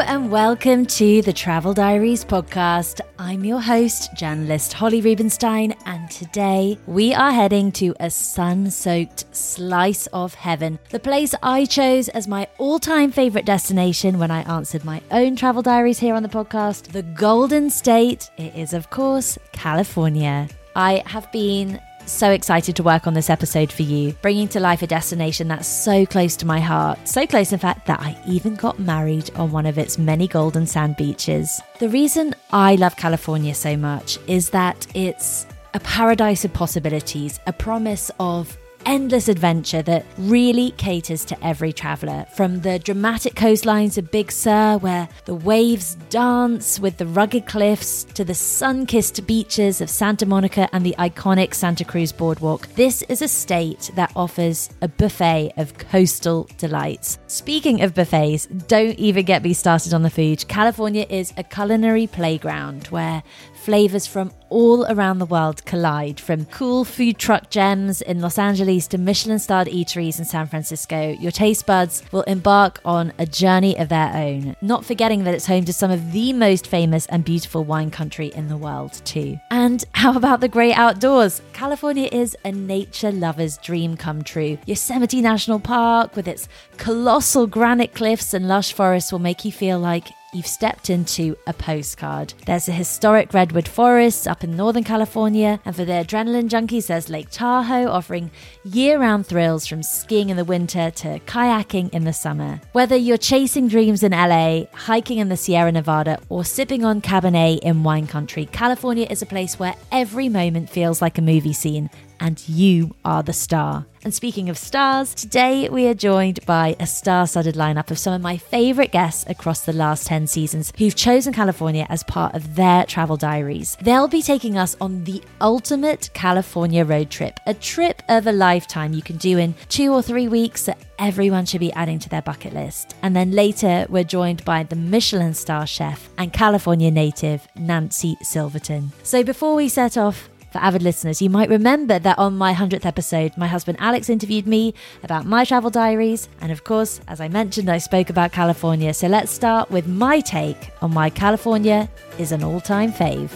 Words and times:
and 0.00 0.30
welcome 0.30 0.86
to 0.86 1.22
the 1.22 1.32
Travel 1.32 1.74
Diaries 1.74 2.24
podcast. 2.24 3.00
I'm 3.18 3.44
your 3.44 3.60
host, 3.60 4.14
journalist 4.14 4.72
Holly 4.72 5.00
Rubenstein, 5.00 5.74
and 5.86 6.08
today 6.08 6.78
we 6.86 7.12
are 7.14 7.32
heading 7.32 7.72
to 7.72 7.96
a 7.98 8.08
sun 8.08 8.70
soaked 8.70 9.24
slice 9.34 10.06
of 10.08 10.34
heaven, 10.34 10.78
the 10.90 11.00
place 11.00 11.34
I 11.42 11.64
chose 11.64 12.08
as 12.10 12.28
my 12.28 12.46
all 12.58 12.78
time 12.78 13.10
favourite 13.10 13.44
destination 13.44 14.20
when 14.20 14.30
I 14.30 14.42
answered 14.42 14.84
my 14.84 15.02
own 15.10 15.34
travel 15.34 15.62
diaries 15.62 15.98
here 15.98 16.14
on 16.14 16.22
the 16.22 16.28
podcast, 16.28 16.92
the 16.92 17.02
Golden 17.02 17.68
State. 17.68 18.30
It 18.36 18.54
is, 18.54 18.72
of 18.74 18.90
course, 18.90 19.36
California. 19.50 20.48
I 20.76 21.02
have 21.06 21.30
been 21.32 21.80
so 22.12 22.30
excited 22.30 22.76
to 22.76 22.82
work 22.82 23.06
on 23.06 23.14
this 23.14 23.30
episode 23.30 23.70
for 23.70 23.82
you, 23.82 24.12
bringing 24.22 24.48
to 24.48 24.60
life 24.60 24.82
a 24.82 24.86
destination 24.86 25.48
that's 25.48 25.68
so 25.68 26.06
close 26.06 26.36
to 26.36 26.46
my 26.46 26.60
heart. 26.60 27.06
So 27.06 27.26
close, 27.26 27.52
in 27.52 27.58
fact, 27.58 27.86
that 27.86 28.00
I 28.00 28.20
even 28.26 28.54
got 28.54 28.78
married 28.78 29.30
on 29.34 29.52
one 29.52 29.66
of 29.66 29.78
its 29.78 29.98
many 29.98 30.26
golden 30.26 30.66
sand 30.66 30.96
beaches. 30.96 31.60
The 31.78 31.88
reason 31.88 32.34
I 32.52 32.74
love 32.76 32.96
California 32.96 33.54
so 33.54 33.76
much 33.76 34.18
is 34.26 34.50
that 34.50 34.86
it's 34.94 35.46
a 35.74 35.80
paradise 35.80 36.44
of 36.44 36.52
possibilities, 36.52 37.40
a 37.46 37.52
promise 37.52 38.10
of 38.18 38.56
endless 38.86 39.28
adventure 39.28 39.82
that 39.82 40.04
really 40.18 40.72
caters 40.72 41.24
to 41.26 41.46
every 41.46 41.72
traveller. 41.72 42.26
From 42.34 42.60
the 42.60 42.78
dramatic 42.78 43.34
coastlines 43.34 43.98
of 43.98 44.10
Big 44.10 44.32
Sur, 44.32 44.78
where 44.78 45.08
the 45.24 45.34
waves 45.34 45.96
dance 46.10 46.80
with 46.80 46.96
the 46.96 47.06
rugged 47.06 47.46
cliffs, 47.46 48.04
to 48.04 48.24
the 48.24 48.34
sun 48.34 48.86
kissed 48.86 49.26
beaches 49.26 49.80
of 49.80 49.90
Santa 49.90 50.26
Monica 50.26 50.68
and 50.72 50.84
the 50.84 50.94
iconic 50.98 51.54
Santa 51.54 51.84
Cruz 51.84 52.12
Boardwalk, 52.12 52.66
this 52.74 53.02
is 53.02 53.22
a 53.22 53.28
state 53.28 53.90
that 53.94 54.12
offers 54.16 54.70
a 54.82 54.88
buffet 54.88 55.52
of 55.56 55.76
coastal 55.78 56.48
delights. 56.58 57.18
Speaking 57.26 57.82
of 57.82 57.94
buffets, 57.94 58.46
don't 58.46 58.98
even 58.98 59.24
get 59.24 59.42
me 59.42 59.52
started 59.52 59.94
on 59.94 60.02
the 60.02 60.10
food. 60.10 60.46
California 60.48 61.06
is 61.08 61.32
a 61.36 61.42
culinary 61.42 62.06
playground 62.06 62.86
where 62.88 63.22
Flavors 63.68 64.06
from 64.06 64.32
all 64.48 64.86
around 64.86 65.18
the 65.18 65.26
world 65.26 65.62
collide, 65.66 66.18
from 66.18 66.46
cool 66.46 66.86
food 66.86 67.18
truck 67.18 67.50
gems 67.50 68.00
in 68.00 68.18
Los 68.18 68.38
Angeles 68.38 68.86
to 68.86 68.96
Michelin 68.96 69.38
starred 69.38 69.68
eateries 69.68 70.18
in 70.18 70.24
San 70.24 70.46
Francisco. 70.46 71.14
Your 71.20 71.30
taste 71.30 71.66
buds 71.66 72.02
will 72.10 72.22
embark 72.22 72.80
on 72.82 73.12
a 73.18 73.26
journey 73.26 73.78
of 73.78 73.90
their 73.90 74.10
own, 74.14 74.56
not 74.62 74.86
forgetting 74.86 75.24
that 75.24 75.34
it's 75.34 75.44
home 75.44 75.66
to 75.66 75.72
some 75.74 75.90
of 75.90 76.12
the 76.12 76.32
most 76.32 76.66
famous 76.66 77.04
and 77.08 77.26
beautiful 77.26 77.62
wine 77.62 77.90
country 77.90 78.28
in 78.28 78.48
the 78.48 78.56
world, 78.56 79.02
too. 79.04 79.38
And 79.50 79.84
how 79.92 80.16
about 80.16 80.40
the 80.40 80.48
great 80.48 80.72
outdoors? 80.72 81.42
California 81.52 82.08
is 82.10 82.34
a 82.46 82.52
nature 82.52 83.12
lover's 83.12 83.58
dream 83.58 83.98
come 83.98 84.22
true. 84.22 84.56
Yosemite 84.64 85.20
National 85.20 85.60
Park, 85.60 86.16
with 86.16 86.26
its 86.26 86.48
colossal 86.78 87.46
granite 87.46 87.94
cliffs 87.94 88.32
and 88.32 88.48
lush 88.48 88.72
forests, 88.72 89.12
will 89.12 89.18
make 89.18 89.44
you 89.44 89.52
feel 89.52 89.78
like 89.78 90.08
you've 90.32 90.46
stepped 90.46 90.90
into 90.90 91.36
a 91.46 91.52
postcard. 91.52 92.34
There's 92.46 92.68
a 92.68 92.72
historic 92.72 93.32
redwood 93.32 93.68
forest 93.68 94.28
up 94.28 94.44
in 94.44 94.56
Northern 94.56 94.84
California, 94.84 95.60
and 95.64 95.74
for 95.74 95.84
the 95.84 95.92
adrenaline 95.92 96.48
junkies, 96.48 96.88
there's 96.88 97.08
Lake 97.08 97.30
Tahoe 97.30 97.88
offering 97.88 98.30
year 98.64 98.98
round 98.98 99.26
thrills 99.26 99.66
from 99.66 99.82
skiing 99.82 100.30
in 100.30 100.36
the 100.36 100.44
winter 100.44 100.90
to 100.90 101.18
kayaking 101.20 101.90
in 101.90 102.04
the 102.04 102.12
summer. 102.12 102.60
Whether 102.72 102.96
you're 102.96 103.16
chasing 103.16 103.68
dreams 103.68 104.02
in 104.02 104.12
LA, 104.12 104.64
hiking 104.72 105.18
in 105.18 105.28
the 105.28 105.36
Sierra 105.36 105.72
Nevada, 105.72 106.20
or 106.28 106.44
sipping 106.44 106.84
on 106.84 107.00
Cabernet 107.00 107.60
in 107.60 107.82
wine 107.82 108.06
country, 108.06 108.46
California 108.46 109.06
is 109.08 109.22
a 109.22 109.26
place 109.26 109.58
where 109.58 109.74
every 109.92 110.28
moment 110.28 110.70
feels 110.70 111.00
like 111.00 111.18
a 111.18 111.22
movie 111.22 111.52
scene 111.52 111.90
and 112.20 112.48
you 112.48 112.94
are 113.04 113.22
the 113.22 113.32
star. 113.32 113.86
And 114.04 114.14
speaking 114.14 114.48
of 114.48 114.56
stars, 114.56 115.14
today 115.14 115.68
we 115.68 115.86
are 115.88 115.94
joined 115.94 116.44
by 116.46 116.76
a 116.78 116.86
star 116.86 117.26
studded 117.26 117.56
lineup 117.56 117.90
of 117.90 117.98
some 117.98 118.14
of 118.14 118.22
my 118.22 118.36
favourite 118.36 118.92
guests 118.92 119.24
across 119.28 119.62
the 119.62 119.72
last 119.72 120.06
10 120.06 120.28
seasons 120.28 120.72
who've 120.78 120.94
chosen 120.94 121.32
California 121.32 121.86
as 121.88 122.04
part 122.04 122.34
of 122.34 122.54
their 122.54 122.86
travel 122.86 123.16
diaries. 123.16 123.76
They'll 123.82 124.08
be 124.08 124.22
taking 124.22 124.56
us 124.56 124.76
on 124.80 125.04
the 125.04 125.22
ultimate 125.40 126.10
California 126.14 126.84
road 126.84 127.10
trip, 127.10 127.40
a 127.46 127.54
trip 127.54 128.02
of 128.08 128.26
a 128.26 128.32
lifetime 128.32 128.92
you 128.92 129.02
can 129.02 129.16
do 129.16 129.36
in 129.36 129.54
two 129.68 129.92
or 129.92 130.00
three 130.00 130.28
weeks 130.28 130.66
that 130.66 130.78
everyone 130.98 131.44
should 131.44 131.60
be 131.60 131.72
adding 131.72 131.98
to 131.98 132.08
their 132.08 132.22
bucket 132.22 132.54
list. 132.54 132.94
And 133.02 133.14
then 133.14 133.32
later, 133.32 133.86
we're 133.88 134.04
joined 134.04 134.44
by 134.44 134.62
the 134.62 134.76
Michelin 134.76 135.34
star 135.34 135.66
chef 135.66 136.08
and 136.16 136.32
California 136.32 136.90
native, 136.90 137.46
Nancy 137.56 138.16
Silverton. 138.22 138.92
So 139.02 139.24
before 139.24 139.54
we 139.54 139.68
set 139.68 139.96
off, 139.96 140.28
for 140.50 140.58
avid 140.58 140.82
listeners, 140.82 141.20
you 141.20 141.28
might 141.28 141.50
remember 141.50 141.98
that 141.98 142.18
on 142.18 142.38
my 142.38 142.54
100th 142.54 142.86
episode, 142.86 143.36
my 143.36 143.46
husband 143.46 143.76
Alex 143.80 144.08
interviewed 144.08 144.46
me 144.46 144.72
about 145.02 145.26
my 145.26 145.44
travel 145.44 145.68
diaries. 145.68 146.28
And 146.40 146.50
of 146.50 146.64
course, 146.64 147.00
as 147.06 147.20
I 147.20 147.28
mentioned, 147.28 147.70
I 147.70 147.78
spoke 147.78 148.08
about 148.08 148.32
California. 148.32 148.94
So 148.94 149.08
let's 149.08 149.30
start 149.30 149.70
with 149.70 149.86
my 149.86 150.20
take 150.20 150.70
on 150.80 150.94
why 150.94 151.10
California 151.10 151.88
is 152.18 152.32
an 152.32 152.42
all 152.42 152.60
time 152.60 152.92
fave. 152.92 153.30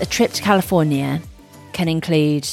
A 0.00 0.06
trip 0.06 0.32
to 0.32 0.42
California 0.42 1.20
can 1.72 1.88
include 1.88 2.48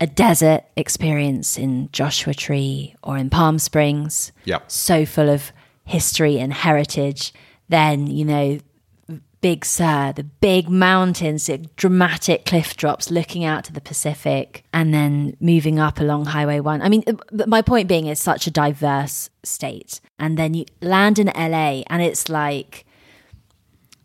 a 0.00 0.06
desert 0.06 0.64
experience 0.76 1.56
in 1.56 1.88
Joshua 1.90 2.34
Tree 2.34 2.94
or 3.02 3.16
in 3.16 3.30
Palm 3.30 3.58
Springs. 3.58 4.30
Yep. 4.44 4.70
So 4.70 5.06
full 5.06 5.30
of 5.30 5.52
history 5.84 6.38
and 6.38 6.52
heritage. 6.52 7.32
Then, 7.68 8.06
you 8.06 8.24
know, 8.24 8.58
Big 9.40 9.64
Sur, 9.64 10.12
the 10.14 10.24
big 10.24 10.68
mountains, 10.68 11.46
the 11.46 11.58
dramatic 11.76 12.44
cliff 12.46 12.76
drops 12.76 13.10
looking 13.10 13.44
out 13.44 13.64
to 13.64 13.72
the 13.72 13.80
Pacific, 13.80 14.64
and 14.72 14.92
then 14.92 15.36
moving 15.40 15.78
up 15.78 16.00
along 16.00 16.26
Highway 16.26 16.60
1. 16.60 16.82
I 16.82 16.88
mean, 16.88 17.04
uh, 17.06 17.44
my 17.46 17.62
point 17.62 17.88
being, 17.88 18.06
it's 18.06 18.20
such 18.20 18.46
a 18.46 18.50
diverse 18.50 19.30
state. 19.42 20.00
And 20.18 20.38
then 20.38 20.54
you 20.54 20.64
land 20.80 21.18
in 21.18 21.26
LA, 21.26 21.82
and 21.88 22.02
it's 22.02 22.28
like, 22.28 22.86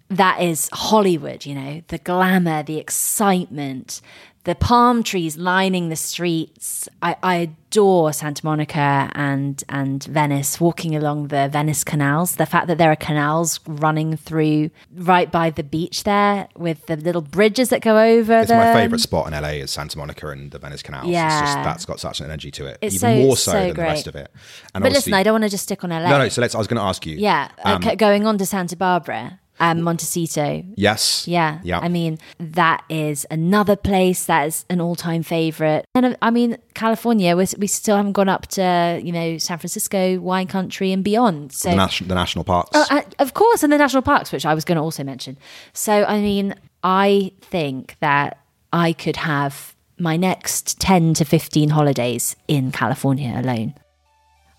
that 0.10 0.42
is 0.42 0.70
Hollywood, 0.74 1.46
you 1.46 1.56
know, 1.56 1.82
the 1.88 1.98
glamour, 1.98 2.64
the 2.64 2.78
excitement, 2.78 4.02
the 4.44 4.56
palm 4.56 5.04
trees 5.04 5.38
lining 5.38 5.90
the 5.90 5.96
streets. 5.96 6.90
I, 7.02 7.16
I, 7.22 7.36
adore 7.72 8.12
Santa 8.12 8.44
Monica 8.44 9.10
and 9.14 9.64
and 9.70 10.04
Venice. 10.04 10.60
Walking 10.60 10.96
along 10.96 11.28
the 11.28 11.48
Venice 11.52 11.84
canals, 11.84 12.36
the 12.36 12.46
fact 12.46 12.68
that 12.68 12.78
there 12.78 12.92
are 12.92 12.96
canals 12.96 13.60
running 13.68 14.18
through 14.18 14.72
right 14.96 15.32
by 15.32 15.52
the 15.52 15.64
beach 15.64 16.04
there 16.04 16.48
with 16.56 16.88
the 16.88 16.98
little 16.98 17.22
bridges 17.22 17.70
that 17.70 17.82
go 17.82 18.00
over. 18.00 18.40
It's 18.40 18.50
them. 18.50 18.58
my 18.58 18.74
favorite 18.74 19.02
spot 19.02 19.28
in 19.28 19.40
LA 19.40 19.50
is 19.50 19.72
Santa 19.72 19.98
Monica 19.98 20.30
and 20.30 20.50
the 20.50 20.60
Venice 20.60 20.82
canals. 20.82 21.08
Yeah, 21.08 21.42
just, 21.42 21.56
that's 21.58 21.86
got 21.86 22.00
such 22.00 22.20
an 22.20 22.26
energy 22.26 22.50
to 22.52 22.66
it, 22.66 22.80
it's 22.82 22.96
even 22.96 23.00
so, 23.00 23.24
more 23.24 23.38
so, 23.38 23.52
so 23.52 23.60
than 23.60 23.74
great. 23.74 23.76
the 23.76 23.82
rest 23.84 24.08
of 24.08 24.16
it. 24.16 24.32
And 24.74 24.82
but 24.82 24.92
listen, 24.92 25.14
I 25.14 25.24
don't 25.24 25.36
want 25.36 25.44
to 25.44 25.50
just 25.50 25.64
stick 25.64 25.84
on 25.84 25.92
LA. 25.92 26.10
No, 26.10 26.18
no. 26.18 26.30
So 26.30 26.42
let's. 26.42 26.56
I 26.56 26.58
was 26.58 26.68
going 26.68 26.80
to 26.80 26.84
ask 26.84 27.06
you. 27.06 27.16
Yeah, 27.18 27.50
um, 27.64 27.82
going 27.98 28.26
on 28.26 28.38
to 28.40 28.46
Santa 28.46 28.76
Barbara 28.76 29.40
um, 29.62 29.84
Montecito. 29.84 30.64
Yes. 30.76 31.28
Yeah. 31.28 31.60
Yeah. 31.64 31.80
I 31.80 31.88
mean, 31.88 32.18
that 32.40 32.84
is 32.90 33.26
another 33.30 33.76
place 33.76 34.26
that 34.26 34.48
is 34.48 34.66
an 34.70 34.82
all 34.82 34.96
time 34.96 35.22
favorite. 35.22 35.86
And 35.94 36.08
uh, 36.08 36.16
I 36.22 36.32
mean, 36.32 36.58
California, 36.74 37.38
we, 37.38 37.46
we 37.60 37.68
still 37.68 37.96
haven't 37.96 38.14
gone 38.14 38.28
up 38.28 38.48
to, 38.48 39.00
you 39.02 39.12
know, 39.12 39.38
San 39.38 39.60
Francisco, 39.60 40.20
wine 40.20 40.48
country, 40.48 40.92
and 40.92 41.04
beyond. 41.04 41.54
So, 41.54 41.70
the, 41.70 41.76
nation, 41.76 42.08
the 42.08 42.16
national 42.16 42.44
parks. 42.44 42.72
Oh, 42.74 42.86
uh, 42.90 43.04
of 43.20 43.36
course, 43.36 43.62
and 43.62 43.72
the 43.72 43.78
national 43.78 44.02
parks, 44.02 44.32
which 44.32 44.46
I 44.46 44.56
was 44.56 44.66
going 44.66 44.78
to 44.78 44.82
also 44.82 45.04
mention. 45.04 45.38
So, 45.74 46.04
I 46.06 46.20
mean, 46.20 46.56
I 46.84 47.32
think 47.42 47.98
that 48.00 48.40
I 48.74 48.94
could 48.94 49.18
have 49.18 49.76
my 50.00 50.18
next 50.18 50.80
10 50.80 51.14
to 51.14 51.26
15 51.26 51.70
holidays 51.70 52.36
in 52.48 52.72
California 52.72 53.32
alone. 53.38 53.76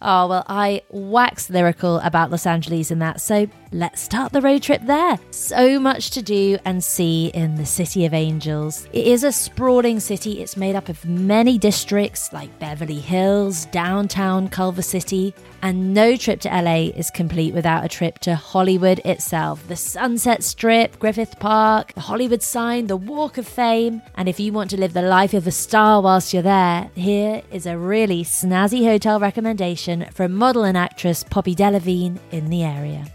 Oh, 0.04 0.26
well, 0.26 0.44
I 0.48 0.82
wax 0.90 1.48
lyrical 1.48 2.00
about 2.00 2.32
Los 2.32 2.44
Angeles 2.44 2.90
and 2.90 3.00
that, 3.00 3.20
so 3.20 3.46
let's 3.70 4.02
start 4.02 4.32
the 4.32 4.40
road 4.40 4.62
trip 4.62 4.82
there. 4.84 5.16
So 5.30 5.78
much 5.78 6.10
to 6.10 6.22
do 6.22 6.58
and 6.64 6.82
see 6.82 7.28
in 7.28 7.54
the 7.54 7.64
City 7.64 8.04
of 8.04 8.12
Angels. 8.12 8.88
It 8.92 9.06
is 9.06 9.22
a 9.22 9.30
sprawling 9.30 10.00
city, 10.00 10.42
it's 10.42 10.56
made 10.56 10.74
up 10.74 10.88
of 10.88 11.04
many 11.04 11.56
districts 11.56 12.32
like 12.32 12.58
Beverly 12.58 12.98
Hills, 12.98 13.66
downtown 13.66 14.48
Culver 14.48 14.82
City, 14.82 15.34
and 15.62 15.94
no 15.94 16.16
trip 16.16 16.40
to 16.40 16.48
LA 16.48 16.90
is 16.96 17.08
complete 17.10 17.54
without 17.54 17.84
a 17.84 17.88
trip 17.88 18.18
to 18.20 18.34
Hollywood 18.34 19.00
itself. 19.04 19.66
The 19.68 19.76
Sunset 19.76 20.42
Strip, 20.42 20.98
Griffith 20.98 21.38
Park, 21.38 21.94
the 21.94 22.00
Hollywood 22.00 22.42
sign, 22.42 22.88
the 22.88 22.96
Walk 22.96 23.38
of 23.38 23.46
Fame. 23.46 24.02
And 24.16 24.28
if 24.28 24.40
you 24.40 24.52
want 24.52 24.70
to 24.70 24.76
live 24.76 24.92
the 24.92 25.02
life 25.02 25.34
of 25.34 25.46
a 25.46 25.52
star 25.52 26.02
whilst 26.02 26.34
you're 26.34 26.42
there, 26.42 26.90
here 26.96 27.42
is 27.52 27.66
a 27.66 27.78
really 27.78 28.24
snazzy 28.24 28.84
hotel 28.84 29.20
recommendation 29.20 29.91
from 30.12 30.32
model 30.34 30.64
and 30.64 30.76
actress 30.76 31.24
Poppy 31.24 31.54
Delevingne 31.54 32.18
in 32.30 32.50
the 32.50 32.62
area. 32.62 33.06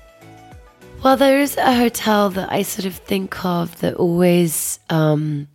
Well, 1.03 1.17
there 1.17 1.39
is 1.39 1.57
a 1.57 1.73
hotel 1.73 2.29
that 2.31 2.51
I 2.51 2.63
sort 2.63 2.85
of 2.85 2.95
think 2.95 3.45
of 3.45 3.79
that 3.81 3.95
always 3.95 4.79
um, 4.89 5.47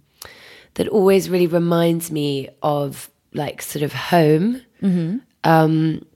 that 0.74 0.88
always 0.88 1.28
really 1.28 1.46
reminds 1.46 2.10
me 2.10 2.48
of 2.62 3.10
like 3.34 3.62
sort 3.62 3.82
of 3.82 3.92
home. 3.92 4.62
Mm-hmm. 4.80 5.18
Um, 5.44 6.06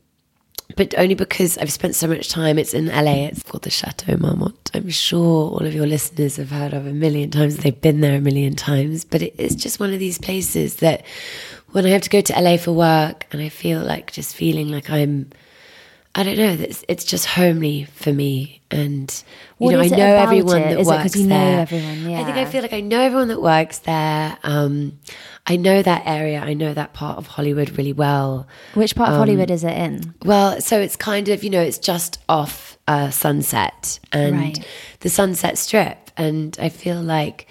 but 0.77 0.95
only 0.99 1.15
because 1.15 1.59
I've 1.59 1.73
spent 1.73 1.95
so 1.95 2.07
much 2.07 2.29
time. 2.29 2.59
It's 2.59 2.75
in 2.75 2.87
LA. 2.87 3.27
It's 3.27 3.43
called 3.43 3.63
the 3.63 3.71
Chateau 3.71 4.17
Marmont. 4.17 4.71
I'm 4.75 4.91
sure 4.91 5.51
all 5.51 5.65
of 5.65 5.75
your 5.75 5.87
listeners 5.87 6.37
have 6.37 6.51
heard 6.51 6.75
of 6.75 6.87
a 6.87 6.93
million 6.93 7.31
times. 7.31 7.59
They've 7.59 7.81
been 7.81 8.01
there 8.01 8.17
a 8.17 8.21
million 8.21 8.55
times. 8.57 9.05
But 9.05 9.23
it 9.23 9.39
is 9.39 9.55
just 9.55 9.81
one 9.81 9.93
of 9.93 9.99
these 9.99 10.19
places 10.19 10.77
that 10.77 11.05
when 11.77 11.85
I 11.85 11.91
have 11.91 12.01
to 12.03 12.09
go 12.11 12.23
to 12.23 12.41
LA 12.41 12.57
for 12.57 12.73
work 12.73 13.27
and 13.33 13.43
I 13.43 13.51
feel 13.51 13.81
like 13.83 14.11
just 14.11 14.35
feeling 14.35 14.69
like 14.69 14.89
I'm, 14.89 15.29
I 16.15 16.23
don't 16.23 16.39
know, 16.39 16.53
it's, 16.59 16.83
it's 16.89 17.05
just 17.05 17.27
homely 17.27 17.85
for 17.85 18.11
me. 18.15 18.63
And, 18.71 19.11
you 19.59 19.67
What 19.67 19.73
know, 19.73 19.81
I 19.81 19.89
know 19.89 20.17
everyone 20.17 20.63
it? 20.63 20.71
that 20.71 20.81
Is 20.81 20.87
works 20.87 21.15
you 21.17 21.27
know 21.27 21.39
there. 21.39 21.61
everyone? 21.61 22.15
I 22.15 22.25
think 22.25 22.39
I 22.39 22.47
feel 22.47 22.63
like 22.63 22.73
I 22.73 22.81
know 22.81 23.01
everyone 23.01 23.29
that 23.29 23.43
works 23.43 23.81
there. 23.81 24.39
Um, 24.43 24.99
I 25.47 25.57
know 25.57 25.83
that 25.83 26.05
area. 26.07 26.41
I 26.41 26.55
know 26.55 26.73
that 26.73 26.95
part 26.95 27.19
of 27.19 27.27
Hollywood 27.27 27.77
really 27.77 27.93
well. 27.93 28.49
Which 28.73 28.97
part 28.97 29.11
of 29.11 29.17
Um, 29.17 29.21
Hollywood 29.21 29.51
is 29.51 29.63
it 29.63 29.75
in? 29.77 30.15
Well, 30.25 30.61
so 30.63 30.81
it's 30.81 30.97
kind 30.97 31.29
of, 31.29 31.45
you 31.45 31.51
know, 31.51 31.61
it's 31.61 31.79
just 31.79 32.19
off 32.27 32.79
uh, 32.89 33.11
Sunset 33.11 33.99
and 34.13 34.33
Right. 34.35 34.67
the 35.01 35.11
Sunset 35.11 35.59
Strip. 35.59 36.11
And 36.17 36.57
I 36.59 36.71
feel 36.71 37.03
like 37.03 37.47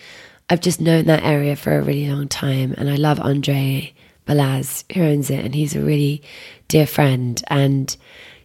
I've 0.49 0.61
just 0.61 0.81
known 0.81 1.05
that 1.05 1.23
area 1.23 1.55
for 1.55 1.77
a 1.77 1.81
really 1.83 2.09
long 2.09 2.27
time. 2.27 2.73
And 2.77 2.89
I 2.89 2.95
love 2.95 3.19
Andre 3.19 3.93
Balazs, 4.25 4.83
who 4.93 5.03
owns 5.03 5.29
it. 5.29 5.43
And 5.43 5.55
he's 5.55 5.75
a 5.75 5.81
really 5.81 6.21
dear 6.67 6.87
friend. 6.87 7.41
And 7.47 7.95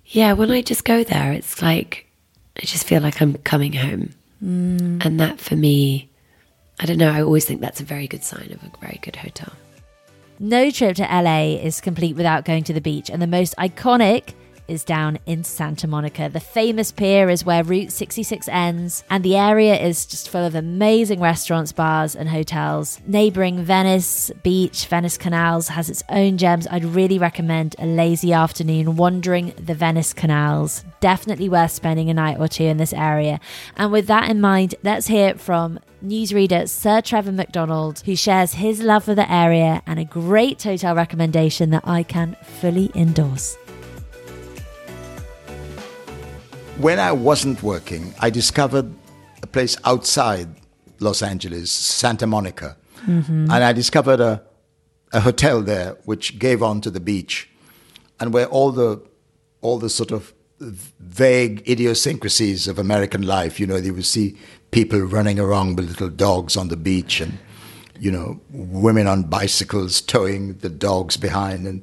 yeah, 0.07 0.33
when 0.33 0.51
I 0.51 0.63
just 0.63 0.85
go 0.85 1.05
there, 1.05 1.33
it's 1.33 1.63
like, 1.63 2.07
I 2.57 2.67
just 2.67 2.87
feel 2.87 3.01
like 3.01 3.21
I'm 3.21 3.35
coming 3.39 3.73
home. 3.73 4.15
Mm. 4.45 5.05
And 5.05 5.21
that 5.21 5.41
for 5.41 5.57
me, 5.57 6.11
I 6.81 6.87
don't 6.87 6.99
know, 6.99 7.11
I 7.11 7.23
always 7.23 7.45
think 7.45 7.61
that's 7.61 7.81
a 7.81 7.85
very 7.85 8.07
good 8.07 8.25
sign 8.25 8.51
of 8.53 8.63
a 8.63 8.79
very 8.81 8.99
good 9.03 9.17
hotel. 9.17 9.53
No 10.39 10.71
trip 10.71 10.97
to 10.97 11.03
LA 11.03 11.57
is 11.63 11.81
complete 11.83 12.17
without 12.17 12.47
going 12.47 12.65
to 12.65 12.73
the 12.73 12.81
beach, 12.81 13.11
and 13.11 13.21
the 13.21 13.27
most 13.27 13.55
iconic 13.59 14.33
is 14.71 14.85
down 14.85 15.19
in 15.27 15.43
Santa 15.43 15.89
Monica. 15.89 16.31
The 16.33 16.41
famous 16.41 16.93
pier 16.93 17.29
is 17.29 17.45
where 17.45 17.65
Route 17.65 17.91
66 17.91 18.49
ends, 18.49 19.03
and 19.11 19.25
the 19.25 19.37
area 19.37 19.75
is 19.75 20.07
just 20.07 20.29
full 20.29 20.47
of 20.47 20.55
amazing 20.55 21.21
restaurants, 21.21 21.73
bars, 21.73 22.15
and 22.15 22.29
hotels. 22.29 23.01
Neighboring 23.07 23.65
Venice 23.65 24.31
Beach, 24.43 24.87
Venice 24.87 25.19
Canals 25.19 25.69
has 25.69 25.91
its 25.91 26.05
own 26.09 26.39
gems. 26.39 26.67
I'd 26.71 26.85
really 26.85 27.19
recommend 27.19 27.75
a 27.79 27.87
lazy 27.87 28.33
afternoon 28.33 28.97
wandering 28.97 29.53
the 29.57 29.75
Venice 29.75 30.13
canals. 30.13 30.85
Definitely 31.01 31.49
worth 31.49 31.73
spending 31.73 32.09
a 32.09 32.15
night 32.15 32.39
or 32.39 32.47
two 32.47 32.65
in 32.65 32.77
this 32.77 32.93
area. 32.93 33.41
And 33.77 33.91
with 33.91 34.07
that 34.07 34.31
in 34.31 34.41
mind, 34.41 34.77
let's 34.85 35.09
hear 35.09 35.35
from 35.35 35.81
newsreader 36.05 36.69
Sir 36.69 37.01
Trevor 37.01 37.33
McDonald, 37.33 38.01
who 38.01 38.17
shares 38.17 38.55
his 38.55 38.81
love 38.83 39.05
for 39.05 39.15
the 39.15 39.31
area 39.31 39.83
and 39.87 39.99
a 39.99 40.05
great 40.05 40.63
hotel 40.63 40.95
recommendation 40.95 41.71
that 41.71 41.87
I 41.87 42.03
can 42.03 42.37
fully 42.43 42.91
endorse. 42.95 43.57
When 46.81 46.99
I 46.99 47.13
wasn't 47.13 47.63
working, 47.63 48.15
I 48.21 48.31
discovered 48.31 48.93
a 49.43 49.47
place 49.47 49.77
outside 49.85 50.49
Los 50.99 51.23
Angeles, 51.23 51.71
Santa 51.71 52.27
Monica. 52.27 52.77
Mm-hmm. 53.07 53.51
And 53.51 53.65
I 53.65 53.73
discovered 53.73 54.21
a, 54.21 54.43
a 55.13 55.21
hotel 55.21 55.63
there 55.63 55.97
which 56.05 56.39
gave 56.39 56.63
on 56.63 56.81
to 56.83 56.91
the 56.91 57.01
beach. 57.01 57.49
And 58.19 58.33
where 58.33 58.47
all 58.47 58.71
the 58.71 59.03
all 59.63 59.79
the 59.79 59.91
sort 59.91 60.11
of 60.11 60.33
vague 60.61 61.69
idiosyncrasies 61.69 62.69
of 62.69 62.79
American 62.79 63.23
life, 63.23 63.59
you 63.61 63.67
know, 63.67 63.77
you 63.77 63.95
would 63.95 64.05
see 64.05 64.37
people 64.71 65.01
running 65.01 65.39
around 65.39 65.77
with 65.77 65.89
little 65.89 66.09
dogs 66.09 66.57
on 66.57 66.69
the 66.69 66.77
beach 66.77 67.21
and 67.21 67.39
you 67.99 68.11
know, 68.11 68.41
women 68.51 69.07
on 69.07 69.25
bicycles 69.25 70.01
towing 70.01 70.55
the 70.59 70.71
dogs 70.71 71.17
behind. 71.17 71.67
And 71.67 71.83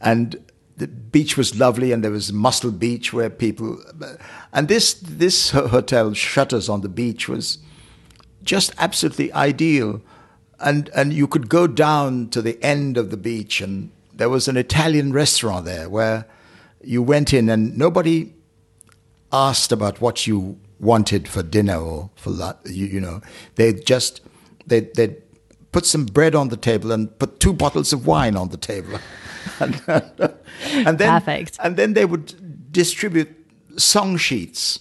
and 0.00 0.36
the 0.76 0.86
beach 0.86 1.36
was 1.36 1.58
lovely 1.58 1.92
and 1.92 2.04
there 2.04 2.10
was 2.10 2.32
Muscle 2.32 2.70
Beach 2.70 3.12
where 3.12 3.30
people 3.30 3.82
and 4.52 4.68
this 4.68 4.94
this 4.94 5.50
hotel 5.50 6.12
shutters 6.12 6.68
on 6.68 6.82
the 6.82 6.88
beach 6.88 7.28
was 7.28 7.58
just 8.42 8.74
absolutely 8.78 9.32
ideal. 9.32 10.02
And 10.58 10.88
and 10.94 11.12
you 11.12 11.26
could 11.26 11.48
go 11.48 11.66
down 11.66 12.28
to 12.30 12.42
the 12.42 12.62
end 12.62 12.96
of 12.96 13.10
the 13.10 13.16
beach 13.16 13.60
and 13.60 13.90
there 14.14 14.28
was 14.28 14.48
an 14.48 14.56
Italian 14.56 15.12
restaurant 15.12 15.66
there 15.66 15.88
where 15.88 16.26
you 16.82 17.02
went 17.02 17.32
in 17.34 17.48
and 17.48 17.76
nobody 17.76 18.32
asked 19.32 19.72
about 19.72 20.00
what 20.00 20.26
you 20.26 20.58
wanted 20.78 21.26
for 21.28 21.42
dinner 21.42 21.76
or 21.76 22.10
for 22.16 22.30
you, 22.64 22.86
you 22.86 23.00
know. 23.00 23.20
They 23.56 23.72
just 23.72 24.20
they 24.66 24.80
they 24.80 25.16
put 25.72 25.86
some 25.86 26.06
bread 26.06 26.34
on 26.34 26.48
the 26.48 26.56
table 26.56 26.92
and 26.92 27.16
put 27.18 27.40
two 27.40 27.52
bottles 27.52 27.92
of 27.92 28.06
wine 28.06 28.36
on 28.36 28.48
the 28.50 28.56
table. 28.56 28.98
And, 29.60 29.80
and 30.74 30.98
then 30.98 31.20
Perfect. 31.20 31.58
and 31.62 31.76
then 31.76 31.94
they 31.94 32.04
would 32.04 32.72
distribute 32.72 33.28
song 33.76 34.16
sheets 34.16 34.80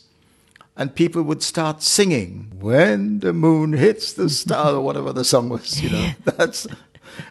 and 0.75 0.93
people 0.95 1.21
would 1.21 1.43
start 1.43 1.83
singing 1.83 2.51
when 2.59 3.19
the 3.19 3.31
moon 3.31 3.73
hits 3.73 4.13
the 4.13 4.27
star 4.29 4.73
or 4.73 4.81
whatever 4.81 5.13
the 5.13 5.23
song 5.23 5.49
was 5.49 5.79
you 5.81 5.91
know. 5.91 6.11
That's 6.25 6.65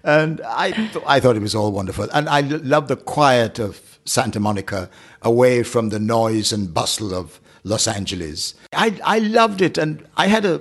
and 0.04 0.40
i 0.46 0.70
th- 0.70 1.04
i 1.06 1.18
thought 1.20 1.34
it 1.36 1.42
was 1.42 1.54
all 1.56 1.72
wonderful. 1.72 2.08
And 2.12 2.28
i 2.28 2.40
l- 2.40 2.60
love 2.62 2.86
the 2.88 2.96
quiet 2.96 3.58
of 3.58 3.98
santa 4.04 4.38
monica 4.38 4.88
away 5.22 5.62
from 5.64 5.88
the 5.88 5.98
noise 5.98 6.52
and 6.52 6.72
bustle 6.72 7.12
of 7.12 7.40
los 7.64 7.88
angeles. 7.88 8.54
I 8.72 8.98
i 9.04 9.18
loved 9.18 9.60
it 9.60 9.76
and 9.76 10.06
i 10.16 10.28
had 10.28 10.44
a 10.44 10.60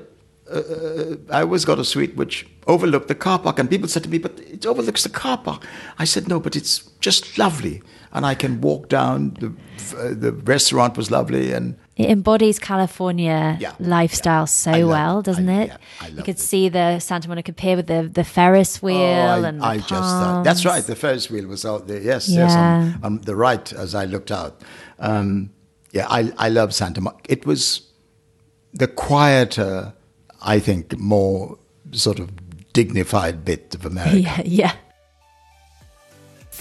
uh, 0.51 1.15
I 1.31 1.41
always 1.41 1.65
got 1.65 1.79
a 1.79 1.85
suite 1.85 2.15
which 2.15 2.45
overlooked 2.67 3.07
the 3.07 3.15
car 3.15 3.39
park, 3.39 3.59
and 3.59 3.69
people 3.69 3.87
said 3.87 4.03
to 4.03 4.09
me, 4.09 4.17
"But 4.17 4.39
it 4.39 4.65
overlooks 4.65 5.03
the 5.03 5.09
car 5.09 5.37
park." 5.37 5.65
I 5.99 6.05
said, 6.05 6.27
"No, 6.27 6.39
but 6.39 6.55
it's 6.55 6.79
just 6.99 7.37
lovely, 7.37 7.81
and 8.11 8.25
I 8.25 8.35
can 8.35 8.59
walk 8.61 8.89
down. 8.89 9.37
The 9.39 9.47
uh, 9.97 10.13
the 10.13 10.31
restaurant 10.31 10.97
was 10.97 11.09
lovely, 11.11 11.53
and 11.53 11.75
It 11.95 12.09
embodies 12.09 12.57
California 12.59 13.55
Yeah, 13.59 13.73
lifestyle 13.79 14.41
yeah. 14.41 14.45
so 14.45 14.71
love 14.71 14.89
well, 14.89 15.21
doesn't 15.21 15.47
I- 15.49 15.61
it? 15.61 15.67
yeah, 15.67 15.77
I 16.01 16.07
you 16.07 16.23
could 16.23 16.35
it. 16.39 16.39
see 16.39 16.69
the 16.69 16.99
Santa 16.99 17.27
Monica 17.29 17.53
Pier 17.53 17.75
with 17.75 17.87
the, 17.87 18.09
the 18.11 18.23
Ferris 18.23 18.81
wheel 18.81 18.97
Oh, 18.97 19.43
I, 19.43 19.47
and 19.49 19.61
the 19.61 19.65
I 19.65 19.77
just 19.77 19.91
thought, 19.91 20.43
that's 20.43 20.65
right. 20.65 20.83
The 20.83 20.95
Ferris 20.95 21.29
wheel 21.29 21.47
was 21.47 21.63
out 21.65 21.87
there. 21.87 22.01
Yes, 22.01 22.27
yes, 22.29 22.51
on, 22.55 22.99
on 23.03 23.21
the 23.21 23.35
right 23.35 23.71
as 23.73 23.93
I 23.93 24.05
looked 24.05 24.31
out. 24.31 24.61
Um, 24.99 25.51
yeah, 25.91 26.07
I 26.09 26.31
I 26.37 26.49
love 26.49 26.73
Santa 26.73 27.01
Monica. 27.01 27.31
It 27.31 27.45
was 27.45 27.81
the 28.73 28.87
quieter, 28.87 29.93
I 30.43 30.59
think, 30.59 30.97
more 30.97 31.57
sort 31.91 32.19
of 32.19 32.29
dignified 32.73 33.45
bit 33.45 33.75
of 33.75 33.85
America. 33.85 34.17
Yeah, 34.19 34.41
yeah. 34.45 34.75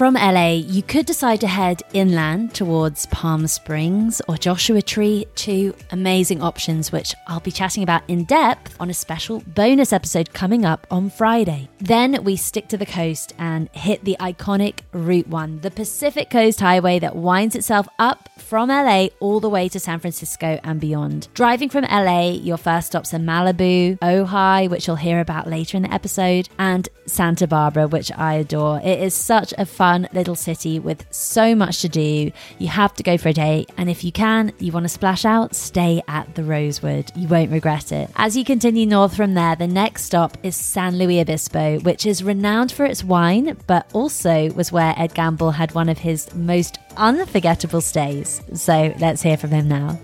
From 0.03 0.15
LA, 0.15 0.55
you 0.55 0.83
could 0.83 1.07
decide 1.07 1.41
to 1.43 1.47
head 1.47 1.81
inland 1.93 2.57
towards 2.57 3.07
Palm 3.07 3.47
Springs 3.47 4.21
or 4.27 4.37
Joshua 4.37 4.83
Tree, 4.83 5.29
two 5.37 5.77
amazing 5.93 6.43
options 6.43 6.91
which 6.91 7.15
I'll 7.29 7.39
be 7.39 7.53
chatting 7.53 7.85
about 7.85 8.03
in 8.09 8.25
depth 8.25 8.75
on 8.81 8.91
a 8.91 8.95
special 8.95 9.45
bonus 9.47 9.93
episode 9.93 10.33
coming 10.33 10.65
up 10.65 10.89
on 10.91 11.09
Friday. 11.09 11.69
Then 11.79 12.25
we 12.25 12.35
stick 12.35 12.67
to 12.71 12.77
the 12.77 12.85
coast 12.85 13.33
and 13.39 13.69
hit 13.75 14.05
the 14.05 14.17
iconic 14.19 14.81
Route 14.91 15.29
1, 15.29 15.61
the 15.61 15.71
Pacific 15.71 16.31
Coast 16.31 16.59
Highway 16.59 16.99
that 16.99 17.15
winds 17.15 17.55
itself 17.55 17.87
up 18.01 18.29
from 18.39 18.71
LA 18.71 19.07
all 19.21 19.39
the 19.39 19.49
way 19.49 19.69
to 19.69 19.79
San 19.79 20.01
Francisco 20.01 20.59
and 20.65 20.81
beyond. 20.81 21.29
Driving 21.33 21.69
from 21.69 21.85
LA, 21.85 22.31
your 22.31 22.57
first 22.57 22.89
stops 22.89 23.15
are 23.15 23.19
Malibu, 23.19 24.01
Ojai, 24.01 24.69
which 24.69 24.89
you'll 24.89 24.97
hear 24.97 25.21
about 25.21 25.49
later 25.49 25.77
in 25.77 25.85
the 25.85 25.95
episode, 25.95 26.49
and 26.59 26.89
Santa 27.07 27.47
Barbara, 27.47 27.87
which 27.87 28.11
I 28.11 28.35
adore. 28.35 28.81
It 28.83 28.99
is 28.99 29.15
such 29.15 29.55
a 29.57 29.65
fun 29.65 29.92
little 29.99 30.37
city 30.37 30.79
with 30.79 31.05
so 31.11 31.55
much 31.55 31.81
to 31.83 31.89
do. 31.89 32.33
You 32.59 32.69
have 32.69 32.95
to 32.95 33.03
go 33.03 33.17
for 33.17 33.29
a 33.29 33.33
day, 33.33 33.67
and 33.77 33.91
if 33.91 34.05
you 34.05 34.13
can, 34.13 34.53
you 34.59 34.73
want 34.73 34.85
to 34.85 34.89
splash 34.89 35.25
out, 35.25 35.55
stay 35.55 36.03
at 36.09 36.35
the 36.35 36.45
Rosewood. 36.45 37.13
You 37.15 37.29
won't 37.29 37.51
regret 37.51 37.93
it. 37.93 38.11
As 38.17 38.37
you 38.37 38.45
continue 38.45 38.87
north 38.87 39.17
from 39.17 39.35
there, 39.35 39.57
the 39.57 39.67
next 39.67 40.05
stop 40.05 40.37
is 40.43 40.57
San 40.57 40.99
Luis 40.99 41.23
Obispo, 41.23 41.81
which 41.81 42.07
is 42.07 42.23
renowned 42.23 42.73
for 42.73 42.85
its 42.85 43.05
wine, 43.05 43.57
but 43.67 43.89
also 43.93 44.51
was 44.53 44.73
where 44.73 44.95
Ed 44.97 45.15
Gamble 45.15 45.51
had 45.53 45.75
one 45.75 45.89
of 45.89 45.99
his 45.99 46.33
most 46.35 46.79
unforgettable 46.97 47.81
stays. 47.81 48.43
So 48.55 48.95
let's 48.99 49.23
hear 49.23 49.37
from 49.37 49.51
him 49.51 49.69
now. 49.69 49.99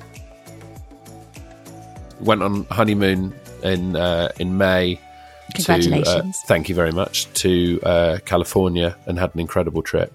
went 2.21 2.43
on 2.43 2.65
honeymoon 2.71 3.33
in 3.63 3.97
uh, 3.97 4.31
in 4.39 4.57
May. 4.59 5.01
To, 5.55 5.63
uh, 5.63 5.77
Congratulations. 5.77 6.39
thank 6.47 6.69
you 6.69 6.75
very 6.75 6.93
much 6.93 7.33
to 7.35 7.81
uh, 7.83 8.19
California 8.25 8.97
and 9.07 9.19
had 9.19 9.35
an 9.35 9.41
incredible 9.41 9.83
trip. 9.83 10.13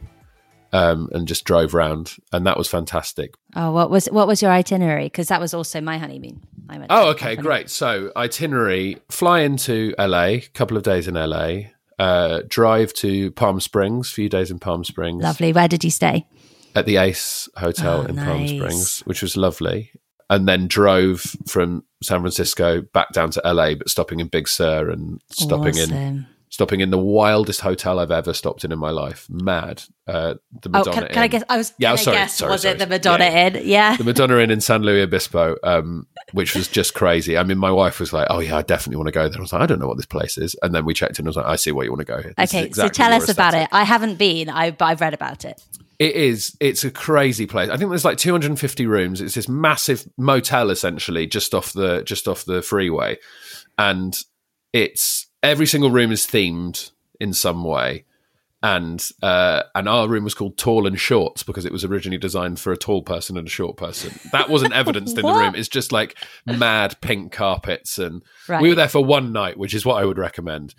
Um, 0.71 1.07
and 1.13 1.27
just 1.27 1.45
drove 1.45 1.75
around, 1.75 2.15
and 2.31 2.47
that 2.47 2.57
was 2.57 2.67
fantastic. 2.67 3.35
Oh, 3.55 3.71
what 3.71 3.91
was 3.91 4.07
what 4.07 4.25
was 4.27 4.41
your 4.41 4.49
itinerary? 4.49 5.05
Because 5.05 5.27
that 5.27 5.39
was 5.39 5.53
also 5.53 5.79
my 5.81 5.99
honeymoon. 5.99 6.41
I 6.67 6.79
went 6.79 6.87
Oh, 6.91 7.09
okay, 7.11 7.35
California. 7.35 7.43
great. 7.43 7.69
So 7.69 8.11
itinerary: 8.17 8.97
fly 9.07 9.41
into 9.41 9.93
LA, 9.99 10.37
couple 10.55 10.75
of 10.75 10.81
days 10.81 11.07
in 11.07 11.13
LA, 11.13 11.65
uh, 11.99 12.41
drive 12.47 12.91
to 12.95 13.29
Palm 13.33 13.59
Springs, 13.59 14.11
few 14.11 14.29
days 14.29 14.49
in 14.49 14.57
Palm 14.57 14.83
Springs, 14.83 15.21
Lovely. 15.21 15.53
Where 15.53 15.67
did 15.67 15.83
you 15.83 15.91
stay? 15.91 16.25
at 16.75 16.87
the 16.87 16.97
Ace 16.97 17.47
Hotel 17.57 17.99
Oh, 18.01 18.05
in 18.05 18.15
Palm. 18.15 18.47
Springs, 18.47 19.01
which 19.01 19.21
was 19.21 19.37
lovely. 19.37 19.91
And 20.29 20.47
then 20.47 20.67
drove 20.67 21.21
from 21.47 21.83
San 22.01 22.21
Francisco 22.21 22.81
back 22.93 23.11
down 23.11 23.31
to 23.31 23.41
LA, 23.45 23.75
but 23.75 23.89
stopping 23.89 24.19
in 24.19 24.27
Big 24.27 24.47
Sur 24.47 24.89
and 24.89 25.21
stopping 25.31 25.77
in 25.77 26.25
stopping 26.53 26.81
in 26.81 26.91
the 26.91 26.99
wildest 26.99 27.61
hotel 27.61 27.97
I've 27.99 28.11
ever 28.11 28.31
stopped 28.31 28.63
in 28.63 28.71
in 28.71 28.77
my 28.77 28.91
life. 28.91 29.25
Mad. 29.27 29.81
Uh, 30.07 30.35
the 30.61 30.69
Oh, 30.71 30.79
Madonna 30.79 30.93
can, 30.93 31.07
can 31.07 31.17
I 31.23 31.27
guess? 31.27 31.43
I 31.49 31.57
was. 31.57 31.73
Yeah, 31.79 31.93
oh, 31.93 31.95
sorry, 31.95 32.17
guess, 32.17 32.35
sorry, 32.35 32.51
was 32.51 32.61
sorry. 32.61 32.75
it 32.75 32.77
the 32.77 32.85
Madonna 32.85 33.23
Yeah, 33.23 33.47
Inn? 33.47 33.61
Yeah. 33.65 33.97
the 33.97 34.03
Madonna 34.03 34.37
Inn 34.37 34.51
in 34.51 34.61
San 34.61 34.83
Luis 34.83 35.03
Obispo, 35.03 35.55
um, 35.63 36.05
which 36.31 36.53
was 36.53 36.67
just 36.67 36.93
crazy. 36.93 37.39
I 37.39 37.43
mean, 37.43 37.57
my 37.57 37.71
wife 37.71 37.99
was 37.99 38.13
like, 38.13 38.27
"Oh 38.29 38.39
yeah, 38.39 38.57
I 38.57 38.61
definitely 38.61 38.97
want 38.97 39.07
to 39.07 39.11
go 39.13 39.27
there." 39.27 39.39
I 39.39 39.41
was 39.41 39.51
like, 39.51 39.63
"I 39.63 39.65
don't 39.65 39.79
know 39.79 39.87
what 39.87 39.97
this 39.97 40.05
place 40.05 40.37
is," 40.37 40.55
and 40.61 40.75
then 40.75 40.85
we 40.85 40.93
checked 40.93 41.17
in. 41.17 41.23
and 41.23 41.29
I 41.29 41.31
was 41.31 41.37
like, 41.37 41.45
"I 41.47 41.55
see 41.55 41.71
where 41.71 41.85
you 41.85 41.91
want 41.91 42.01
to 42.01 42.05
go 42.05 42.21
here." 42.21 42.33
This 42.37 42.53
is 42.53 42.55
Okay, 42.55 42.71
so 42.71 42.87
tell 42.87 43.11
us 43.11 43.29
about 43.29 43.55
it. 43.55 43.67
I 43.71 43.83
haven't 43.83 44.19
been, 44.19 44.47
I, 44.49 44.69
but 44.71 44.85
I've 44.85 45.01
read 45.01 45.15
about 45.15 45.45
it. 45.45 45.59
It 45.99 46.15
is. 46.15 46.55
It's 46.59 46.83
a 46.83 46.91
crazy 46.91 47.45
place. 47.45 47.69
I 47.69 47.77
think 47.77 47.89
there's 47.89 48.05
like 48.05 48.17
250 48.17 48.85
rooms. 48.87 49.21
It's 49.21 49.35
this 49.35 49.47
massive 49.47 50.07
motel 50.17 50.69
essentially 50.69 51.27
just 51.27 51.53
off 51.53 51.73
the 51.73 52.03
just 52.03 52.27
off 52.27 52.45
the 52.45 52.61
freeway, 52.61 53.17
and 53.77 54.17
it's 54.73 55.27
every 55.41 55.65
single 55.65 55.91
room 55.91 56.11
is 56.11 56.25
themed 56.25 56.91
in 57.19 57.33
some 57.33 57.63
way. 57.63 58.05
And 58.65 59.05
uh, 59.21 59.63
and 59.75 59.89
our 59.89 60.07
room 60.07 60.23
was 60.23 60.33
called 60.33 60.57
Tall 60.57 60.87
and 60.87 60.97
Shorts 60.97 61.43
because 61.43 61.65
it 61.65 61.71
was 61.73 61.83
originally 61.83 62.17
designed 62.17 62.61
for 62.61 62.71
a 62.71 62.77
tall 62.77 63.01
person 63.03 63.37
and 63.37 63.45
a 63.45 63.51
short 63.51 63.75
person. 63.75 64.17
That 64.31 64.49
wasn't 64.49 64.71
evidenced 64.81 65.17
in 65.17 65.25
the 65.25 65.33
room. 65.33 65.53
It's 65.53 65.67
just 65.67 65.91
like 65.91 66.17
mad 66.45 66.95
pink 67.01 67.33
carpets, 67.33 67.97
and 67.99 68.23
Right. 68.47 68.61
we 68.61 68.69
were 68.69 68.75
there 68.75 68.87
for 68.87 69.03
one 69.03 69.33
night, 69.33 69.57
which 69.57 69.73
is 69.73 69.85
what 69.85 70.01
I 70.01 70.05
would 70.05 70.17
recommend 70.17 70.75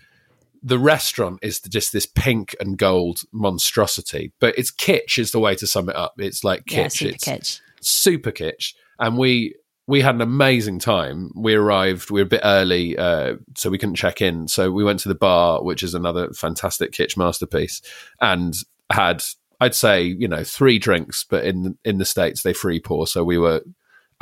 the 0.64 0.78
restaurant 0.78 1.38
is 1.42 1.60
just 1.60 1.92
this 1.92 2.06
pink 2.06 2.56
and 2.58 2.78
gold 2.78 3.20
monstrosity, 3.32 4.32
but 4.40 4.58
it's 4.58 4.72
kitsch 4.72 5.18
is 5.18 5.30
the 5.30 5.38
way 5.38 5.54
to 5.54 5.66
sum 5.66 5.90
it 5.90 5.94
up. 5.94 6.14
It's 6.18 6.42
like 6.42 6.64
kitsch. 6.64 6.72
Yeah, 6.72 6.88
super 6.88 7.14
it's 7.14 7.24
kitsch. 7.24 7.60
super 7.82 8.32
kitsch. 8.32 8.74
And 8.98 9.18
we 9.18 9.54
we 9.86 10.00
had 10.00 10.14
an 10.14 10.22
amazing 10.22 10.78
time. 10.78 11.30
We 11.36 11.52
arrived, 11.54 12.10
we 12.10 12.20
were 12.20 12.26
a 12.26 12.28
bit 12.28 12.40
early, 12.42 12.96
uh, 12.96 13.34
so 13.54 13.68
we 13.68 13.76
couldn't 13.76 13.96
check 13.96 14.22
in. 14.22 14.48
So 14.48 14.70
we 14.70 14.82
went 14.82 15.00
to 15.00 15.10
the 15.10 15.14
bar, 15.14 15.62
which 15.62 15.82
is 15.82 15.92
another 15.92 16.32
fantastic 16.32 16.92
kitsch 16.92 17.18
masterpiece, 17.18 17.82
and 18.22 18.54
had 18.90 19.22
I'd 19.60 19.74
say, 19.74 20.02
you 20.02 20.28
know, 20.28 20.44
three 20.44 20.78
drinks, 20.78 21.24
but 21.28 21.44
in 21.44 21.76
in 21.84 21.98
the 21.98 22.06
States 22.06 22.42
they 22.42 22.54
free 22.54 22.80
pour. 22.80 23.06
So 23.06 23.22
we 23.22 23.36
were 23.36 23.62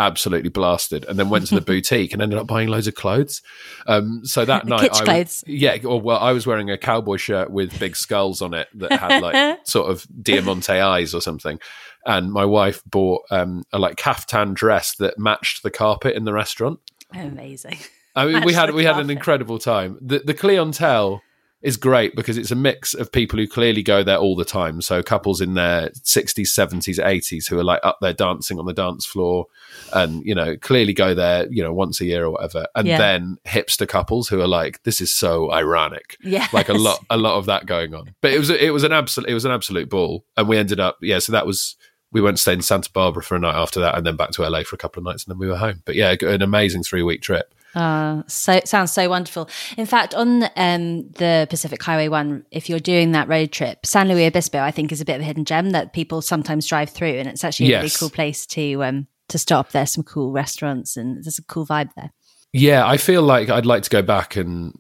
absolutely 0.06 0.50
blasted 0.50 1.04
and 1.04 1.18
then 1.18 1.28
went 1.28 1.46
to 1.46 1.54
the 1.54 1.60
boutique 1.72 2.12
and 2.12 2.20
ended 2.20 2.38
up 2.38 2.46
buying 2.46 2.68
loads 2.68 2.86
of 2.86 2.94
clothes 2.94 3.40
um 3.86 4.20
so 4.24 4.44
that 4.44 4.66
night 4.66 4.90
Kitsch 4.90 5.00
I, 5.00 5.04
clothes. 5.04 5.44
yeah 5.46 5.78
or 5.84 6.00
well 6.00 6.18
i 6.18 6.32
was 6.32 6.46
wearing 6.46 6.70
a 6.70 6.78
cowboy 6.78 7.16
shirt 7.16 7.50
with 7.50 7.78
big 7.78 7.96
skulls 7.96 8.42
on 8.42 8.54
it 8.54 8.68
that 8.74 8.92
had 8.92 9.22
like 9.22 9.58
sort 9.66 9.90
of 9.90 10.06
diamante 10.22 10.72
eyes 10.72 11.14
or 11.14 11.20
something 11.20 11.58
and 12.04 12.32
my 12.32 12.44
wife 12.44 12.82
bought 12.84 13.22
um 13.30 13.64
a 13.72 13.78
like 13.78 13.96
caftan 13.96 14.54
dress 14.54 14.94
that 14.96 15.18
matched 15.18 15.62
the 15.62 15.70
carpet 15.70 16.16
in 16.16 16.24
the 16.24 16.32
restaurant 16.32 16.80
Amazing. 17.14 17.78
I 18.14 18.26
mean, 18.26 18.44
we 18.44 18.52
had 18.52 18.74
we 18.74 18.84
had 18.84 18.98
an 18.98 19.10
incredible 19.10 19.58
time. 19.58 19.98
The 20.00 20.18
the 20.18 20.34
clientele 20.34 21.22
is 21.62 21.76
great 21.76 22.16
because 22.16 22.36
it's 22.36 22.50
a 22.50 22.56
mix 22.56 22.92
of 22.92 23.12
people 23.12 23.38
who 23.38 23.46
clearly 23.46 23.82
go 23.82 24.02
there 24.02 24.16
all 24.18 24.34
the 24.36 24.44
time. 24.44 24.82
So 24.82 25.02
couples 25.02 25.40
in 25.40 25.54
their 25.54 25.90
sixties, 26.02 26.50
seventies, 26.52 26.98
eighties 26.98 27.46
who 27.46 27.58
are 27.58 27.64
like 27.64 27.80
up 27.84 27.98
there 28.00 28.12
dancing 28.12 28.58
on 28.58 28.66
the 28.66 28.72
dance 28.72 29.06
floor, 29.06 29.46
and 29.92 30.24
you 30.24 30.34
know 30.34 30.56
clearly 30.56 30.92
go 30.92 31.14
there 31.14 31.46
you 31.50 31.62
know 31.62 31.72
once 31.72 32.00
a 32.00 32.04
year 32.04 32.24
or 32.24 32.30
whatever. 32.32 32.66
And 32.74 32.86
Yeah. 32.88 32.98
then 32.98 33.38
hipster 33.46 33.86
couples 33.86 34.28
who 34.28 34.40
are 34.40 34.48
like, 34.48 34.82
this 34.82 35.00
is 35.00 35.12
so 35.12 35.52
ironic. 35.52 36.16
Yeah. 36.22 36.48
Like 36.52 36.68
a 36.68 36.74
lot 36.74 37.04
a 37.10 37.16
lot 37.16 37.38
of 37.38 37.46
that 37.46 37.66
going 37.66 37.94
on. 37.94 38.14
But 38.20 38.32
it 38.32 38.38
was 38.38 38.50
it 38.50 38.72
was 38.72 38.84
an 38.84 38.92
absolute 38.92 39.30
it 39.30 39.34
was 39.34 39.44
an 39.44 39.52
absolute 39.52 39.88
ball, 39.88 40.24
and 40.36 40.48
we 40.48 40.58
ended 40.58 40.80
up 40.80 40.98
yeah. 41.00 41.18
So 41.20 41.32
that 41.32 41.46
was. 41.46 41.76
We 42.14 42.20
went 42.20 42.32
and 42.32 42.38
stayed 42.40 42.52
in 42.52 42.60
Santa 42.62 42.90
Barbara 42.92 43.22
for 43.22 43.36
a 43.36 43.38
night 43.38 43.54
after 43.54 43.80
that, 43.80 43.96
and 43.96 44.04
then 44.04 44.16
back 44.16 44.32
to 44.32 44.42
LA 44.46 44.64
for 44.64 44.74
a 44.74 44.78
couple 44.78 45.00
of 45.00 45.04
nights, 45.06 45.24
and 45.24 45.30
then 45.32 45.38
we 45.38 45.48
were 45.48 45.56
home. 45.56 45.80
But 45.86 45.94
yeah, 45.94 46.14
an 46.20 46.42
amazing 46.42 46.82
three 46.82 47.02
week 47.02 47.22
trip. 47.22 47.54
Uh, 47.74 48.22
so 48.26 48.60
sounds 48.64 48.92
so 48.92 49.08
wonderful. 49.08 49.48
In 49.76 49.86
fact, 49.86 50.14
on 50.14 50.44
um, 50.56 51.08
the 51.12 51.46
Pacific 51.48 51.82
Highway 51.82 52.08
One, 52.08 52.44
if 52.50 52.68
you're 52.68 52.78
doing 52.78 53.12
that 53.12 53.28
road 53.28 53.52
trip, 53.52 53.86
San 53.86 54.08
Luis 54.08 54.28
Obispo, 54.28 54.58
I 54.58 54.70
think, 54.70 54.92
is 54.92 55.00
a 55.00 55.04
bit 55.04 55.16
of 55.16 55.22
a 55.22 55.24
hidden 55.24 55.44
gem 55.44 55.70
that 55.70 55.92
people 55.92 56.22
sometimes 56.22 56.66
drive 56.66 56.90
through, 56.90 57.14
and 57.14 57.28
it's 57.28 57.44
actually 57.44 57.72
a 57.72 57.78
really 57.78 57.90
cool 57.90 58.10
place 58.10 58.46
to 58.46 58.84
um, 58.84 59.06
to 59.28 59.38
stop. 59.38 59.70
There's 59.70 59.92
some 59.92 60.04
cool 60.04 60.32
restaurants, 60.32 60.96
and 60.96 61.24
there's 61.24 61.38
a 61.38 61.44
cool 61.44 61.66
vibe 61.66 61.90
there. 61.94 62.12
Yeah, 62.52 62.86
I 62.86 62.98
feel 62.98 63.22
like 63.22 63.48
I'd 63.48 63.66
like 63.66 63.82
to 63.84 63.90
go 63.90 64.02
back 64.02 64.36
and 64.36 64.78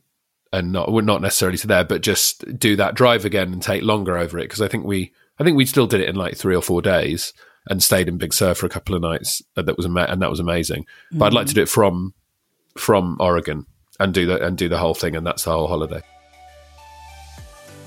and 0.52 0.72
not 0.72 0.92
well, 0.92 1.04
not 1.04 1.22
necessarily 1.22 1.58
to 1.58 1.66
there, 1.66 1.84
but 1.84 2.02
just 2.02 2.58
do 2.58 2.76
that 2.76 2.94
drive 2.94 3.24
again 3.24 3.52
and 3.52 3.62
take 3.62 3.82
longer 3.82 4.18
over 4.18 4.38
it 4.38 4.44
because 4.44 4.60
I 4.60 4.68
think 4.68 4.84
we 4.84 5.12
I 5.38 5.44
think 5.44 5.56
we 5.56 5.66
still 5.66 5.86
did 5.86 6.00
it 6.00 6.08
in 6.08 6.16
like 6.16 6.36
three 6.36 6.54
or 6.54 6.62
four 6.62 6.82
days 6.82 7.32
and 7.68 7.82
stayed 7.82 8.08
in 8.08 8.18
Big 8.18 8.34
Sur 8.34 8.54
for 8.54 8.66
a 8.66 8.70
couple 8.70 8.94
of 8.94 9.02
nights. 9.02 9.40
That 9.56 9.76
was 9.76 9.86
ama- 9.86 10.06
and 10.08 10.20
that 10.20 10.30
was 10.30 10.40
amazing. 10.40 10.84
But 11.12 11.26
I'd 11.26 11.32
like 11.32 11.46
to 11.46 11.54
do 11.54 11.62
it 11.62 11.68
from 11.68 12.12
from 12.76 13.16
Oregon 13.20 13.66
and 14.00 14.12
do 14.12 14.26
the 14.26 14.44
and 14.44 14.56
do 14.56 14.68
the 14.68 14.78
whole 14.78 14.94
thing, 14.94 15.16
and 15.16 15.26
that's 15.26 15.44
the 15.44 15.52
whole 15.52 15.68
holiday. 15.68 16.02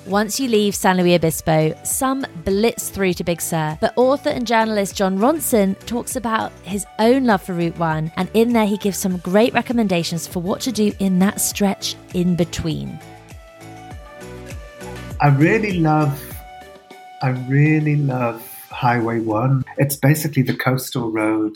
Once 0.08 0.40
you 0.40 0.48
leave 0.48 0.76
San 0.76 0.98
Luis 0.98 1.16
Obispo, 1.16 1.76
some 1.84 2.24
blitz 2.44 2.90
through 2.90 3.14
to 3.14 3.24
Big 3.24 3.42
Sur. 3.42 3.76
But 3.82 3.94
author 3.96 4.30
and 4.30 4.46
journalist 4.46 4.96
Jon 4.96 5.18
Ronson 5.18 5.84
talks 5.88 6.16
about 6.16 6.52
his 6.62 6.86
own 7.00 7.26
love 7.26 7.42
for 7.42 7.54
Route 7.54 7.78
1, 7.80 8.12
and 8.16 8.30
in 8.36 8.54
there 8.54 8.68
he 8.68 8.78
gives 8.78 9.00
some 9.00 9.18
great 9.18 9.52
recommendations 9.54 10.28
for 10.28 10.42
what 10.42 10.62
to 10.62 10.72
do 10.72 10.92
in 11.00 11.18
that 11.20 11.42
stretch 11.42 11.96
in 12.14 12.36
between. 12.36 13.00
I 15.22 15.30
really 15.30 15.80
love, 15.80 16.22
I 17.24 17.30
really 17.50 17.96
love 17.96 18.48
Highway 18.70 19.22
One. 19.22 19.64
It's 19.80 19.96
basically 19.96 20.44
the 20.44 20.56
coastal 20.56 21.10
road 21.10 21.56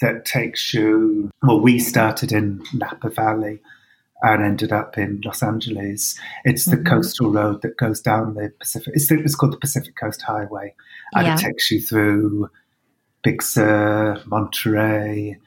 that 0.00 0.24
takes 0.24 0.72
you. 0.74 1.30
Well, 1.42 1.60
we 1.60 1.78
started 1.78 2.32
in 2.32 2.62
Napa 2.74 3.10
Valley 3.10 3.60
and 4.22 4.42
ended 4.44 4.72
up 4.72 4.98
in 4.98 5.20
Los 5.24 5.42
Angeles. 5.42 6.18
It's 6.44 6.66
the 6.66 6.76
coastal 6.76 7.32
road 7.32 7.62
that 7.62 7.76
goes 7.78 8.00
down 8.00 8.34
the 8.34 8.52
Pacific. 8.58 8.92
It's, 8.94 9.10
it's 9.10 9.34
called 9.34 9.52
the 9.54 9.58
Pacific 9.58 9.94
Coast 9.98 10.22
Highway, 10.22 10.74
and 11.14 11.26
Yeah. 11.26 11.34
it 11.34 11.38
takes 11.40 11.70
you 11.70 11.80
through 11.80 12.50
Big 13.22 13.42
Sur, 13.42 14.22
Monterey, 14.26 15.38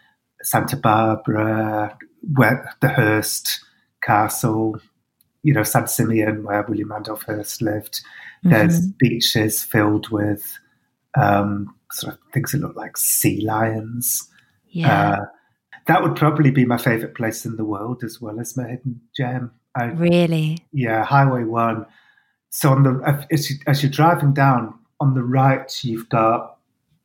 Santa 0.41 0.75
Barbara, 0.77 1.97
where 2.35 2.73
the 2.81 2.89
Hearst 2.89 3.59
Castle, 4.01 4.79
you 5.43 5.53
know, 5.53 5.63
San 5.63 5.87
Simeon, 5.87 6.43
where 6.43 6.63
William 6.63 6.91
Randolph 6.91 7.23
Hearst 7.23 7.61
lived. 7.61 8.01
There's 8.43 8.81
beaches 8.87 9.63
filled 9.63 10.09
with 10.09 10.59
um, 11.17 11.73
sort 11.91 12.13
of 12.15 12.19
things 12.33 12.51
that 12.51 12.59
look 12.61 12.75
like 12.75 12.97
sea 12.97 13.39
lions. 13.41 14.29
Yeah. 14.73 15.11
Uh, 15.11 15.25
that 15.87 16.01
would 16.01 16.15
probably 16.15 16.51
be 16.51 16.65
my 16.65 16.77
favorite 16.77 17.15
place 17.15 17.45
in 17.45 17.55
the 17.57 17.65
world, 17.65 18.03
as 18.03 18.19
well 18.21 18.39
as 18.39 18.57
my 18.57 18.67
hidden 18.67 19.01
gem. 19.15 19.51
I, 19.75 19.85
really? 19.85 20.59
yeah, 20.71 21.03
Highway 21.03 21.43
One. 21.43 21.85
So 22.49 22.69
on 22.69 22.83
the 22.83 23.25
as, 23.31 23.49
you, 23.49 23.57
as 23.65 23.81
you're 23.81 23.91
driving 23.91 24.33
down 24.33 24.73
on 24.99 25.13
the 25.13 25.23
right, 25.23 25.71
you've 25.83 26.09
got 26.09 26.57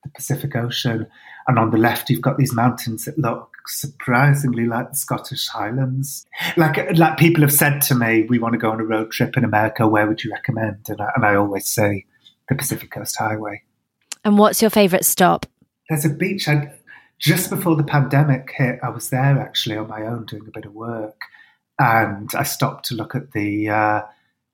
the 0.04 0.10
Pacific 0.10 0.54
Ocean, 0.54 1.06
and 1.46 1.58
on 1.58 1.70
the 1.70 1.78
left, 1.78 2.10
you've 2.10 2.20
got 2.20 2.36
these 2.36 2.52
mountains 2.52 3.06
that 3.06 3.18
look 3.18 3.50
surprisingly 3.66 4.66
like 4.66 4.90
the 4.90 4.96
Scottish 4.96 5.48
Highlands. 5.48 6.26
Like 6.56 6.96
like 6.96 7.16
people 7.16 7.42
have 7.42 7.52
said 7.52 7.80
to 7.82 7.94
me, 7.94 8.24
we 8.28 8.38
want 8.38 8.52
to 8.52 8.58
go 8.58 8.70
on 8.70 8.80
a 8.80 8.84
road 8.84 9.10
trip 9.10 9.36
in 9.36 9.44
America. 9.44 9.88
Where 9.88 10.06
would 10.06 10.22
you 10.22 10.30
recommend? 10.30 10.88
And 10.88 11.00
I, 11.00 11.08
and 11.16 11.24
I 11.24 11.34
always 11.34 11.66
say 11.66 12.04
the 12.48 12.54
Pacific 12.54 12.90
Coast 12.90 13.16
Highway. 13.18 13.62
And 14.24 14.38
what's 14.38 14.60
your 14.60 14.70
favourite 14.70 15.04
stop? 15.04 15.46
There's 15.88 16.04
a 16.04 16.10
beach. 16.10 16.48
I, 16.48 16.74
just 17.18 17.50
before 17.50 17.76
the 17.76 17.84
pandemic 17.84 18.50
hit, 18.56 18.78
I 18.82 18.90
was 18.90 19.10
there 19.10 19.38
actually 19.38 19.76
on 19.76 19.88
my 19.88 20.02
own 20.02 20.24
doing 20.26 20.46
a 20.46 20.50
bit 20.50 20.64
of 20.64 20.74
work, 20.74 21.20
and 21.78 22.30
I 22.34 22.42
stopped 22.44 22.86
to 22.86 22.94
look 22.94 23.14
at 23.14 23.32
the 23.32 23.68
uh, 23.68 24.02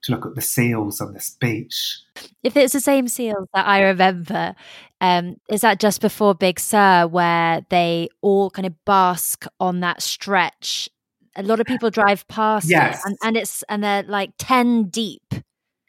to 0.04 0.12
look 0.12 0.26
at 0.26 0.34
the 0.34 0.42
seals 0.42 1.00
on 1.00 1.14
this 1.14 1.36
beach. 1.40 1.98
If 2.42 2.56
it's 2.56 2.72
the 2.72 2.80
same 2.80 3.08
seals 3.08 3.48
that 3.54 3.66
I 3.66 3.82
remember, 3.82 4.54
um, 5.00 5.36
is 5.48 5.62
that 5.62 5.80
just 5.80 6.00
before 6.00 6.34
Big 6.34 6.60
Sur 6.60 7.06
where 7.06 7.64
they 7.70 8.08
all 8.20 8.50
kind 8.50 8.66
of 8.66 8.84
bask 8.84 9.46
on 9.60 9.80
that 9.80 10.02
stretch? 10.02 10.88
A 11.36 11.42
lot 11.42 11.58
of 11.60 11.66
people 11.66 11.90
drive 11.90 12.26
past 12.28 12.68
Yes. 12.70 12.98
it, 12.98 13.08
and, 13.08 13.18
and 13.22 13.36
it's 13.36 13.62
and 13.68 13.82
they're 13.82 14.04
like 14.04 14.30
ten 14.38 14.84
deep, 14.84 15.34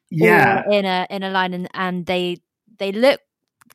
Yeah, 0.09 0.63
in 0.69 0.85
a 0.85 1.05
in 1.09 1.23
a 1.23 1.29
line, 1.29 1.53
and, 1.53 1.69
and 1.73 2.05
they 2.05 2.37
they 2.79 2.91
look 2.91 3.21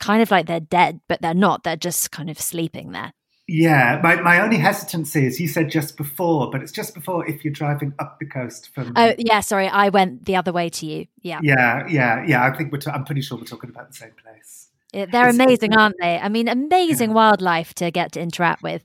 kind 0.01 0.23
of 0.23 0.31
like 0.31 0.47
they're 0.47 0.59
dead, 0.61 1.01
but 1.09 1.23
they're 1.23 1.35
not. 1.35 1.63
They're 1.63 1.77
just 1.77 2.11
kind 2.11 2.29
of 2.31 2.41
sleeping 2.41 2.91
there. 2.93 3.13
yeah. 3.47 4.01
My 4.03 4.21
my 4.21 4.41
only 4.41 4.57
hesitancy 4.59 5.27
is 5.27 5.39
you 5.41 5.49
said 5.49 5.71
just 5.71 5.97
before, 5.97 6.51
but 6.51 6.63
it's 6.63 6.73
just 6.73 6.95
before 6.95 7.27
if 7.29 7.45
you're 7.45 7.53
driving 7.53 7.93
up 7.99 8.19
the 8.19 8.27
coast 8.27 8.71
from. 8.75 8.93
Oh 8.97 9.15
yeah, 9.19 9.41
sorry, 9.41 9.69
I 9.69 9.89
went 9.91 10.25
the 10.25 10.37
other 10.37 10.53
way 10.53 10.69
to 10.71 10.87
you. 10.87 11.07
Yeah, 11.23 11.41
yeah, 11.43 11.87
yeah, 11.89 12.25
yeah. 12.27 12.45
I 12.45 12.57
think 12.57 12.73
we're. 12.73 12.81
i 12.87 12.95
I'm 12.97 13.05
pretty 13.05 13.21
sure 13.23 13.39
we're 13.39 13.45
talking 13.45 13.71
about 13.71 13.89
the 13.91 13.97
same 13.97 14.13
place. 14.23 14.69
Yeah, 14.93 15.07
they're 15.07 15.29
It's- 15.29 15.35
amazing, 15.35 15.75
aren't 15.75 15.97
they? 16.01 16.19
I 16.19 16.29
mean, 16.29 16.49
amazing 16.49 17.13
wildlife 17.13 17.75
to 17.75 17.91
get 17.93 18.13
to 18.13 18.21
interact 18.21 18.63
with. 18.63 18.85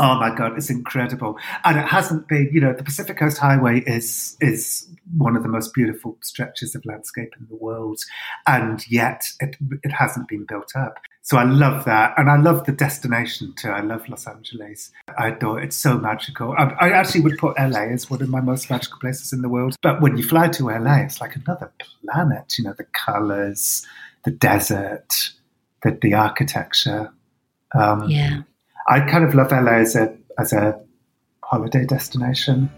Oh 0.00 0.18
my 0.18 0.34
god, 0.34 0.56
it's 0.56 0.70
incredible, 0.70 1.38
and 1.64 1.78
it 1.78 1.86
hasn't 1.86 2.26
been. 2.26 2.50
You 2.52 2.60
know, 2.60 2.72
the 2.72 2.82
Pacific 2.82 3.16
Coast 3.16 3.38
Highway 3.38 3.80
is 3.86 4.36
is 4.40 4.88
one 5.16 5.36
of 5.36 5.42
the 5.42 5.48
most 5.48 5.72
beautiful 5.72 6.18
stretches 6.20 6.74
of 6.74 6.84
landscape 6.84 7.32
in 7.38 7.46
the 7.48 7.54
world, 7.54 8.00
and 8.46 8.84
yet 8.90 9.24
it 9.40 9.56
it 9.82 9.92
hasn't 9.92 10.28
been 10.28 10.44
built 10.46 10.72
up. 10.74 10.98
So 11.24 11.38
I 11.38 11.44
love 11.44 11.86
that. 11.86 12.12
And 12.18 12.30
I 12.30 12.36
love 12.36 12.66
the 12.66 12.72
destination 12.72 13.54
too. 13.56 13.70
I 13.70 13.80
love 13.80 14.06
Los 14.10 14.26
Angeles. 14.26 14.92
I 15.16 15.28
adore 15.28 15.58
it. 15.58 15.64
It's 15.64 15.76
so 15.76 15.96
magical. 15.96 16.52
I, 16.52 16.64
I, 16.78 16.90
actually 16.90 17.22
would 17.22 17.38
put 17.38 17.58
LA 17.58 17.84
as 17.84 18.10
one 18.10 18.20
of 18.20 18.28
my 18.28 18.42
most 18.42 18.68
magical 18.68 18.98
places 18.98 19.32
in 19.32 19.40
the 19.40 19.48
world. 19.48 19.74
But 19.82 20.02
when 20.02 20.18
you 20.18 20.22
fly 20.22 20.48
to 20.48 20.68
LA, 20.68 20.96
it's 20.96 21.22
like 21.22 21.34
another 21.34 21.72
planet. 22.04 22.58
You 22.58 22.64
know, 22.64 22.74
the 22.76 22.84
colors, 22.84 23.86
the 24.26 24.32
desert, 24.32 25.14
the, 25.82 25.98
the 26.02 26.12
architecture. 26.12 27.10
Um, 27.74 28.10
yeah. 28.10 28.42
I 28.86 29.00
kind 29.00 29.24
of 29.24 29.34
love 29.34 29.50
LA 29.50 29.78
as 29.78 29.96
a, 29.96 30.14
as 30.38 30.52
a 30.52 30.78
holiday 31.42 31.86
destination. 31.86 32.70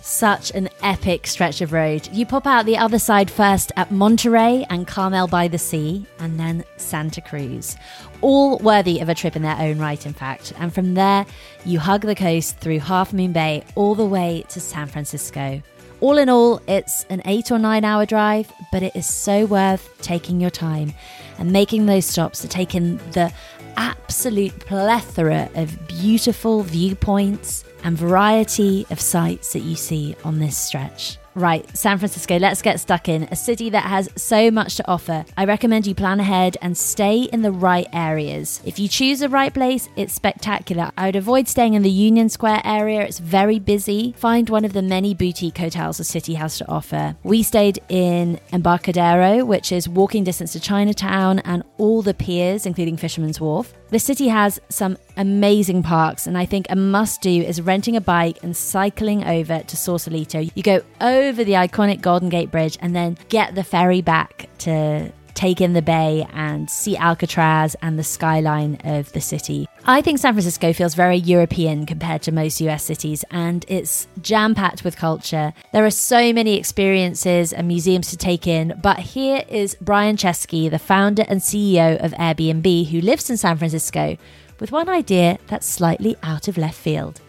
Such 0.00 0.52
an 0.52 0.70
epic 0.82 1.26
stretch 1.26 1.60
of 1.60 1.72
road. 1.72 2.08
You 2.12 2.24
pop 2.24 2.46
out 2.46 2.64
the 2.64 2.78
other 2.78 2.98
side 2.98 3.30
first 3.30 3.72
at 3.76 3.90
Monterey 3.90 4.64
and 4.70 4.86
Carmel 4.86 5.26
by 5.26 5.48
the 5.48 5.58
Sea, 5.58 6.06
and 6.18 6.40
then 6.40 6.64
Santa 6.78 7.20
Cruz. 7.20 7.76
All 8.22 8.58
worthy 8.58 9.00
of 9.00 9.10
a 9.10 9.14
trip 9.14 9.36
in 9.36 9.42
their 9.42 9.58
own 9.58 9.78
right, 9.78 10.06
in 10.06 10.14
fact. 10.14 10.54
And 10.58 10.72
from 10.72 10.94
there, 10.94 11.26
you 11.66 11.78
hug 11.78 12.02
the 12.02 12.14
coast 12.14 12.58
through 12.58 12.78
Half 12.78 13.12
Moon 13.12 13.32
Bay 13.32 13.64
all 13.74 13.94
the 13.94 14.06
way 14.06 14.44
to 14.48 14.60
San 14.60 14.86
Francisco. 14.86 15.60
All 16.00 16.16
in 16.16 16.28
all, 16.28 16.62
it's 16.68 17.04
an 17.10 17.20
eight 17.24 17.50
or 17.50 17.58
nine 17.58 17.84
hour 17.84 18.06
drive, 18.06 18.50
but 18.70 18.82
it 18.82 18.94
is 18.94 19.06
so 19.06 19.46
worth 19.46 19.90
taking 20.00 20.40
your 20.40 20.50
time 20.50 20.94
and 21.38 21.52
making 21.52 21.86
those 21.86 22.06
stops 22.06 22.40
to 22.40 22.48
take 22.48 22.74
in 22.74 22.98
the 23.12 23.32
absolute 23.78 24.58
plethora 24.58 25.48
of 25.54 25.86
beautiful 25.86 26.62
viewpoints 26.62 27.64
and 27.84 27.96
variety 27.96 28.84
of 28.90 29.00
sights 29.00 29.52
that 29.52 29.60
you 29.60 29.76
see 29.76 30.16
on 30.24 30.40
this 30.40 30.56
stretch. 30.58 31.16
Right, 31.38 31.64
San 31.76 31.98
Francisco, 31.98 32.36
let's 32.36 32.62
get 32.62 32.80
stuck 32.80 33.08
in. 33.08 33.28
A 33.30 33.36
city 33.36 33.70
that 33.70 33.84
has 33.84 34.08
so 34.16 34.50
much 34.50 34.74
to 34.74 34.88
offer. 34.88 35.24
I 35.36 35.44
recommend 35.44 35.86
you 35.86 35.94
plan 35.94 36.18
ahead 36.18 36.56
and 36.60 36.76
stay 36.76 37.28
in 37.32 37.42
the 37.42 37.52
right 37.52 37.86
areas. 37.92 38.60
If 38.64 38.80
you 38.80 38.88
choose 38.88 39.20
the 39.20 39.28
right 39.28 39.54
place, 39.54 39.88
it's 39.94 40.12
spectacular. 40.12 40.90
I 40.98 41.06
would 41.06 41.14
avoid 41.14 41.46
staying 41.46 41.74
in 41.74 41.82
the 41.82 41.90
Union 41.90 42.28
Square 42.28 42.62
area, 42.64 43.02
it's 43.02 43.20
very 43.20 43.60
busy. 43.60 44.14
Find 44.18 44.50
one 44.50 44.64
of 44.64 44.72
the 44.72 44.82
many 44.82 45.14
boutique 45.14 45.58
hotels 45.58 45.98
the 45.98 46.04
city 46.04 46.34
has 46.34 46.58
to 46.58 46.68
offer. 46.68 47.14
We 47.22 47.44
stayed 47.44 47.78
in 47.88 48.40
Embarcadero, 48.52 49.44
which 49.44 49.70
is 49.70 49.88
walking 49.88 50.24
distance 50.24 50.54
to 50.54 50.60
Chinatown 50.60 51.38
and 51.40 51.62
all 51.76 52.02
the 52.02 52.14
piers, 52.14 52.66
including 52.66 52.96
Fisherman's 52.96 53.40
Wharf. 53.40 53.72
The 53.90 53.98
city 53.98 54.28
has 54.28 54.60
some 54.68 54.98
amazing 55.16 55.82
parks, 55.82 56.26
and 56.26 56.36
I 56.36 56.44
think 56.44 56.66
a 56.68 56.76
must 56.76 57.22
do 57.22 57.30
is 57.30 57.62
renting 57.62 57.96
a 57.96 58.02
bike 58.02 58.38
and 58.42 58.54
cycling 58.54 59.24
over 59.24 59.60
to 59.60 59.76
Sausalito. 59.78 60.40
You 60.40 60.62
go 60.62 60.82
over 61.00 61.27
the 61.36 61.52
iconic 61.52 62.00
Golden 62.00 62.28
Gate 62.28 62.50
Bridge 62.50 62.78
and 62.80 62.94
then 62.94 63.18
get 63.28 63.54
the 63.54 63.64
ferry 63.64 64.00
back 64.00 64.48
to 64.58 65.12
take 65.38 65.60
in 65.60 65.72
the 65.72 65.82
bay 65.82 66.26
and 66.32 66.68
see 66.68 66.96
Alcatraz 66.96 67.76
and 67.80 67.96
the 67.96 68.02
skyline 68.02 68.76
of 68.82 69.12
the 69.12 69.20
city. 69.20 69.68
I 69.84 70.02
think 70.02 70.18
San 70.18 70.34
Francisco 70.34 70.72
feels 70.72 70.96
very 70.96 71.16
European 71.16 71.86
compared 71.86 72.22
to 72.22 72.32
most 72.32 72.60
US 72.62 72.82
cities, 72.82 73.24
and 73.30 73.64
it's 73.68 74.08
jam 74.20 74.56
packed 74.56 74.82
with 74.82 74.96
culture. 74.96 75.52
There 75.72 75.86
are 75.86 75.90
so 75.90 76.32
many 76.32 76.56
experiences 76.56 77.52
and 77.52 77.68
museums 77.68 78.10
to 78.10 78.16
take 78.16 78.48
in, 78.48 78.80
but 78.82 78.98
here 78.98 79.44
is 79.48 79.76
Brian 79.80 80.16
Chesky, 80.16 80.68
the 80.68 80.78
founder 80.80 81.24
and 81.28 81.40
CEO 81.40 82.04
of 82.04 82.10
Airbnb, 82.12 82.88
who 82.88 83.00
lives 83.00 83.30
in 83.30 83.36
San 83.36 83.58
Francisco, 83.58 84.16
with 84.58 84.72
one 84.72 84.88
idea 84.88 85.38
that's 85.46 85.68
slightly 85.68 86.16
out 86.24 86.48
of 86.48 86.58
left 86.58 86.76
field 86.76 87.20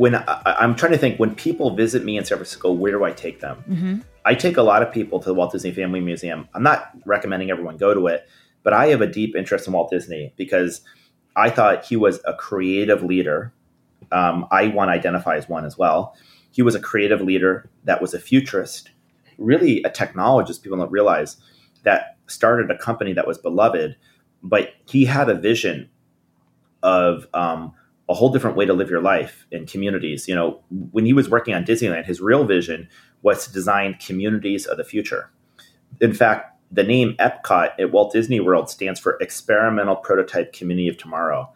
when 0.00 0.14
I, 0.14 0.56
am 0.60 0.74
trying 0.76 0.92
to 0.92 0.98
think 0.98 1.20
when 1.20 1.34
people 1.34 1.76
visit 1.76 2.06
me 2.06 2.16
in 2.16 2.24
San 2.24 2.38
Francisco, 2.38 2.72
where 2.72 2.90
do 2.90 3.04
I 3.04 3.12
take 3.12 3.40
them? 3.40 3.62
Mm-hmm. 3.68 3.98
I 4.24 4.34
take 4.34 4.56
a 4.56 4.62
lot 4.62 4.82
of 4.82 4.90
people 4.90 5.20
to 5.20 5.26
the 5.26 5.34
Walt 5.34 5.52
Disney 5.52 5.72
Family 5.72 6.00
Museum. 6.00 6.48
I'm 6.54 6.62
not 6.62 6.90
recommending 7.04 7.50
everyone 7.50 7.76
go 7.76 7.92
to 7.92 8.06
it, 8.06 8.26
but 8.62 8.72
I 8.72 8.86
have 8.86 9.02
a 9.02 9.06
deep 9.06 9.36
interest 9.36 9.66
in 9.66 9.74
Walt 9.74 9.90
Disney 9.90 10.32
because 10.38 10.80
I 11.36 11.50
thought 11.50 11.84
he 11.84 11.96
was 11.96 12.18
a 12.26 12.32
creative 12.32 13.02
leader. 13.02 13.52
Um, 14.10 14.46
I 14.50 14.68
want 14.68 14.88
to 14.88 14.92
identify 14.92 15.36
as 15.36 15.50
one 15.50 15.66
as 15.66 15.76
well. 15.76 16.16
He 16.50 16.62
was 16.62 16.74
a 16.74 16.80
creative 16.80 17.20
leader 17.20 17.68
that 17.84 18.00
was 18.00 18.14
a 18.14 18.18
futurist, 18.18 18.88
really 19.36 19.82
a 19.82 19.90
technologist. 19.90 20.62
People 20.62 20.78
don't 20.78 20.90
realize 20.90 21.36
that 21.82 22.16
started 22.26 22.70
a 22.70 22.78
company 22.78 23.12
that 23.12 23.26
was 23.26 23.36
beloved, 23.36 23.96
but 24.42 24.70
he 24.86 25.04
had 25.04 25.28
a 25.28 25.34
vision 25.34 25.90
of 26.82 27.26
um, 27.34 27.74
a 28.10 28.14
whole 28.14 28.30
different 28.30 28.56
way 28.56 28.66
to 28.66 28.72
live 28.72 28.90
your 28.90 29.00
life 29.00 29.46
in 29.52 29.64
communities. 29.66 30.26
You 30.26 30.34
know, 30.34 30.60
when 30.90 31.06
he 31.06 31.12
was 31.12 31.30
working 31.30 31.54
on 31.54 31.64
Disneyland, 31.64 32.06
his 32.06 32.20
real 32.20 32.44
vision 32.44 32.88
was 33.22 33.46
to 33.46 33.52
design 33.52 33.96
communities 34.04 34.66
of 34.66 34.76
the 34.76 34.84
future. 34.84 35.30
In 36.00 36.12
fact, 36.12 36.58
the 36.72 36.82
name 36.82 37.14
Epcot 37.20 37.70
at 37.78 37.92
Walt 37.92 38.12
Disney 38.12 38.40
World 38.40 38.68
stands 38.68 38.98
for 38.98 39.16
Experimental 39.20 39.94
Prototype 39.94 40.52
Community 40.52 40.88
of 40.88 40.98
Tomorrow. 40.98 41.52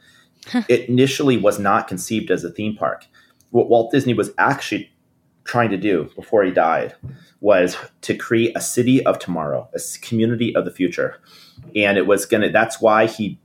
it 0.69 0.89
initially 0.89 1.37
was 1.37 1.59
not 1.59 1.89
conceived 1.89 2.31
as 2.31 2.45
a 2.45 2.51
theme 2.51 2.77
park. 2.77 3.07
What 3.51 3.69
Walt 3.69 3.91
Disney 3.91 4.15
was 4.15 4.31
actually 4.39 4.93
trying 5.43 5.71
to 5.71 5.77
do 5.77 6.09
before 6.15 6.45
he 6.45 6.53
died 6.53 6.95
was 7.41 7.77
to 8.03 8.17
create 8.17 8.57
a 8.57 8.61
city 8.61 9.05
of 9.05 9.19
tomorrow, 9.19 9.69
a 9.75 9.81
community 10.01 10.55
of 10.55 10.65
the 10.65 10.71
future. 10.71 11.21
And 11.75 11.99
it 11.99 12.07
was 12.07 12.27
going 12.27 12.43
to, 12.43 12.49
that's 12.49 12.81
why 12.81 13.07
he 13.07 13.39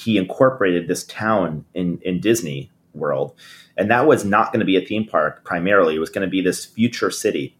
he 0.00 0.16
incorporated 0.16 0.88
this 0.88 1.04
town 1.04 1.64
in 1.74 1.98
in 2.02 2.20
Disney 2.20 2.70
World, 2.94 3.34
and 3.76 3.90
that 3.90 4.06
was 4.06 4.24
not 4.24 4.52
going 4.52 4.60
to 4.60 4.66
be 4.66 4.76
a 4.76 4.84
theme 4.84 5.06
park 5.06 5.44
primarily. 5.44 5.94
It 5.94 6.00
was 6.00 6.10
going 6.10 6.26
to 6.26 6.30
be 6.30 6.40
this 6.40 6.64
future 6.64 7.10
city, 7.10 7.56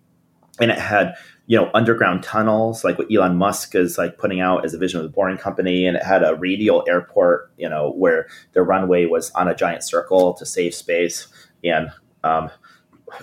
and 0.60 0.70
it 0.70 0.78
had 0.78 1.14
you 1.46 1.56
know 1.56 1.70
underground 1.74 2.22
tunnels 2.22 2.84
like 2.84 2.98
what 2.98 3.08
Elon 3.12 3.36
Musk 3.36 3.74
is 3.74 3.98
like 3.98 4.18
putting 4.18 4.40
out 4.40 4.64
as 4.64 4.74
a 4.74 4.78
vision 4.78 5.00
of 5.00 5.04
the 5.04 5.10
Boring 5.10 5.36
Company, 5.36 5.86
and 5.86 5.96
it 5.96 6.02
had 6.02 6.22
a 6.22 6.34
radial 6.34 6.84
airport, 6.88 7.50
you 7.58 7.68
know, 7.68 7.92
where 7.92 8.26
the 8.52 8.62
runway 8.62 9.06
was 9.06 9.30
on 9.32 9.48
a 9.48 9.54
giant 9.54 9.84
circle 9.84 10.34
to 10.34 10.46
save 10.46 10.74
space, 10.74 11.26
and 11.62 11.90
um, 12.24 12.50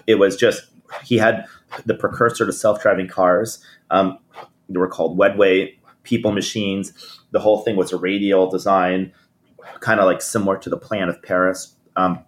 it 0.05 0.15
was 0.15 0.35
just 0.35 0.67
he 1.03 1.17
had 1.17 1.45
the 1.85 1.95
precursor 1.95 2.45
to 2.45 2.53
self 2.53 2.81
driving 2.81 3.07
cars. 3.07 3.63
Um, 3.89 4.19
they 4.69 4.77
were 4.77 4.87
called 4.87 5.17
Wedway 5.17 5.77
people 6.07 6.31
machines. 6.31 6.93
The 7.31 7.39
whole 7.39 7.59
thing 7.59 7.75
was 7.75 7.91
a 7.91 7.97
radial 7.97 8.49
design, 8.49 9.11
kind 9.81 9.99
of 9.99 10.05
like 10.05 10.21
similar 10.21 10.57
to 10.57 10.69
the 10.69 10.77
plan 10.77 11.09
of 11.09 11.21
Paris. 11.21 11.75
Um, 11.95 12.23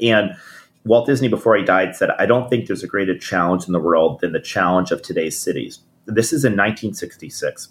and 0.00 0.34
Walt 0.84 1.06
Disney, 1.06 1.28
before 1.28 1.56
he 1.56 1.64
died, 1.64 1.94
said, 1.94 2.10
I 2.18 2.26
don't 2.26 2.50
think 2.50 2.66
there's 2.66 2.82
a 2.82 2.88
greater 2.88 3.16
challenge 3.16 3.66
in 3.66 3.72
the 3.72 3.80
world 3.80 4.20
than 4.20 4.32
the 4.32 4.40
challenge 4.40 4.90
of 4.90 5.00
today's 5.00 5.38
cities. 5.38 5.78
This 6.06 6.32
is 6.32 6.44
in 6.44 6.52
1966. 6.52 7.68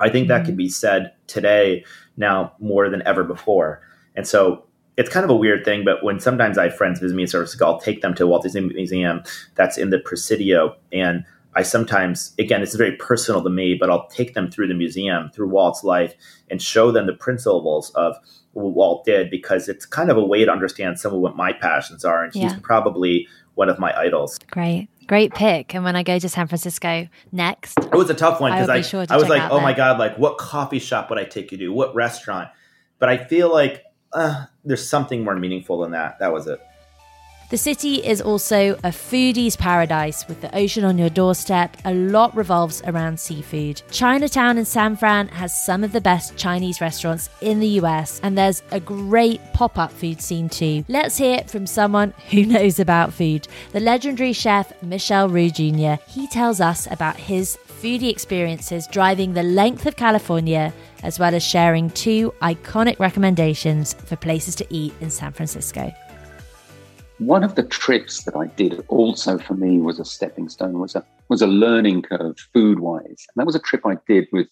I 0.00 0.08
think 0.08 0.28
that 0.28 0.46
could 0.46 0.56
be 0.56 0.68
said 0.68 1.12
today 1.26 1.84
now 2.16 2.52
more 2.58 2.88
than 2.88 3.02
ever 3.06 3.24
before. 3.24 3.82
And 4.16 4.26
so 4.26 4.64
it's 4.96 5.10
kind 5.10 5.24
of 5.24 5.30
a 5.30 5.36
weird 5.36 5.64
thing, 5.64 5.84
but 5.84 6.02
when 6.02 6.18
sometimes 6.18 6.56
I 6.56 6.64
have 6.64 6.76
friends 6.76 7.00
visit 7.00 7.14
me 7.14 7.22
in 7.22 7.28
San 7.28 7.40
Francisco, 7.40 7.66
I'll 7.66 7.80
take 7.80 8.00
them 8.00 8.14
to 8.14 8.26
Walt 8.26 8.42
Disney 8.42 8.62
Museum 8.62 9.22
that's 9.54 9.76
in 9.76 9.90
the 9.90 9.98
Presidio. 9.98 10.76
And 10.92 11.24
I 11.56 11.62
sometimes, 11.62 12.34
again, 12.38 12.62
it's 12.62 12.74
very 12.74 12.96
personal 12.96 13.42
to 13.42 13.50
me, 13.50 13.74
but 13.74 13.90
I'll 13.90 14.06
take 14.08 14.34
them 14.34 14.50
through 14.50 14.68
the 14.68 14.74
museum, 14.74 15.30
through 15.34 15.48
Walt's 15.48 15.82
life, 15.82 16.14
and 16.50 16.60
show 16.62 16.92
them 16.92 17.06
the 17.06 17.14
principles 17.14 17.90
of 17.90 18.16
what 18.52 18.74
Walt 18.74 19.04
did 19.04 19.30
because 19.30 19.68
it's 19.68 19.86
kind 19.86 20.10
of 20.10 20.16
a 20.16 20.24
way 20.24 20.44
to 20.44 20.50
understand 20.50 20.98
some 20.98 21.14
of 21.14 21.20
what 21.20 21.36
my 21.36 21.52
passions 21.52 22.04
are. 22.04 22.22
And 22.22 22.34
yeah. 22.34 22.50
he's 22.50 22.60
probably 22.60 23.28
one 23.54 23.68
of 23.68 23.78
my 23.78 23.96
idols. 23.98 24.38
Great. 24.50 24.88
Great 25.06 25.34
pick. 25.34 25.74
And 25.74 25.84
when 25.84 25.96
I 25.96 26.02
go 26.02 26.18
to 26.18 26.28
San 26.28 26.46
Francisco 26.46 27.08
next, 27.32 27.78
it 27.78 27.94
was 27.94 28.10
a 28.10 28.14
tough 28.14 28.40
one 28.40 28.52
because 28.52 28.68
I, 28.68 28.82
sure 28.82 29.06
I 29.08 29.16
was 29.16 29.28
like, 29.28 29.42
oh 29.50 29.54
there. 29.54 29.62
my 29.62 29.72
God, 29.72 29.98
like 29.98 30.18
what 30.18 30.36
coffee 30.38 30.78
shop 30.78 31.08
would 31.08 31.18
I 31.18 31.24
take 31.24 31.50
you 31.50 31.58
to? 31.58 31.68
What 31.70 31.94
restaurant? 31.94 32.50
But 32.98 33.08
I 33.08 33.16
feel 33.16 33.50
like 33.50 33.84
uh, 34.12 34.44
there's 34.64 34.86
something 34.86 35.24
more 35.24 35.34
meaningful 35.34 35.80
than 35.80 35.92
that. 35.92 36.18
That 36.18 36.32
was 36.32 36.46
it. 36.46 36.60
The 37.50 37.56
city 37.56 38.06
is 38.06 38.20
also 38.20 38.74
a 38.84 38.90
foodie's 38.90 39.56
paradise 39.56 40.28
with 40.28 40.42
the 40.42 40.54
ocean 40.54 40.84
on 40.84 40.98
your 40.98 41.08
doorstep. 41.08 41.78
A 41.86 41.94
lot 41.94 42.36
revolves 42.36 42.82
around 42.82 43.18
seafood. 43.18 43.80
Chinatown 43.90 44.58
in 44.58 44.66
San 44.66 44.96
Fran 44.96 45.28
has 45.28 45.64
some 45.64 45.82
of 45.82 45.92
the 45.92 46.00
best 46.02 46.36
Chinese 46.36 46.82
restaurants 46.82 47.30
in 47.40 47.58
the 47.58 47.80
US, 47.80 48.20
and 48.22 48.36
there's 48.36 48.62
a 48.70 48.80
great 48.80 49.40
pop 49.54 49.78
up 49.78 49.90
food 49.90 50.20
scene 50.20 50.50
too. 50.50 50.84
Let's 50.88 51.16
hear 51.16 51.42
from 51.46 51.66
someone 51.66 52.12
who 52.30 52.44
knows 52.44 52.80
about 52.80 53.14
food 53.14 53.48
the 53.72 53.80
legendary 53.80 54.34
chef 54.34 54.70
Michel 54.82 55.30
Roux 55.30 55.48
Jr. 55.48 55.94
He 56.06 56.26
tells 56.26 56.60
us 56.60 56.86
about 56.90 57.16
his 57.16 57.56
foodie 57.80 58.10
experiences 58.10 58.86
driving 58.88 59.32
the 59.32 59.42
length 59.42 59.86
of 59.86 59.96
California, 59.96 60.74
as 61.02 61.18
well 61.18 61.34
as 61.34 61.42
sharing 61.42 61.88
two 61.88 62.30
iconic 62.42 62.98
recommendations 62.98 63.94
for 63.94 64.16
places 64.16 64.54
to 64.56 64.66
eat 64.68 64.92
in 65.00 65.08
San 65.08 65.32
Francisco. 65.32 65.90
One 67.18 67.42
of 67.42 67.56
the 67.56 67.64
trips 67.64 68.22
that 68.24 68.36
I 68.36 68.46
did 68.46 68.84
also 68.88 69.38
for 69.38 69.54
me 69.54 69.78
was 69.78 69.98
a 69.98 70.04
stepping 70.04 70.48
stone, 70.48 70.78
was 70.78 70.94
a 70.94 71.04
was 71.28 71.42
a 71.42 71.48
learning 71.48 72.02
curve 72.02 72.36
food 72.54 72.78
wise. 72.80 73.02
And 73.06 73.36
that 73.36 73.46
was 73.46 73.56
a 73.56 73.60
trip 73.60 73.82
I 73.84 73.96
did 74.06 74.28
with 74.32 74.46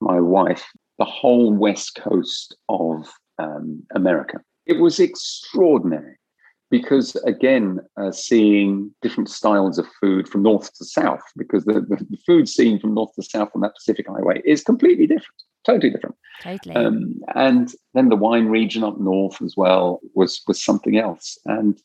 my 0.00 0.20
wife, 0.20 0.64
the 0.98 1.04
whole 1.06 1.52
west 1.52 1.94
coast 1.94 2.54
of 2.68 3.10
um, 3.38 3.82
America. 3.94 4.40
It 4.66 4.78
was 4.78 5.00
extraordinary. 5.00 6.16
because 6.70 7.14
again, 7.26 7.80
uh, 7.98 8.10
seeing 8.10 8.90
different 9.02 9.28
styles 9.28 9.78
of 9.78 9.86
food 10.00 10.26
from 10.26 10.42
north 10.42 10.72
to 10.74 10.84
south, 10.86 11.22
because 11.36 11.64
the, 11.64 11.74
the, 11.82 12.16
food 12.26 12.48
scene 12.48 12.80
from 12.80 12.94
north 12.94 13.14
to 13.14 13.22
south 13.22 13.50
on 13.54 13.60
that 13.60 13.74
Pacific 13.74 14.06
Highway 14.08 14.40
is 14.46 14.64
completely 14.64 15.06
different, 15.06 15.42
totally 15.66 15.90
different. 15.90 16.16
Totally. 16.42 16.74
Um, 16.74 17.20
and 17.34 17.74
then 17.92 18.08
the 18.08 18.16
wine 18.16 18.46
region 18.46 18.82
up 18.84 18.98
north 18.98 19.40
as 19.42 19.54
well 19.54 20.00
was 20.14 20.40
was 20.48 20.64
something 20.64 20.96
else. 20.98 21.38
And 21.44 21.78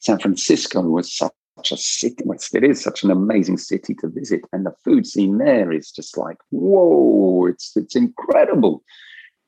San 0.00 0.18
Francisco 0.18 0.80
was 0.80 1.12
such 1.12 1.32
a 1.70 1.76
city. 1.76 2.22
Well, 2.24 2.38
it 2.54 2.64
is 2.64 2.82
such 2.82 3.04
an 3.04 3.10
amazing 3.10 3.58
city 3.58 3.94
to 3.96 4.08
visit, 4.08 4.40
and 4.52 4.66
the 4.66 4.74
food 4.84 5.06
scene 5.06 5.38
there 5.38 5.72
is 5.72 5.90
just 5.90 6.16
like 6.16 6.38
whoa! 6.50 7.46
It's 7.46 7.76
it's 7.76 7.94
incredible. 7.94 8.82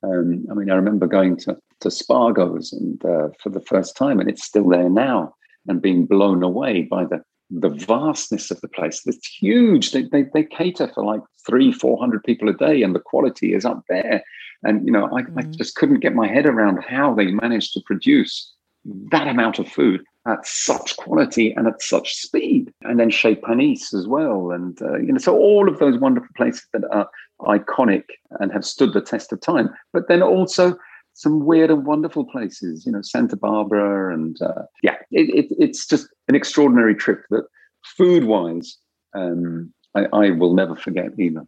Um, 0.03 0.45
I 0.51 0.55
mean, 0.55 0.71
I 0.71 0.75
remember 0.75 1.07
going 1.07 1.37
to 1.38 1.57
to 1.81 1.88
Spago's 1.88 2.73
and 2.73 3.05
uh, 3.05 3.29
for 3.43 3.51
the 3.51 3.61
first 3.61 3.97
time, 3.97 4.21
and 4.21 4.29
it's 4.29 4.45
still 4.45 4.69
there 4.69 4.91
now, 4.91 5.35
and 5.67 5.83
being 5.83 6.07
blown 6.07 6.43
away 6.43 6.83
by 6.83 7.05
the 7.05 7.23
the 7.51 7.71
vastness 7.71 8.51
of 8.51 8.61
the 8.61 8.69
place. 8.69 9.03
It's 9.07 9.27
huge. 9.27 9.93
They, 9.93 10.05
they, 10.05 10.25
they 10.33 10.45
cater 10.45 10.88
for 10.95 11.05
like 11.05 11.21
three, 11.47 11.71
four 11.73 11.99
hundred 11.99 12.25
people 12.25 12.49
a 12.49 12.55
day, 12.55 12.83
and 12.83 12.95
the 12.95 13.01
quality 13.01 13.55
is 13.55 13.65
up 13.65 13.83
there. 13.88 14.23
And 14.65 14.85
you 14.87 14.93
know, 14.93 15.07
I, 15.07 15.23
mm. 15.23 15.38
I 15.38 15.43
just 15.43 15.77
couldn't 15.77 16.01
get 16.01 16.15
my 16.15 16.29
head 16.29 16.47
around 16.47 16.85
how 16.87 17.15
they 17.15 17.27
managed 17.27 17.73
to 17.75 17.81
produce 17.87 18.53
that 19.11 19.29
amount 19.29 19.59
of 19.59 19.69
food 19.69 20.03
at 20.27 20.47
such 20.47 20.97
quality 20.97 21.53
and 21.53 21.67
at 21.67 21.83
such 21.83 22.15
speed. 22.15 22.73
And 22.83 22.99
then 23.01 23.11
Chez 23.11 23.37
Panisse 23.37 23.93
as 23.93 24.07
well, 24.07 24.51
and 24.51 24.81
uh, 24.83 24.99
you 24.99 25.13
know, 25.13 25.19
so 25.19 25.37
all 25.37 25.69
of 25.69 25.79
those 25.79 25.99
wonderful 25.99 26.31
places 26.37 26.67
that 26.73 26.85
are 26.93 27.09
iconic 27.41 28.05
and 28.41 28.53
have 28.53 28.65
stood 28.65 28.93
the 28.93 29.01
test 29.01 29.33
of 29.33 29.41
time. 29.41 29.71
But 29.93 30.09
then 30.09 30.23
also 30.23 30.77
some 31.15 31.45
weird 31.45 31.71
and 31.71 31.85
wonderful 31.85 32.25
places, 32.25 32.87
you 32.87 32.93
know, 32.93 33.03
Santa 33.03 33.37
Barbara, 33.37 34.15
and 34.15 34.41
uh, 34.41 34.63
yeah, 34.83 34.97
it, 35.11 35.29
it, 35.35 35.57
it's 35.59 35.87
just 35.87 36.09
an 36.29 36.35
extraordinary 36.35 36.95
trip 36.95 37.25
that 37.31 37.45
food 37.97 38.25
wise, 38.25 38.79
um, 39.15 39.73
I, 39.95 40.07
I 40.13 40.31
will 40.31 40.55
never 40.55 40.77
forget 40.77 41.11
either. 41.19 41.45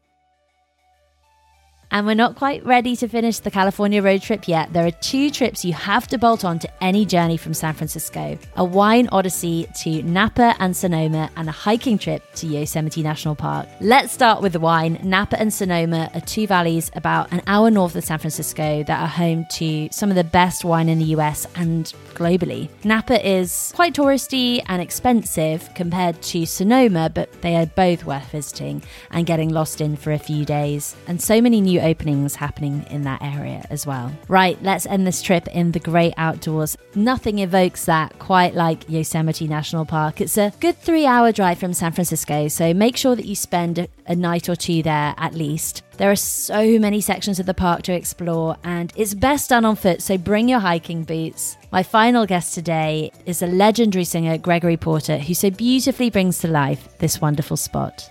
And 1.95 2.09
we're 2.09 2.15
not 2.15 2.35
quite 2.35 2.67
ready 2.67 2.97
to 2.97 3.07
finish 3.07 3.39
the 3.39 3.53
California 3.53 4.03
road 4.03 4.21
trip 4.21 4.49
yet. 4.49 4.73
There 4.73 4.85
are 4.85 4.91
two 4.91 5.31
trips 5.31 5.65
you 5.65 5.75
have 5.75 6.09
to 6.09 6.19
bolt 6.19 6.45
on 6.45 6.59
to 6.59 6.69
any 6.83 7.07
journey 7.07 7.37
from 7.37 7.55
San 7.55 7.73
Francisco 7.73 8.37
a 8.57 8.65
wine 8.65 9.09
odyssey 9.13 9.69
to 9.83 10.03
Napa 10.03 10.57
and 10.59 10.77
Sonoma, 10.77 11.31
and 11.37 11.49
a 11.49 11.53
hiking 11.53 11.97
trip 11.97 12.23
to 12.35 12.49
Yosemite 12.49 13.03
National 13.03 13.37
Park. 13.37 13.69
Let's 13.81 14.13
start 14.13 14.43
with 14.43 14.55
the 14.55 14.59
wine. 14.59 14.99
Napa 15.05 15.39
and 15.39 15.55
Sonoma 15.55 16.11
are 16.15 16.21
two 16.21 16.49
valleys 16.49 16.91
about 16.97 17.33
an 17.33 17.43
hour 17.47 17.71
north 17.71 17.95
of 17.95 18.03
San 18.03 18.19
Francisco 18.19 18.83
that 18.83 19.01
are 19.01 19.07
home 19.07 19.47
to 19.53 19.89
some 19.93 20.11
of 20.11 20.17
the 20.17 20.25
best 20.25 20.65
wine 20.65 20.89
in 20.89 20.99
the 20.99 21.17
US 21.17 21.47
and 21.55 21.93
globally. 22.15 22.69
Napa 22.83 23.25
is 23.25 23.73
quite 23.77 23.95
touristy 23.95 24.61
and 24.67 24.83
expensive 24.83 25.69
compared 25.77 26.21
to 26.23 26.45
Sonoma, 26.45 27.09
but 27.09 27.31
they 27.43 27.55
are 27.55 27.67
both 27.67 28.05
worth 28.05 28.33
visiting 28.33 28.83
and 29.13 29.27
getting 29.27 29.51
lost 29.51 29.81
in 29.81 29.97
for 29.97 30.11
a 30.11 30.19
few 30.19 30.45
days. 30.45 30.97
And 31.07 31.23
so 31.23 31.41
many 31.41 31.61
new 31.61 31.84
openings 31.85 32.35
happening 32.35 32.85
in 32.91 33.03
that 33.03 33.23
area 33.23 33.65
as 33.71 33.87
well. 33.87 34.13
Right, 34.29 34.61
let's 34.63 34.87
end 34.87 35.07
this 35.07 35.23
trip 35.23 35.47
in 35.49 35.73
the 35.73 35.81
great 35.81 36.15
outdoors. 36.17 36.77
Nothing 36.95 37.39
evokes 37.39 37.85
that 37.85 38.19
quite 38.19 38.55
like 38.55 38.89
Yosemite 38.89 39.47
National 39.47 39.85
Park. 39.85 40.21
It's 40.21 40.39
a 40.39 40.53
good 40.61 40.77
three 40.79 41.07
hour 41.07 41.31
drive 41.31 41.59
from 41.59 41.75
San 41.75 41.93
Francisco, 41.93 42.49
so 42.49 42.75
make 42.75 42.97
sure 42.97 43.15
that 43.15 43.27
you 43.27 43.37
spend 43.37 43.87
a 44.07 44.17
night 44.17 44.49
or 44.49 44.57
two 44.57 44.83
there 44.83 45.15
at 45.17 45.35
least. 45.35 45.83
There 45.97 46.11
are 46.11 46.17
so 46.17 46.79
many 46.79 47.01
sections 47.01 47.39
of 47.39 47.47
the 47.47 47.55
park 47.55 47.83
to 47.83 47.93
explore, 47.93 48.57
and 48.65 48.93
it's 48.97 49.15
best 49.15 49.51
done 49.51 49.65
on 49.65 49.77
foot, 49.77 50.03
so 50.03 50.19
bring 50.19 50.49
your 50.49 50.59
hiking 50.59 51.05
boots. 51.05 51.57
My 51.71 51.83
final 51.83 52.27
guest 52.27 52.55
today 52.55 53.13
is 53.27 53.43
a 53.43 53.47
legendary 53.47 54.05
singer, 54.05 54.39
Gregory 54.39 54.77
Porter, 54.77 55.19
who 55.19 55.35
so 55.35 55.51
beautifully 55.51 56.11
brings 56.11 56.39
to 56.39 56.49
life 56.49 56.99
this 56.99 57.21
wonderful 57.21 57.57
spot. 57.57 58.11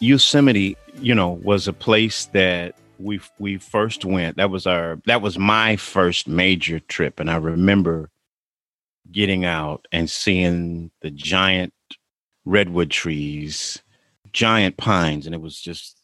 Yosemite, 0.00 0.76
you 1.00 1.14
know, 1.14 1.30
was 1.30 1.68
a 1.68 1.72
place 1.72 2.26
that 2.26 2.74
we 2.98 3.20
we 3.38 3.58
first 3.58 4.04
went. 4.04 4.36
That 4.36 4.50
was 4.50 4.66
our 4.66 5.00
that 5.06 5.22
was 5.22 5.38
my 5.38 5.76
first 5.76 6.28
major 6.28 6.80
trip, 6.80 7.20
and 7.20 7.30
I 7.30 7.36
remember 7.36 8.10
getting 9.10 9.44
out 9.44 9.86
and 9.92 10.10
seeing 10.10 10.90
the 11.00 11.10
giant 11.10 11.72
redwood 12.44 12.90
trees, 12.90 13.82
giant 14.32 14.76
pines, 14.76 15.26
and 15.26 15.34
it 15.34 15.40
was 15.40 15.60
just 15.60 15.96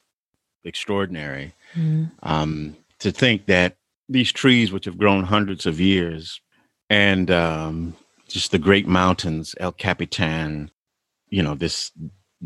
extraordinary. 0.65 1.53
Mm. 1.75 2.11
Um, 2.23 2.77
to 3.01 3.11
think 3.11 3.47
that 3.47 3.77
these 4.09 4.33
trees, 4.33 4.73
which 4.73 4.85
have 4.85 4.99
grown 4.99 5.25
hundreds 5.25 5.67
of 5.67 5.81
years, 5.81 6.41
and 6.91 7.31
um, 7.31 7.97
just 8.29 8.51
the 8.51 8.59
great 8.59 8.87
mountains, 8.87 9.55
El 9.59 9.73
Capitan, 9.73 10.71
you 11.29 11.43
know, 11.43 11.55
this 11.55 11.91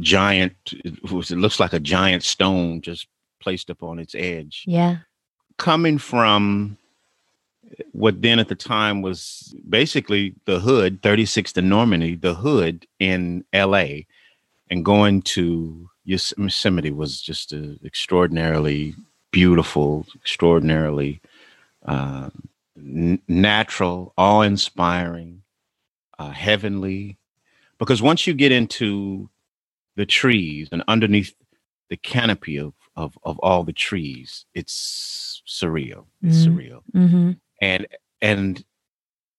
giant, 0.00 0.54
it 0.72 1.02
looks 1.30 1.60
like 1.60 1.72
a 1.72 1.80
giant 1.80 2.22
stone 2.22 2.80
just 2.80 3.06
placed 3.40 3.70
upon 3.70 3.98
its 3.98 4.14
edge. 4.14 4.64
Yeah. 4.66 4.98
Coming 5.56 5.98
from 5.98 6.76
what 7.92 8.22
then 8.22 8.38
at 8.38 8.48
the 8.48 8.54
time 8.54 9.02
was 9.02 9.54
basically 9.68 10.34
the 10.46 10.60
hood, 10.60 11.02
36th 11.02 11.56
and 11.56 11.68
Normandy, 11.68 12.14
the 12.14 12.34
hood 12.34 12.86
in 12.98 13.44
LA, 13.52 14.04
and 14.70 14.84
going 14.84 15.22
to 15.22 15.88
Yosemite 16.04 16.90
was 16.90 17.20
just 17.20 17.52
an 17.52 17.78
extraordinarily 17.84 18.94
beautiful, 19.30 20.06
extraordinarily 20.14 21.20
uh, 21.84 22.30
n- 22.76 23.20
natural, 23.28 24.12
awe 24.16 24.42
inspiring, 24.42 25.42
uh, 26.18 26.30
heavenly. 26.30 27.18
Because 27.78 28.00
once 28.00 28.26
you 28.26 28.34
get 28.34 28.52
into 28.52 29.28
the 29.98 30.06
trees 30.06 30.68
and 30.70 30.84
underneath 30.86 31.34
the 31.90 31.96
canopy 31.96 32.56
of, 32.56 32.72
of, 32.94 33.18
of 33.24 33.36
all 33.40 33.64
the 33.64 33.72
trees, 33.72 34.46
it's 34.54 35.42
surreal. 35.44 36.06
It's 36.22 36.46
mm-hmm. 36.46 36.56
surreal. 36.56 36.80
Mm-hmm. 36.94 37.30
And, 37.60 37.86
and 38.22 38.64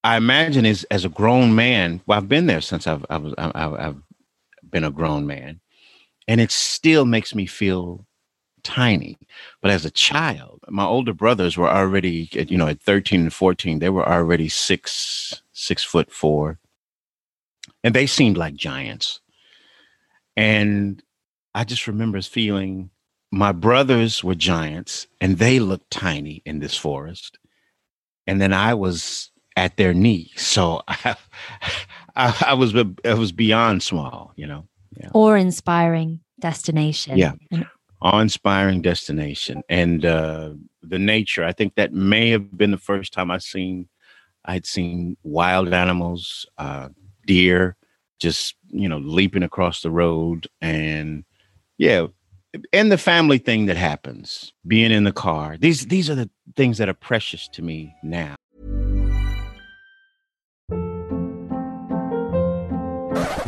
I 0.04 0.18
imagine 0.18 0.66
as, 0.66 0.84
as 0.92 1.06
a 1.06 1.10
grown 1.10 1.56
man, 1.56 2.02
well, 2.06 2.18
I've 2.18 2.28
been 2.28 2.48
there 2.48 2.60
since 2.60 2.88
I've, 2.88 3.06
I've, 3.10 3.34
I've, 3.38 3.74
I've 3.74 4.02
been 4.70 4.84
a 4.84 4.92
grown 4.92 5.26
man 5.26 5.62
and 6.28 6.42
it 6.42 6.52
still 6.52 7.06
makes 7.06 7.34
me 7.34 7.46
feel 7.46 8.06
tiny. 8.64 9.18
But 9.62 9.72
as 9.72 9.86
a 9.86 9.92
child, 9.92 10.60
my 10.68 10.84
older 10.84 11.14
brothers 11.14 11.56
were 11.56 11.70
already, 11.70 12.28
you 12.34 12.58
know, 12.58 12.68
at 12.68 12.82
13 12.82 13.22
and 13.22 13.34
14, 13.34 13.80
they 13.80 13.90
were 13.90 14.08
already 14.08 14.50
six, 14.50 15.42
six 15.54 15.86
foot 15.86 16.12
four. 16.12 16.60
And 17.82 17.96
they 17.96 18.08
seemed 18.08 18.36
like 18.36 18.56
giants. 18.56 19.22
And 20.40 21.04
I 21.54 21.66
just 21.66 21.86
remember 21.86 22.22
feeling 22.22 22.92
my 23.30 23.52
brothers 23.52 24.24
were 24.24 24.36
giants 24.36 25.06
and 25.20 25.38
they 25.38 25.60
looked 25.60 25.92
tiny 25.92 26.42
in 26.46 26.60
this 26.60 26.78
forest. 26.78 27.38
And 28.26 28.40
then 28.40 28.54
I 28.54 28.74
was 28.74 29.32
at 29.58 29.76
their 29.76 29.94
knee. 29.94 30.32
So 30.38 30.82
I, 30.88 31.18
I, 32.16 32.44
I 32.48 32.54
was 32.54 32.74
I 33.04 33.14
was 33.16 33.34
beyond 33.34 33.84
small, 33.84 34.32
you 34.38 34.48
know. 34.48 34.66
Yeah. 34.98 35.10
Awe 35.14 35.34
inspiring 35.34 36.22
destination. 36.40 37.18
Yeah. 37.18 37.34
awe-inspiring 38.02 38.82
destination 38.82 39.62
and 39.68 40.06
uh, 40.06 40.54
the 40.82 40.98
nature 40.98 41.44
i 41.44 41.52
think 41.52 41.76
that 41.76 41.92
may 41.92 42.30
have 42.30 42.58
been 42.58 42.72
the 42.72 42.78
first 42.78 43.12
time 43.12 43.30
i 43.30 43.38
seen 43.38 43.90
i'd 44.46 44.66
seen 44.66 45.18
wild 45.24 45.74
animals 45.74 46.46
uh, 46.58 46.88
deer 47.26 47.76
just 48.20 48.56
you 48.68 48.88
know 48.88 48.98
leaping 48.98 49.44
across 49.44 49.82
the 49.82 49.92
road 49.92 50.48
and 50.62 51.24
yeah 51.78 52.08
and 52.74 52.92
the 52.92 52.98
family 52.98 53.38
thing 53.38 53.68
that 53.68 53.78
happens 53.78 54.54
being 54.66 54.92
in 54.92 55.04
the 55.04 55.12
car. 55.12 55.58
These 55.58 55.88
these 55.88 56.10
are 56.10 56.16
the 56.16 56.30
things 56.56 56.78
that 56.78 56.90
are 56.90 56.94
precious 56.94 57.48
to 57.50 57.62
me 57.62 57.96
now. 58.04 58.36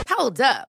Hold 0.08 0.40
up 0.40 0.71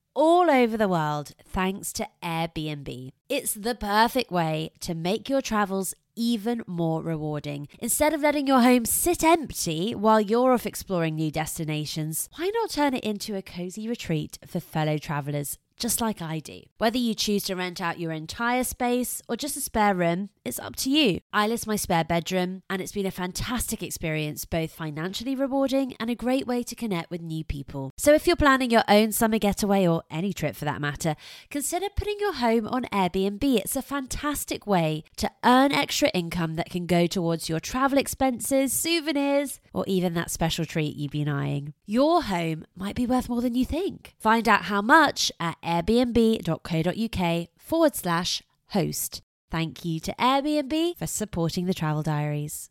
all 0.13 0.49
over 0.49 0.77
the 0.77 0.87
world 0.87 1.31
thanks 1.45 1.91
to 1.93 2.07
Airbnb. 2.23 3.09
It's 3.29 3.53
the 3.53 3.75
perfect 3.75 4.31
way 4.31 4.71
to 4.81 4.93
make 4.93 5.29
your 5.29 5.41
travels 5.41 5.93
even 6.15 6.61
more 6.67 7.01
rewarding. 7.01 7.67
Instead 7.79 8.13
of 8.13 8.21
letting 8.21 8.47
your 8.47 8.61
home 8.61 8.85
sit 8.85 9.23
empty 9.23 9.95
while 9.95 10.19
you're 10.21 10.53
off 10.53 10.65
exploring 10.65 11.15
new 11.15 11.31
destinations, 11.31 12.29
why 12.37 12.51
not 12.53 12.69
turn 12.69 12.93
it 12.93 13.03
into 13.03 13.35
a 13.35 13.41
cozy 13.41 13.87
retreat 13.87 14.37
for 14.45 14.59
fellow 14.59 14.97
travelers? 14.97 15.57
Just 15.77 15.99
like 15.99 16.21
I 16.21 16.37
do. 16.37 16.61
Whether 16.77 16.99
you 16.99 17.15
choose 17.15 17.43
to 17.45 17.55
rent 17.55 17.81
out 17.81 17.99
your 17.99 18.11
entire 18.11 18.63
space 18.63 19.19
or 19.27 19.35
just 19.35 19.57
a 19.57 19.61
spare 19.61 19.95
room, 19.95 20.29
it's 20.43 20.59
up 20.59 20.75
to 20.77 20.89
you. 20.89 21.19
I 21.31 21.47
list 21.47 21.67
my 21.67 21.75
spare 21.75 22.03
bedroom, 22.03 22.63
and 22.69 22.81
it's 22.81 22.91
been 22.91 23.05
a 23.05 23.11
fantastic 23.11 23.83
experience, 23.83 24.45
both 24.45 24.71
financially 24.71 25.35
rewarding 25.35 25.93
and 25.99 26.09
a 26.09 26.15
great 26.15 26.47
way 26.47 26.63
to 26.63 26.75
connect 26.75 27.11
with 27.11 27.21
new 27.21 27.43
people. 27.43 27.91
So 27.97 28.13
if 28.13 28.25
you're 28.25 28.35
planning 28.35 28.71
your 28.71 28.83
own 28.87 29.11
summer 29.11 29.37
getaway 29.37 29.87
or 29.87 30.03
any 30.09 30.33
trip 30.33 30.55
for 30.55 30.65
that 30.65 30.81
matter, 30.81 31.15
consider 31.49 31.87
putting 31.95 32.17
your 32.19 32.33
home 32.33 32.67
on 32.67 32.85
Airbnb. 32.85 33.43
It's 33.43 33.75
a 33.75 33.81
fantastic 33.81 34.65
way 34.65 35.03
to 35.17 35.29
earn 35.43 35.71
extra 35.71 36.09
income 36.09 36.55
that 36.55 36.69
can 36.69 36.85
go 36.85 37.07
towards 37.07 37.49
your 37.49 37.59
travel 37.59 37.97
expenses, 37.97 38.73
souvenirs, 38.73 39.59
or 39.73 39.83
even 39.87 40.13
that 40.15 40.31
special 40.31 40.65
treat 40.65 40.95
you've 40.95 41.11
been 41.11 41.29
eyeing. 41.29 41.73
Your 41.85 42.23
home 42.23 42.65
might 42.75 42.95
be 42.95 43.05
worth 43.05 43.29
more 43.29 43.41
than 43.41 43.55
you 43.55 43.65
think. 43.65 44.15
Find 44.19 44.47
out 44.47 44.63
how 44.63 44.81
much 44.81 45.31
at 45.39 45.61
airbnb.co.uk 45.61 47.47
forward 47.57 47.95
slash 47.95 48.41
host. 48.69 49.21
Thank 49.51 49.83
you 49.83 49.99
to 49.99 50.15
Airbnb 50.17 50.97
for 50.97 51.07
supporting 51.07 51.65
the 51.65 51.73
Travel 51.73 52.01
Diaries. 52.01 52.69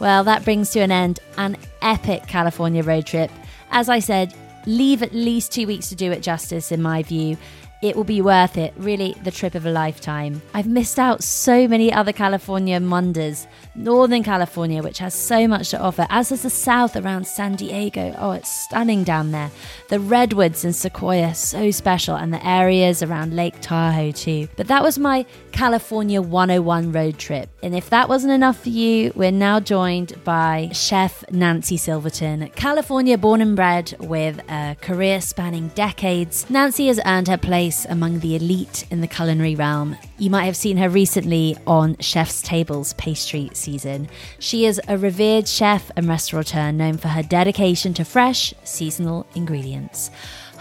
Well, 0.00 0.24
that 0.24 0.44
brings 0.44 0.70
to 0.70 0.80
an 0.80 0.90
end 0.90 1.20
an 1.36 1.56
epic 1.80 2.26
California 2.26 2.82
road 2.82 3.06
trip. 3.06 3.30
As 3.70 3.88
I 3.88 4.00
said, 4.00 4.34
leave 4.66 5.04
at 5.04 5.14
least 5.14 5.52
two 5.52 5.68
weeks 5.68 5.88
to 5.90 5.94
do 5.94 6.10
it 6.10 6.20
justice, 6.20 6.72
in 6.72 6.82
my 6.82 7.04
view. 7.04 7.36
It 7.84 7.96
will 7.96 8.04
be 8.04 8.22
worth 8.22 8.56
it, 8.56 8.72
really, 8.78 9.14
the 9.24 9.30
trip 9.30 9.54
of 9.54 9.66
a 9.66 9.70
lifetime. 9.70 10.40
I've 10.54 10.66
missed 10.66 10.98
out 10.98 11.22
so 11.22 11.68
many 11.68 11.92
other 11.92 12.12
California 12.12 12.80
wonders. 12.80 13.46
Northern 13.74 14.22
California, 14.22 14.82
which 14.82 15.00
has 15.00 15.12
so 15.12 15.46
much 15.46 15.68
to 15.68 15.78
offer, 15.78 16.06
as 16.08 16.30
does 16.30 16.44
the 16.44 16.48
south 16.48 16.96
around 16.96 17.26
San 17.26 17.56
Diego. 17.56 18.14
Oh, 18.16 18.30
it's 18.32 18.48
stunning 18.48 19.04
down 19.04 19.32
there. 19.32 19.50
The 19.90 20.00
redwoods 20.00 20.64
and 20.64 20.74
Sequoia, 20.74 21.34
so 21.34 21.70
special, 21.70 22.16
and 22.16 22.32
the 22.32 22.46
areas 22.46 23.02
around 23.02 23.36
Lake 23.36 23.60
Tahoe, 23.60 24.12
too. 24.12 24.48
But 24.56 24.68
that 24.68 24.82
was 24.82 24.98
my 24.98 25.26
California 25.54 26.20
101 26.20 26.90
road 26.90 27.16
trip. 27.16 27.48
And 27.62 27.76
if 27.76 27.88
that 27.90 28.08
wasn't 28.08 28.32
enough 28.32 28.60
for 28.64 28.70
you, 28.70 29.12
we're 29.14 29.30
now 29.30 29.60
joined 29.60 30.12
by 30.24 30.68
chef 30.72 31.22
Nancy 31.30 31.76
Silverton. 31.76 32.50
California 32.56 33.16
born 33.16 33.40
and 33.40 33.54
bred 33.54 33.94
with 34.00 34.40
a 34.50 34.76
career 34.80 35.20
spanning 35.20 35.68
decades, 35.68 36.50
Nancy 36.50 36.88
has 36.88 36.98
earned 37.06 37.28
her 37.28 37.38
place 37.38 37.86
among 37.88 38.18
the 38.18 38.34
elite 38.34 38.84
in 38.90 39.00
the 39.00 39.06
culinary 39.06 39.54
realm. 39.54 39.96
You 40.18 40.28
might 40.28 40.46
have 40.46 40.56
seen 40.56 40.76
her 40.78 40.88
recently 40.88 41.56
on 41.68 41.98
Chef's 41.98 42.42
Tables 42.42 42.92
pastry 42.94 43.48
season. 43.52 44.08
She 44.40 44.66
is 44.66 44.80
a 44.88 44.98
revered 44.98 45.46
chef 45.46 45.88
and 45.94 46.08
restaurateur 46.08 46.72
known 46.72 46.96
for 46.96 47.08
her 47.08 47.22
dedication 47.22 47.94
to 47.94 48.04
fresh, 48.04 48.54
seasonal 48.64 49.24
ingredients. 49.36 50.10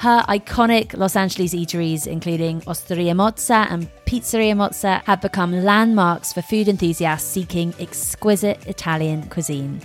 Her 0.04 0.26
iconic 0.28 0.98
Los 0.98 1.16
Angeles 1.16 1.56
eateries, 1.56 2.08
including 2.08 2.60
Osteria 2.68 3.14
Mozza 3.14 3.72
and 3.72 3.90
Pizzeria 4.06 4.54
Mozza, 4.54 5.02
have 5.06 5.22
become 5.22 5.64
landmarks 5.64 6.34
for 6.34 6.42
food 6.42 6.68
enthusiasts 6.68 7.26
seeking 7.26 7.74
exquisite 7.80 8.68
Italian 8.68 9.30
cuisine. 9.30 9.80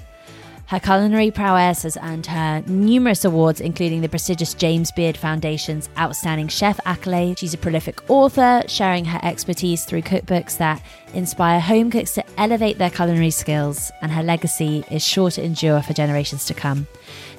Her 0.66 0.81
culinary 0.81 1.31
prowess 1.31 1.85
has 1.85 1.96
earned 1.96 2.26
her 2.26 2.64
numerous 2.66 3.24
awards, 3.24 3.61
including 3.61 4.00
the 4.00 4.09
prestigious 4.09 4.54
James 4.54 4.90
Beard 4.90 5.16
Foundation's 5.16 5.88
Outstanding 5.96 6.48
Chef 6.48 6.81
accolade. 6.85 7.38
She's 7.38 7.54
a 7.54 7.59
prolific 7.59 8.11
author, 8.11 8.64
sharing 8.66 9.04
her 9.04 9.20
expertise 9.22 9.85
through 9.85 10.02
cookbooks 10.02 10.59
that 10.59 10.83
inspire 11.14 11.61
home 11.61 11.92
cooks 11.92 12.14
to 12.14 12.24
elevate 12.38 12.76
their 12.76 12.90
culinary 12.90 13.31
skills, 13.31 13.92
and 14.02 14.11
her 14.11 14.24
legacy 14.24 14.85
is 14.90 15.07
sure 15.07 15.31
to 15.31 15.44
endure 15.44 15.81
for 15.81 15.92
generations 15.92 16.44
to 16.46 16.54
come. 16.54 16.88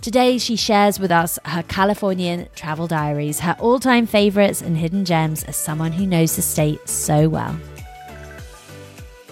Today, 0.01 0.37
she 0.37 0.55
shares 0.55 0.97
with 0.97 1.11
us 1.11 1.37
her 1.43 1.61
Californian 1.63 2.47
travel 2.55 2.87
diaries, 2.87 3.41
her 3.41 3.57
all 3.59 3.79
time 3.79 4.05
favorites 4.05 4.61
and 4.61 4.77
hidden 4.77 5.03
gems 5.03 5.43
as 5.43 5.57
someone 5.57 5.91
who 5.91 6.05
knows 6.05 6.37
the 6.37 6.41
state 6.41 6.87
so 6.87 7.27
well. 7.27 7.59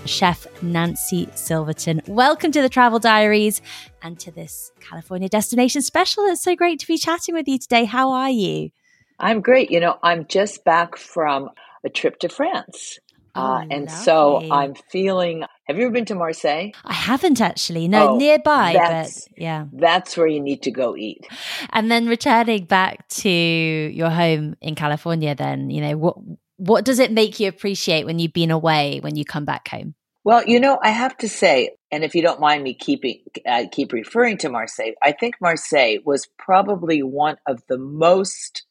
Chef 0.05 0.45
Nancy 0.61 1.29
Silverton. 1.35 2.01
Welcome 2.05 2.51
to 2.51 2.61
the 2.61 2.67
Travel 2.67 2.99
Diaries 2.99 3.61
and 4.01 4.19
to 4.19 4.29
this 4.29 4.73
California 4.81 5.29
destination 5.29 5.81
special. 5.81 6.25
It's 6.25 6.43
so 6.43 6.53
great 6.53 6.79
to 6.79 6.87
be 6.87 6.97
chatting 6.97 7.33
with 7.33 7.47
you 7.47 7.57
today. 7.57 7.85
How 7.85 8.11
are 8.11 8.29
you? 8.29 8.71
I'm 9.19 9.39
great. 9.39 9.71
You 9.71 9.79
know, 9.79 9.97
I'm 10.03 10.27
just 10.27 10.65
back 10.65 10.97
from 10.97 11.49
a 11.85 11.89
trip 11.89 12.19
to 12.19 12.29
France. 12.29 12.99
Oh, 13.35 13.41
uh, 13.41 13.65
and 13.71 13.89
so. 13.89 14.45
I'm 14.51 14.75
feeling. 14.75 15.45
Have 15.67 15.77
you 15.77 15.83
ever 15.83 15.91
been 15.91 16.05
to 16.05 16.15
Marseille? 16.15 16.71
I 16.85 16.93
haven't 16.93 17.41
actually. 17.41 17.89
No, 17.89 18.11
Oh, 18.11 18.17
nearby, 18.17 18.73
but 18.73 19.11
yeah. 19.35 19.65
That's 19.73 20.15
where 20.15 20.27
you 20.27 20.39
need 20.39 20.61
to 20.63 20.71
go 20.71 20.95
eat. 20.95 21.27
And 21.71 21.91
then 21.91 22.07
returning 22.07 22.65
back 22.65 23.07
to 23.09 23.29
your 23.29 24.09
home 24.09 24.55
in 24.61 24.75
California, 24.75 25.35
then 25.35 25.69
you 25.69 25.81
know 25.81 25.97
what 25.97 26.15
what 26.55 26.85
does 26.85 26.99
it 26.99 27.11
make 27.11 27.39
you 27.39 27.49
appreciate 27.49 28.05
when 28.05 28.17
you've 28.17 28.33
been 28.33 28.51
away 28.51 28.99
when 29.01 29.15
you 29.15 29.25
come 29.25 29.45
back 29.45 29.67
home? 29.67 29.93
Well, 30.23 30.43
you 30.45 30.59
know, 30.59 30.77
I 30.81 30.89
have 30.89 31.15
to 31.17 31.29
say, 31.29 31.71
and 31.91 32.03
if 32.03 32.15
you 32.15 32.21
don't 32.21 32.39
mind 32.39 32.63
me 32.63 32.73
keeping 32.73 33.21
uh, 33.45 33.65
keep 33.71 33.91
referring 33.91 34.37
to 34.39 34.49
Marseille, 34.49 34.93
I 35.01 35.11
think 35.11 35.35
Marseille 35.41 35.97
was 36.05 36.27
probably 36.37 37.03
one 37.03 37.37
of 37.45 37.61
the 37.67 37.77
most 37.77 38.63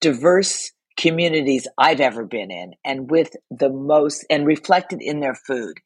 diverse 0.00 0.72
communities 0.96 1.66
I've 1.78 2.00
ever 2.00 2.24
been 2.24 2.50
in, 2.50 2.74
and 2.84 3.10
with 3.10 3.36
the 3.50 3.70
most 3.70 4.26
and 4.28 4.44
reflected 4.46 5.00
in 5.00 5.20
their 5.20 5.34
food. 5.34 5.78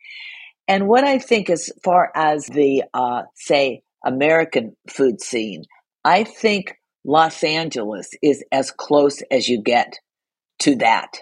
And 0.69 0.89
what 0.89 1.05
I 1.05 1.19
think, 1.19 1.49
as 1.51 1.71
far 1.85 2.11
as 2.15 2.47
the 2.47 2.85
uh, 2.93 3.23
say 3.35 3.83
American 4.05 4.77
food 4.89 5.21
scene, 5.21 5.65
I 6.05 6.25
think 6.25 6.77
Los 7.05 7.45
Angeles 7.45 8.11
is 8.23 8.45
as 8.51 8.71
close 8.71 9.23
as 9.31 9.49
you 9.49 9.63
get 9.63 9.99
to 10.61 10.77
that. 10.77 11.19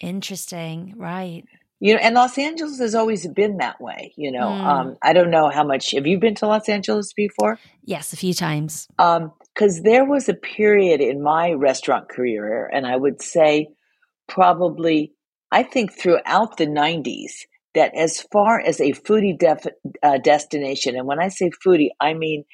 Interesting, 0.00 0.94
right? 0.96 1.44
You 1.80 1.94
know, 1.94 2.00
and 2.00 2.14
Los 2.16 2.36
Angeles 2.38 2.80
has 2.80 2.96
always 2.96 3.26
been 3.28 3.58
that 3.58 3.80
way. 3.80 4.12
You 4.16 4.32
know, 4.32 4.46
Mm. 4.48 4.64
um, 4.66 4.96
I 5.00 5.12
don't 5.12 5.30
know 5.30 5.48
how 5.48 5.62
much. 5.64 5.92
Have 5.92 6.06
you 6.08 6.18
been 6.18 6.34
to 6.36 6.46
Los 6.48 6.68
Angeles 6.68 7.12
before? 7.12 7.58
Yes, 7.84 8.12
a 8.12 8.16
few 8.16 8.34
times. 8.34 8.88
Because 8.96 9.82
there 9.82 10.04
was 10.04 10.28
a 10.28 10.34
period 10.34 11.00
in 11.00 11.22
my 11.22 11.52
restaurant 11.52 12.08
career, 12.08 12.68
and 12.72 12.84
I 12.86 12.96
would 12.96 13.22
say 13.22 13.68
probably, 14.28 15.12
I 15.52 15.62
think 15.62 15.92
throughout 15.92 16.56
the 16.56 16.66
90s, 16.66 17.46
that 17.78 17.94
as 17.94 18.20
far 18.32 18.60
as 18.60 18.80
a 18.80 18.92
foodie 18.92 19.38
def- 19.38 19.72
uh, 20.02 20.18
destination, 20.18 20.96
and 20.96 21.06
when 21.06 21.20
I 21.20 21.28
say 21.28 21.50
foodie, 21.64 21.90
I 22.00 22.14
mean 22.14 22.44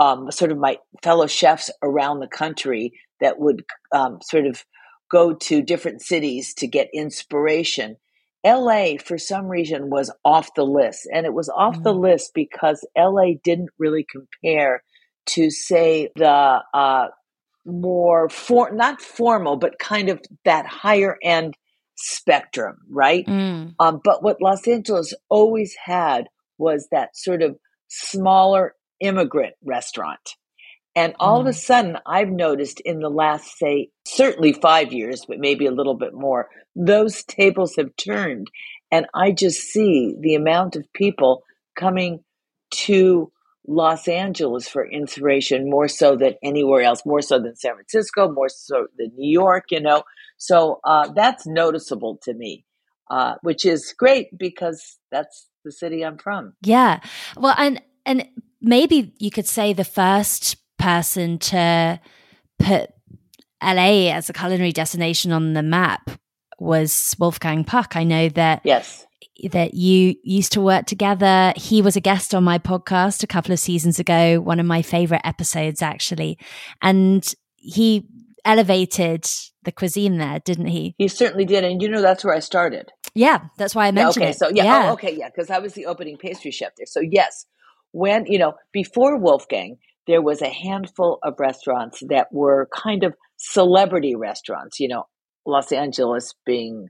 um, 0.00 0.30
sort 0.32 0.50
of 0.50 0.58
my 0.58 0.78
fellow 1.02 1.26
chefs 1.26 1.70
around 1.82 2.18
the 2.18 2.26
country 2.26 2.92
that 3.20 3.38
would 3.38 3.64
um, 3.94 4.18
sort 4.22 4.46
of 4.46 4.64
go 5.10 5.34
to 5.34 5.62
different 5.62 6.02
cities 6.02 6.54
to 6.54 6.66
get 6.66 6.88
inspiration. 6.94 7.96
LA, 8.44 8.94
for 9.04 9.18
some 9.18 9.46
reason, 9.46 9.90
was 9.90 10.10
off 10.24 10.54
the 10.54 10.64
list. 10.64 11.06
And 11.12 11.26
it 11.26 11.34
was 11.34 11.50
off 11.50 11.82
the 11.82 11.92
list 11.92 12.32
because 12.34 12.86
LA 12.96 13.34
didn't 13.44 13.68
really 13.78 14.06
compare 14.10 14.82
to, 15.26 15.50
say, 15.50 16.08
the 16.16 16.62
uh, 16.72 17.08
more, 17.66 18.30
for, 18.30 18.72
not 18.72 19.02
formal, 19.02 19.56
but 19.56 19.78
kind 19.78 20.08
of 20.08 20.20
that 20.46 20.64
higher 20.64 21.18
end 21.22 21.54
spectrum, 22.00 22.78
right? 22.88 23.26
Mm. 23.26 23.74
Um, 23.78 24.00
but 24.02 24.22
what 24.22 24.40
Los 24.40 24.66
Angeles 24.66 25.14
always 25.28 25.74
had 25.84 26.28
was 26.58 26.88
that 26.90 27.16
sort 27.16 27.42
of 27.42 27.56
smaller 27.88 28.74
immigrant 29.00 29.54
restaurant. 29.64 30.36
And 30.96 31.14
all 31.20 31.40
of 31.40 31.46
a 31.46 31.52
sudden, 31.52 31.98
I've 32.04 32.30
noticed 32.30 32.80
in 32.80 32.98
the 32.98 33.08
last, 33.08 33.58
say, 33.58 33.90
certainly 34.06 34.52
five 34.52 34.92
years, 34.92 35.24
but 35.26 35.38
maybe 35.38 35.66
a 35.66 35.72
little 35.72 35.94
bit 35.94 36.12
more, 36.12 36.48
those 36.74 37.22
tables 37.24 37.76
have 37.76 37.94
turned. 37.96 38.48
And 38.90 39.06
I 39.14 39.30
just 39.30 39.60
see 39.60 40.16
the 40.18 40.34
amount 40.34 40.74
of 40.74 40.92
people 40.92 41.42
coming 41.78 42.24
to 42.70 43.30
Los 43.66 44.08
Angeles 44.08 44.68
for 44.68 44.84
inspiration 44.84 45.70
more 45.70 45.86
so 45.86 46.16
than 46.16 46.34
anywhere 46.42 46.82
else, 46.82 47.06
more 47.06 47.22
so 47.22 47.38
than 47.38 47.54
San 47.54 47.74
Francisco, 47.74 48.30
more 48.30 48.48
so 48.48 48.88
than 48.98 49.12
New 49.16 49.30
York, 49.30 49.66
you 49.70 49.80
know. 49.80 50.02
So 50.40 50.80
uh, 50.84 51.12
that's 51.14 51.46
noticeable 51.46 52.18
to 52.22 52.32
me, 52.32 52.64
uh, 53.10 53.34
which 53.42 53.66
is 53.66 53.94
great 53.96 54.36
because 54.38 54.96
that's 55.12 55.46
the 55.66 55.70
city 55.70 56.02
I'm 56.02 56.16
from. 56.16 56.54
Yeah. 56.62 57.00
Well, 57.36 57.54
and 57.58 57.80
and 58.06 58.26
maybe 58.62 59.12
you 59.18 59.30
could 59.30 59.46
say 59.46 59.74
the 59.74 59.84
first 59.84 60.56
person 60.78 61.38
to 61.38 62.00
put 62.58 62.90
LA 63.62 64.10
as 64.10 64.30
a 64.30 64.32
culinary 64.32 64.72
destination 64.72 65.30
on 65.30 65.52
the 65.52 65.62
map 65.62 66.10
was 66.58 67.14
Wolfgang 67.18 67.62
Puck. 67.62 67.94
I 67.94 68.04
know 68.04 68.30
that 68.30 68.62
yes 68.64 69.06
that 69.52 69.74
you 69.74 70.14
used 70.22 70.52
to 70.52 70.60
work 70.60 70.86
together. 70.86 71.52
He 71.56 71.82
was 71.82 71.96
a 71.96 72.00
guest 72.00 72.34
on 72.34 72.44
my 72.44 72.58
podcast 72.58 73.22
a 73.22 73.26
couple 73.26 73.52
of 73.52 73.58
seasons 73.58 73.98
ago, 73.98 74.40
one 74.40 74.60
of 74.60 74.66
my 74.66 74.82
favorite 74.82 75.22
episodes 75.24 75.82
actually. 75.82 76.38
And 76.82 77.26
he 77.56 78.06
elevated 78.44 79.26
the 79.62 79.72
cuisine 79.72 80.18
there, 80.18 80.38
didn't 80.40 80.66
he? 80.66 80.94
He 80.98 81.08
certainly 81.08 81.44
did. 81.44 81.64
And 81.64 81.82
you 81.82 81.88
know 81.88 82.00
that's 82.00 82.24
where 82.24 82.34
I 82.34 82.40
started. 82.40 82.90
Yeah, 83.14 83.40
that's 83.58 83.74
why 83.74 83.86
I 83.86 83.90
mentioned 83.90 84.22
okay, 84.22 84.30
it. 84.30 84.38
So 84.38 84.48
yeah, 84.48 84.64
yeah. 84.64 84.86
Oh, 84.88 84.92
okay, 84.94 85.16
yeah, 85.16 85.28
because 85.28 85.50
I 85.50 85.58
was 85.58 85.74
the 85.74 85.86
opening 85.86 86.16
pastry 86.16 86.50
chef 86.50 86.72
there. 86.76 86.86
So 86.86 87.00
yes, 87.00 87.46
when 87.92 88.26
you 88.26 88.38
know 88.38 88.54
before 88.72 89.18
Wolfgang, 89.18 89.76
there 90.06 90.22
was 90.22 90.42
a 90.42 90.48
handful 90.48 91.18
of 91.22 91.34
restaurants 91.38 92.02
that 92.08 92.28
were 92.32 92.68
kind 92.72 93.04
of 93.04 93.14
celebrity 93.36 94.14
restaurants. 94.14 94.80
You 94.80 94.88
know, 94.88 95.04
Los 95.46 95.72
Angeles 95.72 96.34
being 96.46 96.88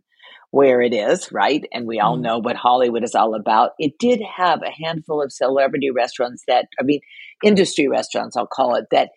where 0.53 0.83
it 0.83 0.93
is, 0.93 1.31
right? 1.31 1.65
And 1.73 1.87
we 1.87 2.01
all 2.01 2.19
Mm. 2.19 2.23
know 2.23 2.39
what 2.39 2.57
Hollywood 2.57 3.05
is 3.05 3.15
all 3.15 3.35
about. 3.35 3.71
It 3.79 3.99
did 3.99 4.21
have 4.21 4.63
a 4.63 4.85
handful 4.85 5.23
of 5.23 5.33
celebrity 5.33 5.91
restaurants 5.91 6.43
that, 6.49 6.67
I 6.79 6.83
mean, 6.83 7.01
industry 7.45 7.87
restaurants, 7.87 8.37
I'll 8.37 8.49
call 8.49 8.75
it, 8.75 8.87
that 8.91 9.11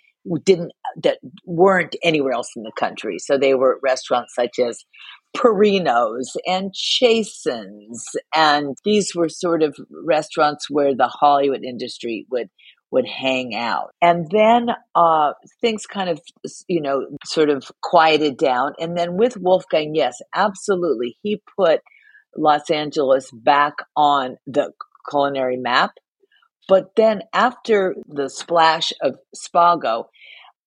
didn't, 0.43 0.71
that 1.03 1.19
weren't 1.45 1.95
anywhere 2.03 2.33
else 2.33 2.51
in 2.55 2.63
the 2.63 2.71
country. 2.77 3.17
So 3.19 3.37
they 3.37 3.53
were 3.53 3.79
restaurants 3.83 4.33
such 4.35 4.59
as 4.59 4.83
Perino's 5.35 6.35
and 6.45 6.73
Chasen's. 6.73 8.05
And 8.35 8.77
these 8.85 9.13
were 9.15 9.29
sort 9.29 9.63
of 9.63 9.75
restaurants 9.89 10.69
where 10.69 10.95
the 10.95 11.07
Hollywood 11.07 11.63
industry 11.63 12.25
would 12.31 12.49
would 12.91 13.07
hang 13.07 13.55
out. 13.55 13.89
And 14.03 14.29
then 14.29 14.67
uh, 14.93 15.33
things 15.61 15.87
kind 15.87 16.09
of, 16.11 16.21
you 16.67 16.79
know, 16.79 17.07
sort 17.25 17.49
of 17.49 17.71
quieted 17.81 18.37
down. 18.37 18.73
And 18.79 18.95
then 18.95 19.17
with 19.17 19.35
Wolfgang, 19.35 19.95
yes, 19.95 20.21
absolutely. 20.35 21.17
He 21.23 21.41
put 21.57 21.81
Los 22.37 22.69
Angeles 22.69 23.31
back 23.33 23.73
on 23.97 24.37
the 24.45 24.73
culinary 25.09 25.57
map. 25.57 25.93
But 26.67 26.95
then 26.95 27.23
after 27.33 27.95
the 28.07 28.29
splash 28.29 28.93
of 29.01 29.17
Spago, 29.35 30.05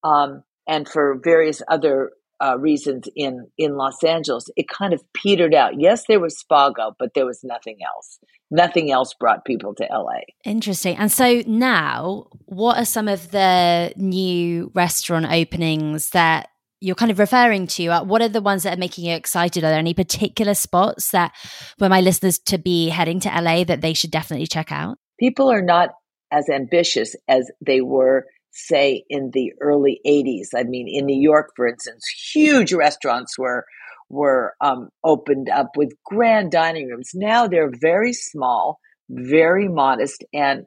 um, 0.03 0.43
and 0.67 0.87
for 0.87 1.19
various 1.23 1.61
other 1.67 2.11
uh, 2.43 2.57
reasons 2.59 3.07
in 3.15 3.47
in 3.57 3.75
Los 3.77 4.03
Angeles, 4.03 4.45
it 4.55 4.67
kind 4.67 4.93
of 4.93 5.01
petered 5.13 5.55
out. 5.55 5.79
Yes, 5.79 6.03
there 6.07 6.19
was 6.19 6.37
Spago, 6.37 6.93
but 6.99 7.13
there 7.15 7.25
was 7.25 7.43
nothing 7.43 7.77
else. 7.83 8.19
Nothing 8.51 8.91
else 8.91 9.13
brought 9.19 9.43
people 9.43 9.73
to 9.75 9.87
LA. 9.89 10.19
Interesting. 10.45 10.97
And 10.97 11.11
so 11.11 11.41
now, 11.47 12.27
what 12.45 12.77
are 12.77 12.85
some 12.85 13.07
of 13.07 13.31
the 13.31 13.91
new 13.97 14.71
restaurant 14.73 15.25
openings 15.31 16.11
that 16.11 16.49
you're 16.79 16.95
kind 16.95 17.11
of 17.11 17.19
referring 17.19 17.67
to? 17.67 17.87
Uh, 17.87 18.03
What 18.03 18.21
are 18.21 18.29
the 18.29 18.41
ones 18.41 18.63
that 18.63 18.77
are 18.77 18.79
making 18.79 19.05
you 19.05 19.15
excited? 19.15 19.63
Are 19.63 19.69
there 19.69 19.79
any 19.79 19.93
particular 19.93 20.53
spots 20.53 21.11
that, 21.11 21.33
for 21.77 21.89
my 21.89 22.01
listeners 22.01 22.39
to 22.39 22.57
be 22.57 22.89
heading 22.89 23.19
to 23.21 23.29
LA, 23.29 23.63
that 23.63 23.81
they 23.81 23.93
should 23.93 24.11
definitely 24.11 24.47
check 24.47 24.71
out? 24.71 24.97
People 25.19 25.51
are 25.51 25.61
not 25.61 25.89
as 26.31 26.49
ambitious 26.49 27.15
as 27.27 27.49
they 27.65 27.81
were, 27.81 28.25
say, 28.51 29.03
in 29.09 29.31
the 29.33 29.53
early 29.61 29.99
'80s. 30.05 30.47
I 30.55 30.63
mean, 30.63 30.87
in 30.87 31.05
New 31.05 31.19
York, 31.19 31.51
for 31.55 31.67
instance, 31.67 32.05
huge 32.33 32.73
restaurants 32.73 33.37
were 33.37 33.65
were 34.09 34.53
um, 34.61 34.89
opened 35.03 35.49
up 35.49 35.71
with 35.75 35.93
grand 36.05 36.51
dining 36.51 36.87
rooms. 36.87 37.11
Now 37.13 37.47
they're 37.47 37.71
very 37.71 38.13
small, 38.13 38.79
very 39.09 39.67
modest, 39.67 40.23
and 40.33 40.65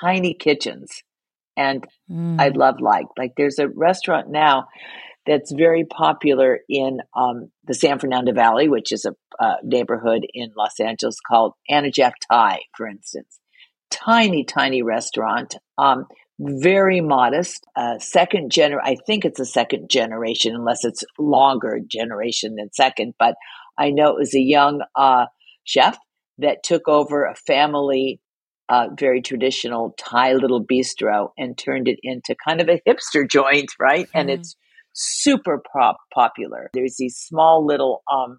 tiny 0.00 0.34
kitchens. 0.34 1.02
And 1.56 1.84
Mm. 2.10 2.40
I 2.40 2.48
love 2.48 2.80
like 2.80 3.06
like 3.16 3.32
there's 3.36 3.58
a 3.58 3.68
restaurant 3.68 4.28
now 4.28 4.66
that's 5.26 5.52
very 5.52 5.84
popular 5.84 6.60
in 6.68 6.98
um, 7.16 7.50
the 7.64 7.74
San 7.74 7.98
Fernando 7.98 8.32
Valley, 8.32 8.68
which 8.68 8.92
is 8.92 9.06
a 9.06 9.14
uh, 9.42 9.56
neighborhood 9.62 10.26
in 10.34 10.52
Los 10.56 10.78
Angeles 10.80 11.16
called 11.26 11.54
Anajak 11.70 12.12
Thai, 12.30 12.60
for 12.76 12.86
instance. 12.86 13.38
Tiny, 13.94 14.44
tiny 14.44 14.82
restaurant. 14.82 15.54
Um, 15.78 16.06
very 16.40 17.00
modest. 17.00 17.64
Uh, 17.76 17.98
second 18.00 18.50
gener, 18.50 18.78
I 18.82 18.96
think 19.06 19.24
it's 19.24 19.38
a 19.38 19.44
second 19.46 19.88
generation, 19.88 20.54
unless 20.54 20.84
it's 20.84 21.04
longer 21.18 21.78
generation 21.86 22.56
than 22.56 22.72
second. 22.72 23.14
But 23.18 23.36
I 23.78 23.90
know 23.90 24.08
it 24.10 24.18
was 24.18 24.34
a 24.34 24.40
young 24.40 24.82
uh, 24.96 25.26
chef 25.62 25.96
that 26.38 26.64
took 26.64 26.88
over 26.88 27.24
a 27.24 27.36
family, 27.36 28.20
uh, 28.68 28.88
very 28.98 29.22
traditional 29.22 29.94
Thai 29.96 30.32
little 30.32 30.64
bistro 30.64 31.28
and 31.38 31.56
turned 31.56 31.86
it 31.86 32.00
into 32.02 32.34
kind 32.46 32.60
of 32.60 32.68
a 32.68 32.80
hipster 32.88 33.28
joint, 33.30 33.70
right? 33.78 34.08
And 34.12 34.28
Mhm. 34.28 34.34
it's 34.34 34.56
super 34.92 35.62
pop- 35.72 35.98
popular. 36.12 36.70
There's 36.74 36.96
these 36.98 37.16
small 37.16 37.64
little, 37.64 38.02
um, 38.12 38.38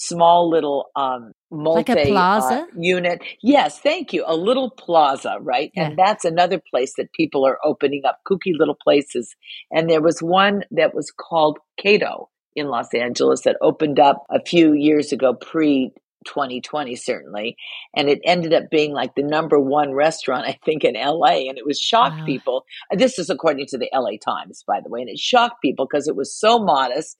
small 0.00 0.48
little 0.48 0.86
um, 0.94 1.32
multi 1.50 1.92
Like 1.92 2.06
a 2.06 2.10
plaza? 2.10 2.54
uh, 2.54 2.66
unit. 2.78 3.20
Yes, 3.42 3.78
thank 3.80 4.12
you. 4.12 4.24
A 4.26 4.36
little 4.36 4.70
plaza, 4.70 5.38
right? 5.40 5.72
Yeah. 5.74 5.86
And 5.88 5.98
that's 5.98 6.24
another 6.24 6.60
place 6.70 6.92
that 6.98 7.12
people 7.12 7.44
are 7.46 7.58
opening 7.64 8.02
up, 8.06 8.18
kooky 8.30 8.52
little 8.56 8.76
places. 8.82 9.34
And 9.70 9.90
there 9.90 10.00
was 10.02 10.20
one 10.20 10.62
that 10.70 10.94
was 10.94 11.10
called 11.10 11.58
Kato 11.80 12.28
in 12.54 12.68
Los 12.68 12.94
Angeles 12.94 13.42
that 13.42 13.56
opened 13.60 13.98
up 13.98 14.24
a 14.30 14.40
few 14.44 14.72
years 14.72 15.12
ago, 15.12 15.34
pre 15.34 15.90
2020, 16.26 16.94
certainly. 16.96 17.56
And 17.96 18.08
it 18.08 18.20
ended 18.24 18.52
up 18.52 18.64
being 18.70 18.92
like 18.92 19.14
the 19.14 19.22
number 19.22 19.58
one 19.58 19.92
restaurant, 19.94 20.46
I 20.46 20.58
think, 20.64 20.84
in 20.84 20.94
LA. 20.94 21.48
And 21.48 21.58
it 21.58 21.64
was 21.66 21.78
shocked 21.78 22.20
Wow. 22.20 22.26
people. 22.26 22.64
This 22.92 23.18
is 23.18 23.30
according 23.30 23.66
to 23.68 23.78
the 23.78 23.88
LA 23.92 24.16
Times, 24.24 24.62
by 24.66 24.80
the 24.82 24.90
way. 24.90 25.00
And 25.00 25.08
it 25.08 25.18
shocked 25.18 25.62
people 25.62 25.86
because 25.90 26.06
it 26.08 26.16
was 26.16 26.34
so 26.34 26.58
modest. 26.58 27.16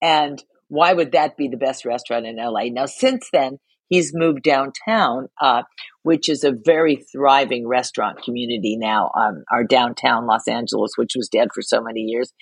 And 0.00 0.42
why 0.68 0.92
would 0.92 1.12
that 1.12 1.36
be 1.36 1.48
the 1.48 1.56
best 1.56 1.84
restaurant 1.84 2.26
in 2.26 2.36
LA? 2.36 2.64
Now, 2.70 2.86
since 2.86 3.28
then, 3.32 3.58
he's 3.88 4.14
moved 4.14 4.42
downtown, 4.42 5.28
uh, 5.40 5.62
which 6.02 6.28
is 6.28 6.44
a 6.44 6.52
very 6.52 6.96
thriving 6.96 7.66
restaurant 7.66 8.22
community 8.22 8.76
now, 8.76 9.10
um, 9.18 9.44
our 9.50 9.64
downtown 9.64 10.26
Los 10.26 10.46
Angeles, 10.46 10.92
which 10.96 11.12
was 11.16 11.28
dead 11.28 11.48
for 11.54 11.62
so 11.62 11.80
many 11.80 12.00
years. 12.00 12.32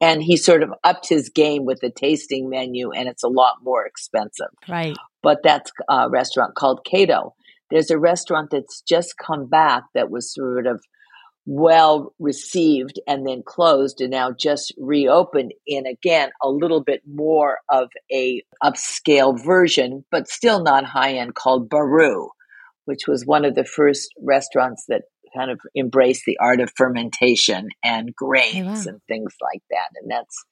And 0.00 0.22
he 0.22 0.36
sort 0.36 0.62
of 0.62 0.70
upped 0.84 1.08
his 1.08 1.28
game 1.28 1.64
with 1.64 1.80
the 1.80 1.90
tasting 1.90 2.48
menu, 2.50 2.90
and 2.90 3.08
it's 3.08 3.24
a 3.24 3.28
lot 3.28 3.56
more 3.62 3.86
expensive. 3.86 4.50
Right. 4.68 4.96
But 5.22 5.38
that's 5.42 5.70
a 5.88 6.10
restaurant 6.10 6.54
called 6.54 6.84
Kato. 6.84 7.34
There's 7.70 7.90
a 7.90 7.98
restaurant 7.98 8.50
that's 8.50 8.80
just 8.82 9.14
come 9.18 9.46
back 9.46 9.84
that 9.94 10.10
was 10.10 10.32
sort 10.32 10.66
of 10.66 10.80
well 11.46 12.12
received 12.18 13.00
and 13.06 13.26
then 13.26 13.42
closed 13.46 14.00
and 14.00 14.10
now 14.10 14.32
just 14.32 14.74
reopened 14.78 15.52
in 15.64 15.86
again 15.86 16.28
a 16.42 16.48
little 16.48 16.82
bit 16.82 17.02
more 17.06 17.58
of 17.70 17.88
a 18.12 18.42
upscale 18.62 19.40
version 19.42 20.04
but 20.10 20.28
still 20.28 20.62
not 20.62 20.84
high 20.84 21.12
end 21.12 21.34
called 21.34 21.70
Baroo 21.70 22.28
which 22.84 23.06
was 23.06 23.24
one 23.24 23.44
of 23.44 23.54
the 23.54 23.64
first 23.64 24.08
restaurants 24.20 24.84
that 24.88 25.02
kind 25.36 25.50
of 25.50 25.60
embraced 25.76 26.22
the 26.26 26.38
art 26.40 26.60
of 26.60 26.72
fermentation 26.76 27.68
and 27.84 28.14
grains 28.14 28.86
wow. 28.86 28.92
and 28.92 29.00
things 29.06 29.34
like 29.40 29.62
that 29.70 29.88
and 30.02 30.10
that's 30.10 30.44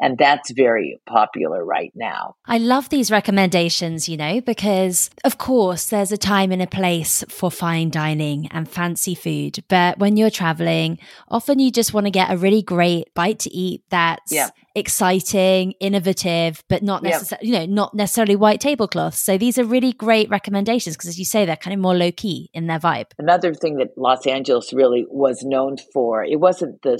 and 0.00 0.16
that's 0.18 0.50
very 0.52 0.98
popular 1.06 1.64
right 1.64 1.92
now 1.94 2.34
I 2.46 2.58
love 2.58 2.88
these 2.88 3.10
recommendations, 3.10 4.08
you 4.08 4.16
know, 4.16 4.40
because 4.40 5.10
of 5.24 5.38
course 5.38 5.88
there's 5.88 6.10
a 6.12 6.16
time 6.18 6.50
and 6.52 6.60
a 6.62 6.66
place 6.66 7.24
for 7.28 7.50
fine 7.50 7.90
dining 7.90 8.48
and 8.50 8.68
fancy 8.68 9.14
food. 9.14 9.62
But 9.68 9.98
when 9.98 10.16
you're 10.16 10.30
traveling, 10.30 10.98
often 11.28 11.58
you 11.60 11.70
just 11.70 11.94
want 11.94 12.06
to 12.06 12.10
get 12.10 12.32
a 12.32 12.36
really 12.36 12.62
great 12.62 13.14
bite 13.14 13.38
to 13.40 13.50
eat 13.54 13.82
that's 13.90 14.32
Yeah. 14.32 14.48
exciting, 14.74 15.72
innovative, 15.80 16.62
but 16.68 16.82
not 16.82 17.02
Yeah. 17.02 17.10
necessarily, 17.10 17.48
you 17.48 17.54
know, 17.54 17.66
not 17.66 17.94
necessarily 17.94 18.36
white 18.36 18.60
tablecloths. 18.60 19.18
So 19.18 19.38
these 19.38 19.58
are 19.58 19.64
really 19.64 19.92
great 19.92 20.28
recommendations 20.28 20.96
because 20.96 21.08
as 21.08 21.18
you 21.18 21.24
say, 21.24 21.44
they're 21.44 21.56
kind 21.56 21.74
of 21.74 21.80
more 21.80 21.94
low 21.96 22.10
key 22.12 22.50
in 22.52 22.66
their 22.66 22.78
vibe. 22.80 23.06
another 23.18 23.54
thing 23.54 23.76
that 23.76 23.96
Los 23.96 24.26
Angeles 24.26 24.72
really 24.72 25.06
was 25.08 25.42
known 25.44 25.76
for. 25.92 26.24
It 26.24 26.40
wasn't 26.40 26.82
the 26.82 26.98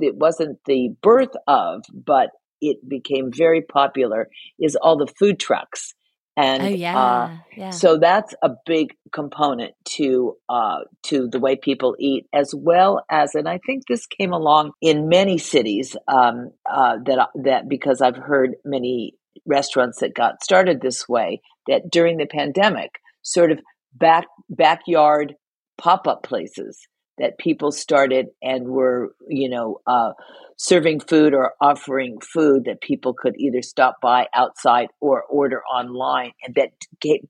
it 0.00 0.16
wasn't 0.16 0.58
the 0.66 0.90
birth 1.02 1.34
of, 1.46 1.82
but 1.92 2.30
it 2.60 2.88
became 2.88 3.30
very 3.32 3.62
popular. 3.62 4.28
Is 4.58 4.76
all 4.76 4.96
the 4.96 5.12
food 5.18 5.38
trucks 5.38 5.94
And 6.38 6.62
Oh, 6.62 6.66
yeah, 6.66 6.98
uh, 6.98 7.36
yeah. 7.56 7.70
so 7.70 7.98
that's 7.98 8.32
a 8.44 8.50
big 8.64 8.94
component 9.12 9.74
to 9.96 10.36
uh, 10.48 10.80
to 11.04 11.28
the 11.28 11.40
way 11.40 11.56
people 11.56 11.96
eat, 11.98 12.26
as 12.32 12.54
well 12.56 13.02
as, 13.10 13.34
and 13.34 13.48
I 13.48 13.58
think 13.66 13.82
this 13.88 14.06
came 14.06 14.32
along 14.32 14.70
in 14.80 15.08
many 15.08 15.38
cities 15.38 15.96
um, 16.06 16.50
uh, 16.70 16.98
that 17.06 17.30
that 17.42 17.68
because 17.68 18.00
I've 18.00 18.16
heard 18.16 18.54
many 18.64 19.14
restaurants 19.46 19.98
that 19.98 20.14
got 20.14 20.44
started 20.44 20.80
this 20.80 21.08
way 21.08 21.40
that 21.66 21.90
during 21.90 22.18
the 22.18 22.26
pandemic, 22.26 22.92
sort 23.22 23.50
of 23.50 23.58
back 23.92 24.26
backyard 24.48 25.34
pop 25.76 26.06
up 26.06 26.22
places 26.22 26.86
that 27.18 27.38
people 27.38 27.70
started 27.72 28.26
and 28.42 28.68
were 28.68 29.14
you 29.28 29.48
know 29.48 29.80
uh, 29.86 30.10
serving 30.56 31.00
food 31.00 31.34
or 31.34 31.52
offering 31.60 32.18
food 32.20 32.64
that 32.64 32.80
people 32.80 33.14
could 33.14 33.34
either 33.38 33.62
stop 33.62 33.96
by 34.02 34.26
outside 34.34 34.88
or 35.00 35.22
order 35.24 35.62
online 35.64 36.32
and 36.44 36.54
that 36.54 36.70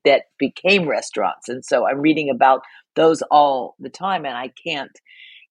that 0.05 0.23
became 0.37 0.87
restaurants 0.87 1.47
and 1.49 1.63
so 1.63 1.87
i'm 1.87 1.99
reading 2.01 2.29
about 2.29 2.61
those 2.95 3.21
all 3.29 3.75
the 3.79 3.89
time 3.89 4.25
and 4.25 4.35
i 4.35 4.49
can't 4.65 4.91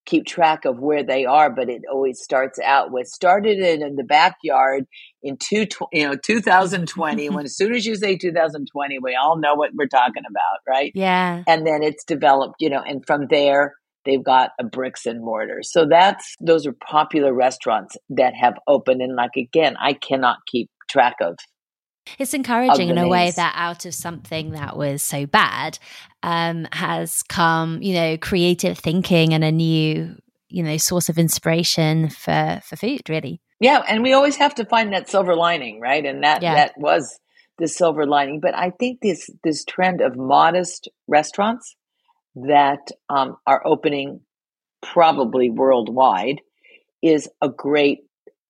keep 0.05 0.25
track 0.25 0.65
of 0.65 0.79
where 0.79 1.03
they 1.03 1.25
are 1.25 1.49
but 1.51 1.69
it 1.69 1.81
always 1.91 2.19
starts 2.19 2.57
out 2.59 2.91
with 2.91 3.07
started 3.07 3.59
in, 3.59 3.83
in 3.83 3.95
the 3.95 4.03
backyard 4.03 4.85
in 5.21 5.37
two 5.37 5.67
you 5.93 6.07
know 6.07 6.15
2020 6.15 7.29
when 7.35 7.45
as 7.45 7.55
soon 7.55 7.73
as 7.73 7.85
you 7.85 7.95
say 7.95 8.17
2020 8.17 8.97
we 8.99 9.15
all 9.21 9.37
know 9.37 9.53
what 9.53 9.71
we're 9.75 9.87
talking 9.87 10.23
about 10.27 10.59
right 10.67 10.91
Yeah. 10.95 11.43
and 11.47 11.65
then 11.67 11.83
it's 11.83 12.03
developed 12.03 12.55
you 12.59 12.69
know 12.69 12.81
and 12.81 13.05
from 13.05 13.27
there 13.29 13.75
they've 14.05 14.23
got 14.23 14.51
a 14.59 14.63
bricks 14.63 15.05
and 15.05 15.21
mortar 15.23 15.59
so 15.61 15.85
that's 15.85 16.35
those 16.39 16.65
are 16.65 16.73
popular 16.73 17.33
restaurants 17.33 17.97
that 18.09 18.33
have 18.33 18.55
opened 18.67 19.01
and 19.01 19.15
like 19.15 19.35
again 19.37 19.75
i 19.79 19.93
cannot 19.93 20.37
keep 20.47 20.69
track 20.89 21.15
of 21.21 21.37
It's 22.17 22.33
encouraging 22.33 22.89
of 22.89 22.97
in 22.97 23.03
a 23.03 23.07
way 23.07 23.31
that 23.35 23.53
out 23.55 23.85
of 23.85 23.93
something 23.93 24.51
that 24.51 24.75
was 24.75 25.01
so 25.03 25.25
bad 25.27 25.77
um, 26.23 26.67
has 26.73 27.21
come, 27.23 27.81
you 27.81 27.93
know, 27.93 28.17
creative 28.17 28.77
thinking 28.79 29.33
and 29.33 29.43
a 29.43 29.51
new, 29.51 30.15
you 30.49 30.63
know, 30.63 30.77
source 30.77 31.07
of 31.09 31.17
inspiration 31.19 32.09
for 32.09 32.59
for 32.65 32.75
food. 32.75 33.07
Really. 33.09 33.39
yeah 33.61 33.83
and 33.87 34.01
we 34.03 34.13
always 34.13 34.37
have 34.37 34.55
to 34.55 34.65
find 34.65 34.91
that 34.93 35.09
silver 35.09 35.35
lining 35.35 35.79
right 35.79 36.05
and 36.05 36.23
that 36.23 36.41
Yeah. 36.41 36.55
that 36.55 36.73
was 36.77 37.19
the 37.59 37.67
silver 37.67 38.05
lining 38.07 38.39
but 38.39 38.55
i 38.55 38.71
think 38.79 38.99
this 39.01 39.29
this 39.43 39.63
trend 39.65 40.01
of 40.01 40.15
modest 40.17 40.87
restaurants 41.07 41.75
that 42.47 42.91
um, 43.09 43.37
are 43.45 43.65
opening 43.65 44.21
probably 44.81 45.49
worldwide 45.49 46.41
is 47.01 47.29
a 47.41 47.49
great 47.49 47.99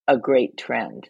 a 0.08 0.18
great 0.18 0.58
trend 0.58 1.08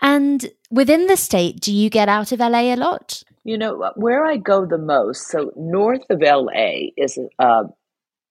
And 0.00 0.44
within 0.70 1.06
the 1.06 1.16
state, 1.16 1.60
do 1.60 1.72
you 1.72 1.88
get 1.88 2.08
out 2.08 2.32
of 2.32 2.40
LA 2.40 2.74
a 2.74 2.76
lot? 2.76 3.22
You 3.44 3.58
know 3.58 3.82
uh, 3.82 3.92
where 3.94 4.24
I 4.24 4.36
go 4.38 4.66
the 4.66 4.78
most. 4.78 5.28
So 5.28 5.52
north 5.56 6.02
of 6.10 6.20
LA 6.20 6.90
is 6.96 7.18
uh, 7.38 7.64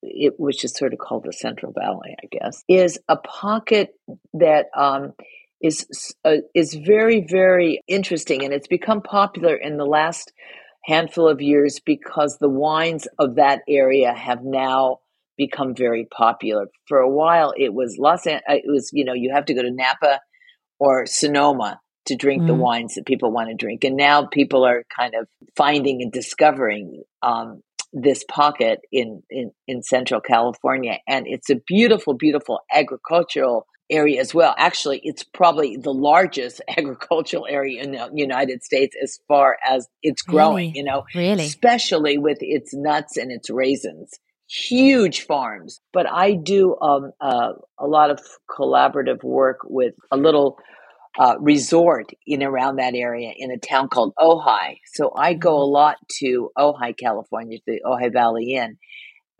it, 0.02 0.34
which 0.38 0.64
is 0.66 0.74
sort 0.76 0.94
of 0.94 1.00
called 1.00 1.24
the 1.24 1.34
Central 1.34 1.72
Valley, 1.72 2.16
I 2.22 2.28
guess, 2.32 2.64
is 2.68 3.00
a 3.08 3.16
pocket 3.16 3.96
that 4.34 4.66
um, 4.76 5.14
is 5.62 6.16
uh, 6.26 6.38
is 6.54 6.74
very 6.74 7.26
very 7.30 7.80
interesting, 7.88 8.44
and 8.44 8.54
it's 8.54 8.68
become 8.68 9.02
popular 9.02 9.56
in 9.56 9.78
the 9.78 9.86
last 9.86 10.34
handful 10.86 11.28
of 11.28 11.42
years 11.42 11.80
because 11.86 12.38
the 12.40 12.50
wines 12.50 13.08
of 13.20 13.36
that 13.36 13.62
area 13.68 14.14
have 14.14 14.44
now 14.44 14.98
become 15.38 15.74
very 15.76 16.06
popular. 16.06 16.68
For 16.88 17.00
a 17.00 17.10
while, 17.10 17.54
it 17.58 17.74
was 17.74 17.98
Los 17.98 18.26
An- 18.28 18.42
uh, 18.48 18.56
it 18.56 18.66
was 18.66 18.90
you 18.94 19.06
know 19.06 19.14
you 19.14 19.32
have 19.34 19.46
to 19.46 19.54
go 19.54 19.62
to 19.62 19.72
Napa 19.72 20.20
or 20.80 21.06
Sonoma 21.06 21.80
to 22.06 22.16
drink 22.16 22.46
the 22.46 22.54
Mm. 22.54 22.60
wines 22.60 22.96
that 22.96 23.06
people 23.06 23.32
want 23.32 23.50
to 23.50 23.56
drink. 23.56 23.84
And 23.86 23.96
now 23.96 24.26
people 24.26 24.66
are 24.66 24.84
kind 24.96 25.16
of 25.16 25.28
finding 25.56 26.02
and 26.02 26.12
discovering 26.12 27.04
um, 27.22 27.62
this 27.94 28.26
pocket 28.30 28.82
in, 28.92 29.24
in, 29.30 29.52
in 29.68 29.84
Central 29.84 30.20
California. 30.20 30.98
And 31.08 31.26
it's 31.28 31.50
a 31.50 31.62
beautiful, 31.66 32.16
beautiful 32.16 32.60
agricultural 32.74 33.66
area 33.90 34.20
as 34.20 34.34
well. 34.34 34.56
Actually, 34.58 35.02
it's 35.04 35.24
probably 35.24 35.78
the 35.78 35.94
largest 35.94 36.62
agricultural 36.78 37.46
area 37.50 37.82
in 37.84 37.92
the 37.92 38.10
United 38.14 38.64
States 38.64 38.96
as 39.02 39.20
far 39.28 39.58
as 39.68 39.88
it's 40.02 40.22
growing, 40.22 40.70
Really? 40.70 40.78
you 40.78 40.84
know, 40.84 41.04
Really? 41.16 41.46
especially 41.46 42.18
with 42.18 42.38
its 42.42 42.74
nuts 42.74 43.18
and 43.18 43.32
its 43.32 43.50
raisins. 43.50 44.12
Huge 44.50 45.22
farms, 45.26 45.80
but 45.94 46.06
I 46.08 46.34
do 46.34 46.78
um, 46.80 47.12
uh, 47.20 47.54
a 47.80 47.88
lot 47.88 48.12
of 48.12 48.20
collaborative 48.50 49.24
work 49.24 49.60
with 49.64 49.96
a 50.12 50.18
little 50.18 50.58
uh, 51.18 51.36
resort 51.40 52.08
in 52.28 52.44
around 52.44 52.76
that 52.76 52.94
area 52.94 53.32
in 53.36 53.52
a 53.52 53.58
town 53.58 53.88
called 53.88 54.14
Ojai. 54.20 54.78
So 54.94 55.12
I 55.16 55.34
go 55.34 55.56
a 55.58 55.66
lot 55.66 55.96
to 56.20 56.52
Ojai, 56.58 56.96
California, 56.98 57.58
to 57.60 57.64
the 57.66 57.82
Ojai 57.86 58.12
Valley 58.12 58.54
Inn. 58.56 58.78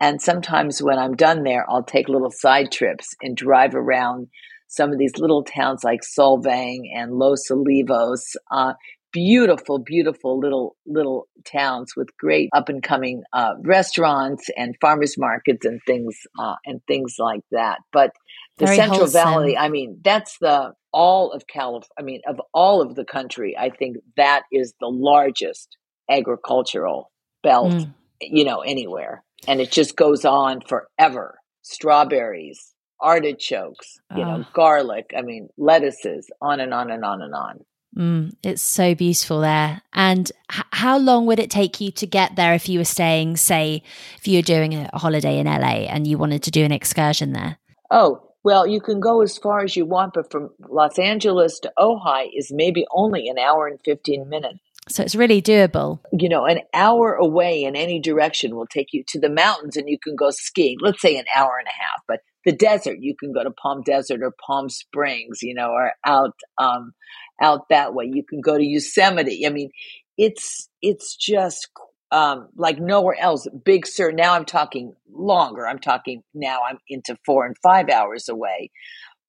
And 0.00 0.20
sometimes 0.20 0.82
when 0.82 0.98
I'm 0.98 1.14
done 1.14 1.44
there, 1.44 1.64
I'll 1.68 1.84
take 1.84 2.08
little 2.08 2.30
side 2.30 2.70
trips 2.72 3.14
and 3.22 3.36
drive 3.36 3.74
around 3.74 4.28
some 4.68 4.92
of 4.92 4.98
these 4.98 5.16
little 5.18 5.44
towns 5.44 5.84
like 5.84 6.00
Solvang 6.02 6.82
and 6.94 7.12
Los 7.12 7.48
Olivos. 7.50 8.34
Uh, 8.50 8.74
beautiful, 9.12 9.78
beautiful 9.78 10.40
little 10.40 10.76
little 10.86 11.28
towns 11.44 11.92
with 11.96 12.08
great 12.18 12.48
up 12.54 12.68
and 12.68 12.82
coming 12.82 13.22
uh, 13.32 13.54
restaurants 13.62 14.50
and 14.56 14.74
farmers 14.80 15.14
markets 15.16 15.64
and 15.64 15.80
things 15.86 16.18
uh, 16.38 16.56
and 16.66 16.80
things 16.88 17.14
like 17.18 17.42
that. 17.52 17.78
But 17.92 18.10
the 18.58 18.66
Very 18.66 18.76
Central 18.76 18.98
wholesome. 19.00 19.22
Valley, 19.22 19.56
I 19.56 19.68
mean, 19.68 20.00
that's 20.04 20.36
the 20.40 20.72
all 20.92 21.30
of 21.32 21.46
California. 21.46 21.88
I 21.98 22.02
mean, 22.02 22.20
of 22.28 22.40
all 22.52 22.82
of 22.82 22.94
the 22.96 23.04
country, 23.04 23.56
I 23.58 23.70
think 23.70 23.96
that 24.16 24.42
is 24.52 24.74
the 24.80 24.88
largest 24.88 25.76
agricultural 26.10 27.10
belt, 27.42 27.72
Mm. 27.72 27.92
you 28.20 28.44
know, 28.44 28.60
anywhere, 28.60 29.22
and 29.48 29.60
it 29.60 29.70
just 29.70 29.96
goes 29.96 30.24
on 30.24 30.60
forever. 30.68 31.38
Strawberries, 31.62 32.72
artichokes, 33.00 33.98
you 34.16 34.24
know, 34.24 34.44
Ah. 34.46 34.50
garlic. 34.54 35.12
I 35.16 35.22
mean, 35.22 35.48
lettuces, 35.56 36.30
on 36.40 36.60
and 36.60 36.72
on 36.74 36.90
and 36.90 37.04
on 37.04 37.22
and 37.22 37.34
on. 37.34 37.60
Mm, 37.96 38.32
it's 38.42 38.62
so 38.62 38.94
beautiful 38.94 39.40
there. 39.40 39.82
And 39.92 40.30
h- 40.52 40.64
how 40.72 40.98
long 40.98 41.26
would 41.26 41.38
it 41.38 41.50
take 41.50 41.80
you 41.80 41.92
to 41.92 42.06
get 42.06 42.34
there 42.36 42.54
if 42.54 42.68
you 42.68 42.80
were 42.80 42.84
staying, 42.84 43.36
say, 43.36 43.82
if 44.18 44.26
you 44.26 44.38
were 44.38 44.42
doing 44.42 44.74
a 44.74 44.98
holiday 44.98 45.38
in 45.38 45.46
LA 45.46 45.86
and 45.88 46.06
you 46.06 46.18
wanted 46.18 46.42
to 46.44 46.50
do 46.50 46.64
an 46.64 46.72
excursion 46.72 47.32
there? 47.32 47.58
Oh, 47.90 48.20
well, 48.42 48.66
you 48.66 48.80
can 48.80 48.98
go 48.98 49.22
as 49.22 49.38
far 49.38 49.62
as 49.62 49.76
you 49.76 49.86
want, 49.86 50.14
but 50.14 50.30
from 50.32 50.50
Los 50.68 50.98
Angeles 50.98 51.60
to 51.60 51.72
Ojai 51.78 52.28
is 52.34 52.50
maybe 52.52 52.84
only 52.92 53.28
an 53.28 53.38
hour 53.38 53.66
and 53.68 53.78
15 53.84 54.28
minutes. 54.28 54.58
So 54.88 55.02
it's 55.02 55.14
really 55.14 55.40
doable. 55.40 56.00
You 56.12 56.28
know, 56.28 56.44
an 56.44 56.60
hour 56.74 57.14
away 57.14 57.64
in 57.64 57.74
any 57.74 58.00
direction 58.00 58.54
will 58.54 58.66
take 58.66 58.88
you 58.92 59.02
to 59.08 59.20
the 59.20 59.30
mountains 59.30 59.76
and 59.76 59.88
you 59.88 59.98
can 59.98 60.14
go 60.14 60.30
skiing. 60.30 60.76
Let's 60.80 61.00
say 61.00 61.16
an 61.16 61.24
hour 61.34 61.56
and 61.58 61.66
a 61.66 61.82
half, 61.82 62.02
but 62.06 62.20
the 62.44 62.52
desert, 62.52 62.98
you 63.00 63.14
can 63.18 63.32
go 63.32 63.42
to 63.42 63.50
Palm 63.50 63.82
Desert 63.82 64.20
or 64.22 64.34
Palm 64.46 64.68
Springs, 64.68 65.42
you 65.42 65.54
know, 65.54 65.70
or 65.70 65.92
out, 66.04 66.34
um, 66.58 66.92
out 67.40 67.68
that 67.70 67.94
way. 67.94 68.10
You 68.12 68.22
can 68.28 68.42
go 68.42 68.58
to 68.58 68.64
Yosemite. 68.64 69.46
I 69.46 69.50
mean, 69.50 69.70
it's, 70.18 70.68
it's 70.82 71.16
just, 71.16 71.68
um, 72.12 72.48
like 72.54 72.78
nowhere 72.78 73.16
else. 73.18 73.48
Big 73.64 73.86
Sur. 73.86 74.12
Now 74.12 74.34
I'm 74.34 74.44
talking 74.44 74.94
longer. 75.10 75.66
I'm 75.66 75.78
talking 75.78 76.22
now 76.34 76.60
I'm 76.68 76.78
into 76.88 77.16
four 77.24 77.46
and 77.46 77.56
five 77.62 77.88
hours 77.88 78.28
away, 78.28 78.70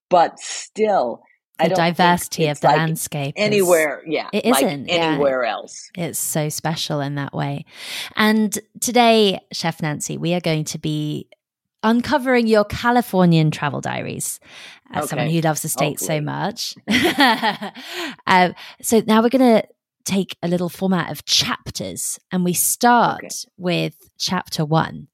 but 0.09 0.37
still, 0.39 1.21
The 1.59 1.69
diversity 1.69 2.47
of 2.47 2.59
the 2.59 2.67
like 2.67 2.77
landscape. 2.77 3.35
is- 3.37 3.43
anywhere. 3.43 4.01
yeah, 4.05 4.27
It 4.33 4.45
like 4.45 4.63
isn't, 4.63 4.87
yeah. 4.87 4.95
anywhere 4.95 5.45
else. 5.45 5.89
It's 5.95 6.19
so 6.19 6.49
special 6.49 6.99
in 7.01 7.15
that 7.15 7.33
way. 7.33 7.65
And 8.15 8.57
today, 8.81 9.39
Chef 9.53 9.81
Nancy, 9.81 10.17
we 10.17 10.33
are 10.33 10.41
going 10.41 10.65
to 10.65 10.77
be 10.77 11.27
uncovering 11.83 12.47
your 12.47 12.65
Californian 12.65 13.51
travel 13.51 13.79
diaries 13.79 14.39
as 14.91 15.09
someone 15.09 15.29
who 15.29 15.39
loves 15.41 15.61
the 15.61 15.67
Oh, 15.67 15.69
state 15.69 15.99
so 15.99 16.19
much. 16.19 16.73
um, 18.27 18.53
so 18.81 19.01
now 19.05 19.21
we're 19.21 19.29
going 19.29 19.61
to 19.61 19.67
take 20.03 20.35
a 20.43 20.47
little 20.47 20.69
format 20.69 21.11
of 21.11 21.25
chapters 21.25 22.19
and 22.31 22.43
we 22.43 22.53
start 22.53 23.23
Okay. 23.23 23.29
with 23.57 23.95
chapter 24.17 24.65
one. 24.65 25.07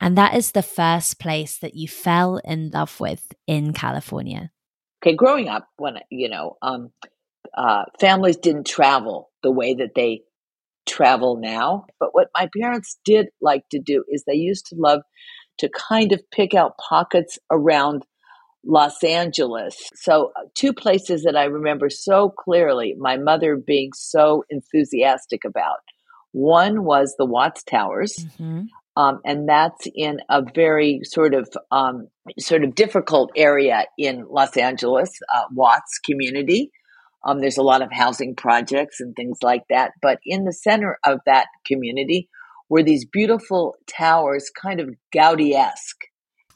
And 0.00 0.16
that 0.18 0.34
is 0.34 0.52
the 0.52 0.62
first 0.62 1.18
place 1.18 1.56
that 1.58 1.74
you 1.74 1.88
fell 1.88 2.38
in 2.44 2.70
love 2.70 3.00
with 3.00 3.32
in 3.46 3.72
California. 3.72 4.50
Okay 5.06 5.14
growing 5.14 5.48
up 5.48 5.68
when 5.76 5.98
you 6.10 6.28
know 6.28 6.56
um 6.62 6.90
uh 7.56 7.84
families 8.00 8.36
didn't 8.36 8.66
travel 8.66 9.30
the 9.42 9.50
way 9.50 9.74
that 9.74 9.94
they 9.94 10.22
travel 10.86 11.36
now 11.36 11.84
but 11.98 12.10
what 12.12 12.28
my 12.34 12.48
parents 12.56 12.98
did 13.04 13.26
like 13.40 13.62
to 13.70 13.78
do 13.78 14.04
is 14.10 14.24
they 14.24 14.34
used 14.34 14.66
to 14.66 14.76
love 14.76 15.02
to 15.58 15.68
kind 15.68 16.12
of 16.12 16.20
pick 16.30 16.54
out 16.54 16.76
pockets 16.78 17.38
around 17.50 18.04
Los 18.68 19.02
Angeles. 19.04 19.90
So, 19.94 20.32
uh, 20.36 20.42
two 20.54 20.72
places 20.72 21.22
that 21.22 21.36
I 21.36 21.44
remember 21.44 21.88
so 21.88 22.30
clearly, 22.30 22.94
my 22.98 23.16
mother 23.16 23.56
being 23.56 23.92
so 23.94 24.44
enthusiastic 24.50 25.44
about. 25.44 25.78
One 26.32 26.84
was 26.84 27.14
the 27.16 27.24
Watts 27.26 27.62
Towers, 27.62 28.26
Mhm. 28.38 28.66
Um, 28.96 29.20
and 29.24 29.48
that's 29.48 29.86
in 29.94 30.20
a 30.30 30.42
very 30.54 31.00
sort 31.04 31.34
of 31.34 31.48
um, 31.70 32.08
sort 32.38 32.64
of 32.64 32.74
difficult 32.74 33.30
area 33.36 33.84
in 33.98 34.26
Los 34.28 34.56
Angeles, 34.56 35.10
uh, 35.34 35.44
Watts 35.52 35.98
community. 36.04 36.70
Um, 37.24 37.40
there's 37.40 37.58
a 37.58 37.62
lot 37.62 37.82
of 37.82 37.92
housing 37.92 38.34
projects 38.34 39.00
and 39.00 39.14
things 39.14 39.38
like 39.42 39.64
that. 39.68 39.92
But 40.00 40.18
in 40.24 40.44
the 40.44 40.52
center 40.52 40.98
of 41.04 41.20
that 41.26 41.48
community 41.66 42.28
were 42.68 42.82
these 42.82 43.04
beautiful 43.04 43.76
towers, 43.86 44.50
kind 44.50 44.80
of 44.80 44.90
Gaudi 45.14 45.52
esque. 45.52 46.04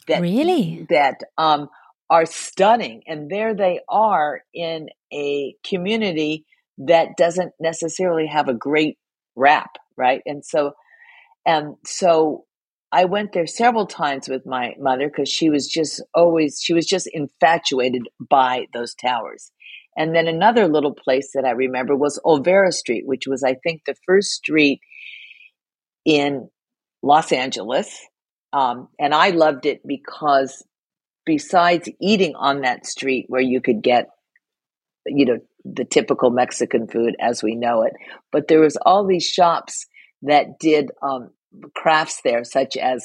That 0.09 0.22
really 0.22 0.86
that 0.88 1.20
um, 1.36 1.68
are 2.09 2.26
stunning, 2.26 3.03
and 3.07 3.30
there 3.30 3.55
they 3.55 3.80
are 3.88 4.41
in 4.55 4.88
a 5.12 5.55
community 5.64 6.47
that 6.78 7.11
doesn't 7.16 7.53
necessarily 7.61 8.26
have 8.26 8.49
a 8.49 8.55
great 8.55 8.97
rap, 9.36 9.76
right? 9.97 10.22
And 10.24 10.45
so, 10.45 10.72
and 11.47 11.76
so 11.84 12.45
I 12.93 13.05
went 13.05 13.32
there 13.32 13.47
several 13.47 13.86
times 13.86 14.28
with 14.28 14.45
my 14.47 14.74
mother 14.78 15.09
because 15.09 15.28
she 15.28 15.49
was 15.49 15.68
just 15.68 16.03
always 16.14 16.61
she 16.62 16.72
was 16.72 16.86
just 16.86 17.09
infatuated 17.12 18.09
by 18.28 18.66
those 18.74 18.95
towers. 18.95 19.53
And 19.97 20.14
then 20.14 20.28
another 20.28 20.68
little 20.68 20.95
place 20.95 21.30
that 21.34 21.45
I 21.45 21.51
remember 21.51 21.97
was 21.97 22.20
Olvera 22.24 22.72
Street, 22.72 23.07
which 23.07 23.26
was 23.26 23.43
I 23.45 23.55
think 23.55 23.82
the 23.86 23.97
first 24.07 24.30
street 24.30 24.80
in 26.05 26.49
Los 27.03 27.32
Angeles. 27.32 28.07
Um, 28.53 28.88
and 28.99 29.14
I 29.14 29.30
loved 29.30 29.66
it 29.66 29.86
because 29.86 30.64
besides 31.24 31.88
eating 32.01 32.34
on 32.34 32.62
that 32.62 32.86
street 32.86 33.26
where 33.28 33.41
you 33.41 33.61
could 33.61 33.82
get, 33.82 34.09
you 35.07 35.26
know, 35.26 35.38
the 35.64 35.84
typical 35.84 36.30
Mexican 36.30 36.88
food 36.88 37.14
as 37.20 37.43
we 37.43 37.55
know 37.55 37.82
it, 37.82 37.93
but 38.32 38.49
there 38.49 38.61
was 38.61 38.76
all 38.84 39.07
these 39.07 39.26
shops 39.26 39.86
that 40.23 40.59
did 40.59 40.91
um, 41.03 41.31
crafts 41.75 42.21
there, 42.25 42.45
such 42.45 42.77
as 42.77 43.05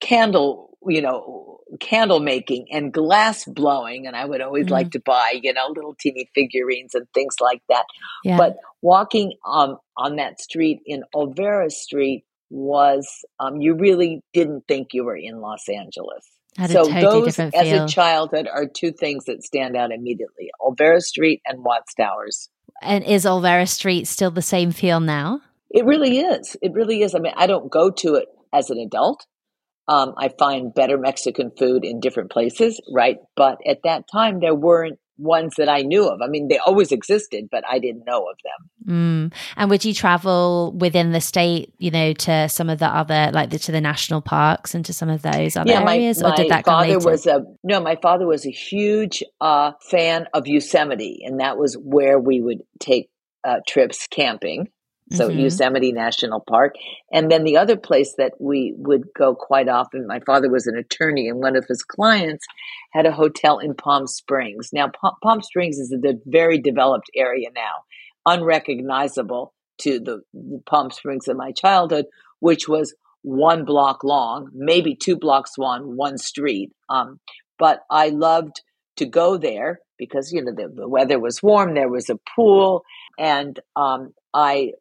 candle, 0.00 0.76
you 0.86 1.02
know, 1.02 1.58
candle 1.80 2.20
making 2.20 2.66
and 2.70 2.92
glass 2.92 3.44
blowing. 3.44 4.06
And 4.06 4.16
I 4.16 4.24
would 4.24 4.40
always 4.40 4.66
mm. 4.66 4.70
like 4.70 4.90
to 4.92 5.00
buy, 5.00 5.38
you 5.42 5.52
know, 5.52 5.66
little 5.74 5.94
teeny 5.98 6.30
figurines 6.34 6.94
and 6.94 7.06
things 7.12 7.36
like 7.40 7.62
that. 7.68 7.84
Yeah. 8.24 8.36
But 8.36 8.56
walking 8.82 9.34
um, 9.46 9.78
on 9.96 10.16
that 10.16 10.40
street 10.40 10.80
in 10.86 11.02
Olvera 11.14 11.70
Street 11.70 12.24
was, 12.50 13.24
um, 13.38 13.60
you 13.60 13.74
really 13.74 14.22
didn't 14.32 14.64
think 14.66 14.88
you 14.92 15.04
were 15.04 15.16
in 15.16 15.40
Los 15.40 15.68
Angeles. 15.68 16.24
Had 16.56 16.70
so 16.70 16.84
totally 16.84 17.30
those, 17.30 17.38
as 17.38 17.52
a 17.54 17.86
childhood, 17.86 18.48
are 18.52 18.66
two 18.66 18.90
things 18.90 19.26
that 19.26 19.44
stand 19.44 19.76
out 19.76 19.92
immediately: 19.92 20.50
Olvera 20.60 21.00
Street 21.00 21.40
and 21.46 21.62
Watts 21.62 21.94
Towers. 21.94 22.48
And 22.82 23.04
is 23.04 23.24
Olvera 23.24 23.68
Street 23.68 24.08
still 24.08 24.32
the 24.32 24.42
same 24.42 24.72
feel 24.72 24.98
now? 24.98 25.40
It 25.70 25.84
really 25.84 26.18
is. 26.18 26.56
It 26.62 26.72
really 26.72 27.02
is. 27.02 27.14
I 27.14 27.18
mean, 27.18 27.34
I 27.36 27.46
don't 27.46 27.70
go 27.70 27.90
to 27.90 28.14
it 28.14 28.26
as 28.52 28.70
an 28.70 28.78
adult. 28.78 29.26
Um, 29.86 30.14
I 30.18 30.28
find 30.28 30.74
better 30.74 30.98
Mexican 30.98 31.50
food 31.58 31.84
in 31.84 32.00
different 32.00 32.30
places, 32.30 32.80
right? 32.92 33.16
But 33.36 33.58
at 33.66 33.78
that 33.84 34.04
time, 34.12 34.40
there 34.40 34.54
weren't 34.54 34.98
ones 35.18 35.54
that 35.58 35.68
I 35.68 35.80
knew 35.80 36.06
of. 36.06 36.20
I 36.22 36.28
mean, 36.28 36.48
they 36.48 36.58
always 36.58 36.92
existed, 36.92 37.48
but 37.50 37.64
I 37.68 37.78
didn't 37.78 38.04
know 38.04 38.28
of 38.28 38.36
them. 38.44 39.30
Mm. 39.30 39.34
And 39.56 39.70
would 39.70 39.84
you 39.84 39.92
travel 39.92 40.72
within 40.78 41.12
the 41.12 41.20
state, 41.20 41.74
you 41.78 41.90
know, 41.90 42.12
to 42.12 42.48
some 42.48 42.70
of 42.70 42.78
the 42.78 42.86
other, 42.86 43.30
like 43.32 43.50
the, 43.50 43.58
to 43.60 43.72
the 43.72 43.80
national 43.80 44.20
parks 44.20 44.74
and 44.74 44.84
to 44.84 44.92
some 44.92 45.08
of 45.08 45.22
those 45.22 45.56
other 45.56 45.70
yeah, 45.70 45.82
areas, 45.90 46.22
my, 46.22 46.30
or 46.30 46.36
did 46.36 46.50
that 46.50 46.64
father 46.64 46.98
was 46.98 47.26
a 47.26 47.44
no. 47.64 47.80
My 47.80 47.96
father 48.00 48.26
was 48.26 48.46
a 48.46 48.50
huge 48.50 49.22
uh, 49.40 49.72
fan 49.90 50.26
of 50.32 50.46
Yosemite, 50.46 51.22
and 51.24 51.40
that 51.40 51.58
was 51.58 51.74
where 51.74 52.18
we 52.18 52.40
would 52.40 52.62
take 52.78 53.10
uh, 53.44 53.56
trips 53.66 54.06
camping. 54.06 54.68
So 55.12 55.28
mm-hmm. 55.28 55.38
Yosemite 55.38 55.92
National 55.92 56.40
Park. 56.40 56.74
And 57.12 57.30
then 57.30 57.44
the 57.44 57.56
other 57.56 57.76
place 57.76 58.14
that 58.18 58.32
we 58.38 58.74
would 58.76 59.04
go 59.16 59.34
quite 59.34 59.68
often, 59.68 60.06
my 60.06 60.20
father 60.20 60.50
was 60.50 60.66
an 60.66 60.76
attorney 60.76 61.28
and 61.28 61.38
one 61.38 61.56
of 61.56 61.64
his 61.66 61.82
clients 61.82 62.44
had 62.92 63.06
a 63.06 63.12
hotel 63.12 63.58
in 63.58 63.74
Palm 63.74 64.06
Springs. 64.06 64.70
Now, 64.72 64.90
Palm 65.22 65.42
Springs 65.42 65.78
is 65.78 65.92
a 65.92 66.14
very 66.26 66.58
developed 66.58 67.10
area 67.16 67.48
now, 67.54 67.84
unrecognizable 68.26 69.54
to 69.78 70.00
the, 70.00 70.20
the 70.34 70.60
Palm 70.66 70.90
Springs 70.90 71.28
of 71.28 71.36
my 71.36 71.52
childhood, 71.52 72.06
which 72.40 72.68
was 72.68 72.94
one 73.22 73.64
block 73.64 74.04
long, 74.04 74.50
maybe 74.54 74.94
two 74.94 75.16
blocks 75.16 75.58
long, 75.58 75.96
one 75.96 76.18
street. 76.18 76.70
Um, 76.88 77.20
but 77.58 77.80
I 77.90 78.10
loved 78.10 78.62
to 78.96 79.06
go 79.06 79.36
there 79.36 79.80
because 79.98 80.32
you 80.32 80.42
know 80.42 80.52
the, 80.54 80.68
the, 80.68 80.88
weather 80.88 81.18
was 81.18 81.42
warm. 81.42 81.74
There 81.74 81.88
was 81.88 82.08
a 82.08 82.18
pool, 82.36 82.82
and 83.18 83.58
um, 83.76 84.14
I 84.32 84.72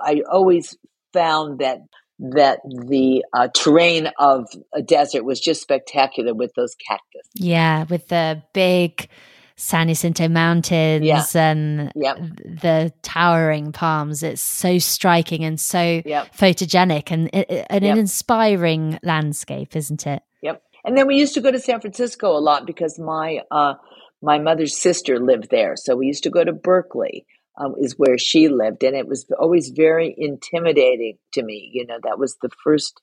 I 0.00 0.22
always 0.30 0.76
found 1.12 1.60
that 1.60 1.78
that 2.18 2.60
the 2.64 3.24
uh, 3.32 3.48
terrain 3.54 4.08
of 4.18 4.46
a 4.72 4.82
desert 4.82 5.24
was 5.24 5.40
just 5.40 5.60
spectacular 5.60 6.34
with 6.34 6.52
those 6.54 6.74
cactus. 6.88 7.28
Yeah, 7.34 7.84
with 7.88 8.08
the 8.08 8.42
big 8.52 9.08
San 9.56 9.88
Jacinto 9.88 10.28
Mountains 10.28 11.04
yeah. 11.04 11.24
and 11.34 11.92
yep. 11.94 12.18
the 12.18 12.92
towering 13.02 13.72
palms. 13.72 14.22
It's 14.22 14.42
so 14.42 14.78
striking 14.78 15.44
and 15.44 15.58
so 15.58 16.02
yep. 16.04 16.34
photogenic 16.36 17.10
and, 17.10 17.34
and 17.34 17.84
yep. 17.84 17.92
an 17.92 17.98
inspiring 17.98 18.98
landscape, 19.02 19.74
isn't 19.74 20.06
it? 20.06 20.22
Yep. 20.42 20.62
And 20.84 20.96
then 20.96 21.06
we 21.06 21.16
used 21.16 21.34
to 21.34 21.40
go 21.40 21.50
to 21.50 21.58
San 21.58 21.80
Francisco 21.80 22.36
a 22.36 22.38
lot 22.38 22.66
because 22.66 22.98
my 22.98 23.40
uh, 23.50 23.74
my 24.22 24.38
mother's 24.38 24.76
sister 24.76 25.18
lived 25.18 25.50
there, 25.50 25.74
so 25.76 25.96
we 25.96 26.06
used 26.06 26.22
to 26.24 26.30
go 26.30 26.44
to 26.44 26.52
Berkeley 26.52 27.26
um, 27.56 27.74
is 27.78 27.94
where 27.96 28.18
she 28.18 28.48
lived. 28.48 28.82
And 28.82 28.96
it 28.96 29.08
was 29.08 29.26
always 29.38 29.70
very 29.70 30.14
intimidating 30.16 31.18
to 31.32 31.42
me. 31.42 31.70
You 31.72 31.86
know, 31.86 31.98
that 32.02 32.18
was 32.18 32.36
the 32.40 32.50
first 32.62 33.00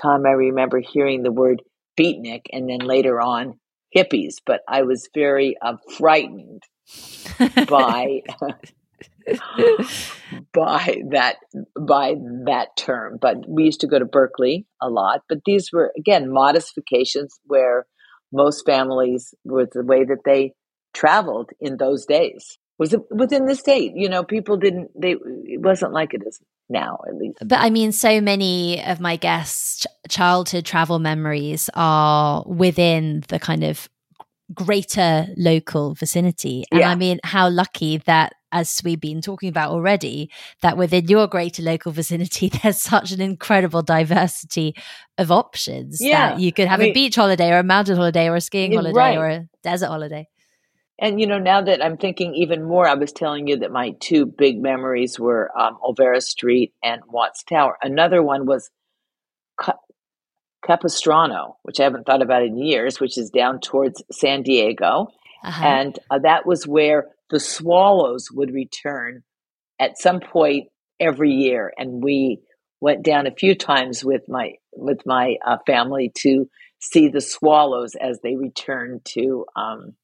time 0.00 0.26
I 0.26 0.32
remember 0.32 0.80
hearing 0.80 1.22
the 1.22 1.32
word 1.32 1.62
beatnik 1.98 2.42
and 2.52 2.68
then 2.68 2.80
later 2.80 3.20
on 3.20 3.58
hippies. 3.96 4.36
But 4.44 4.60
I 4.68 4.82
was 4.82 5.08
very 5.14 5.56
uh, 5.60 5.76
frightened 5.96 6.62
by. 7.68 8.22
by 10.54 11.02
that 11.10 11.36
by 11.80 12.14
that 12.44 12.68
term 12.76 13.18
but 13.20 13.36
we 13.48 13.64
used 13.64 13.80
to 13.80 13.88
go 13.88 13.98
to 13.98 14.04
berkeley 14.04 14.66
a 14.80 14.88
lot 14.88 15.22
but 15.28 15.38
these 15.44 15.72
were 15.72 15.92
again 15.98 16.30
modifications 16.30 17.40
where 17.44 17.86
most 18.32 18.64
families 18.64 19.34
were 19.44 19.66
the 19.72 19.82
way 19.82 20.04
that 20.04 20.20
they 20.24 20.52
traveled 20.94 21.50
in 21.58 21.76
those 21.76 22.06
days 22.06 22.58
was 22.78 22.92
it 22.92 23.00
within 23.10 23.46
the 23.46 23.54
state. 23.54 23.92
You 23.94 24.08
know, 24.08 24.22
people 24.22 24.56
didn't. 24.56 24.90
They 25.00 25.12
it 25.12 25.60
wasn't 25.60 25.92
like 25.92 26.14
it 26.14 26.22
is 26.26 26.40
now, 26.68 27.00
at 27.08 27.16
least. 27.16 27.38
But 27.40 27.60
I 27.60 27.70
mean, 27.70 27.92
so 27.92 28.20
many 28.20 28.84
of 28.84 29.00
my 29.00 29.16
guests' 29.16 29.86
childhood 30.08 30.64
travel 30.64 30.98
memories 30.98 31.70
are 31.74 32.44
within 32.46 33.24
the 33.28 33.38
kind 33.38 33.64
of 33.64 33.88
greater 34.54 35.26
local 35.36 35.94
vicinity, 35.94 36.64
and 36.70 36.80
yeah. 36.80 36.90
I 36.90 36.94
mean, 36.94 37.20
how 37.24 37.48
lucky 37.48 37.98
that. 37.98 38.34
As 38.52 38.80
we've 38.84 39.00
been 39.00 39.20
talking 39.20 39.50
about 39.50 39.70
already, 39.70 40.30
that 40.62 40.78
within 40.78 41.08
your 41.08 41.26
greater 41.26 41.62
local 41.62 41.92
vicinity, 41.92 42.48
there's 42.62 42.80
such 42.80 43.10
an 43.10 43.20
incredible 43.20 43.82
diversity 43.82 44.74
of 45.18 45.30
options. 45.30 45.98
Yeah. 46.00 46.30
That 46.30 46.40
you 46.40 46.52
could 46.52 46.66
have 46.66 46.80
I 46.80 46.84
mean, 46.84 46.92
a 46.92 46.94
beach 46.94 47.16
holiday 47.16 47.50
or 47.50 47.58
a 47.58 47.64
mountain 47.64 47.96
holiday 47.96 48.28
or 48.28 48.36
a 48.36 48.40
skiing 48.40 48.72
holiday 48.72 48.96
right. 48.96 49.18
or 49.18 49.26
a 49.26 49.48
desert 49.62 49.88
holiday. 49.88 50.26
And 50.98 51.20
you 51.20 51.26
know, 51.26 51.38
now 51.38 51.60
that 51.60 51.84
I'm 51.84 51.98
thinking 51.98 52.34
even 52.34 52.64
more, 52.64 52.88
I 52.88 52.94
was 52.94 53.12
telling 53.12 53.46
you 53.46 53.58
that 53.58 53.70
my 53.70 53.94
two 54.00 54.24
big 54.24 54.60
memories 54.60 55.20
were 55.20 55.50
um, 55.58 55.78
Olvera 55.84 56.22
Street 56.22 56.72
and 56.82 57.02
Watts 57.06 57.42
Tower. 57.42 57.76
Another 57.82 58.22
one 58.22 58.46
was 58.46 58.70
Capistrano, 60.66 61.58
which 61.62 61.80
I 61.80 61.84
haven't 61.84 62.06
thought 62.06 62.22
about 62.22 62.42
in 62.42 62.56
years, 62.56 62.98
which 62.98 63.18
is 63.18 63.30
down 63.30 63.60
towards 63.60 64.02
San 64.10 64.42
Diego, 64.42 65.08
uh-huh. 65.44 65.64
and 65.64 65.98
uh, 66.10 66.18
that 66.20 66.46
was 66.46 66.66
where 66.66 67.08
the 67.30 67.40
swallows 67.40 68.30
would 68.32 68.52
return 68.52 69.22
at 69.78 69.98
some 69.98 70.20
point 70.20 70.68
every 70.98 71.30
year, 71.30 71.72
and 71.76 72.02
we 72.02 72.40
went 72.80 73.04
down 73.04 73.26
a 73.26 73.34
few 73.34 73.54
times 73.54 74.04
with 74.04 74.22
my 74.28 74.52
with 74.72 75.00
my 75.06 75.36
uh, 75.46 75.58
family 75.66 76.10
to 76.16 76.48
see 76.78 77.08
the 77.08 77.20
swallows 77.20 77.94
as 77.94 78.20
they 78.22 78.36
returned 78.36 79.04
to. 79.04 79.44
Um, 79.54 79.94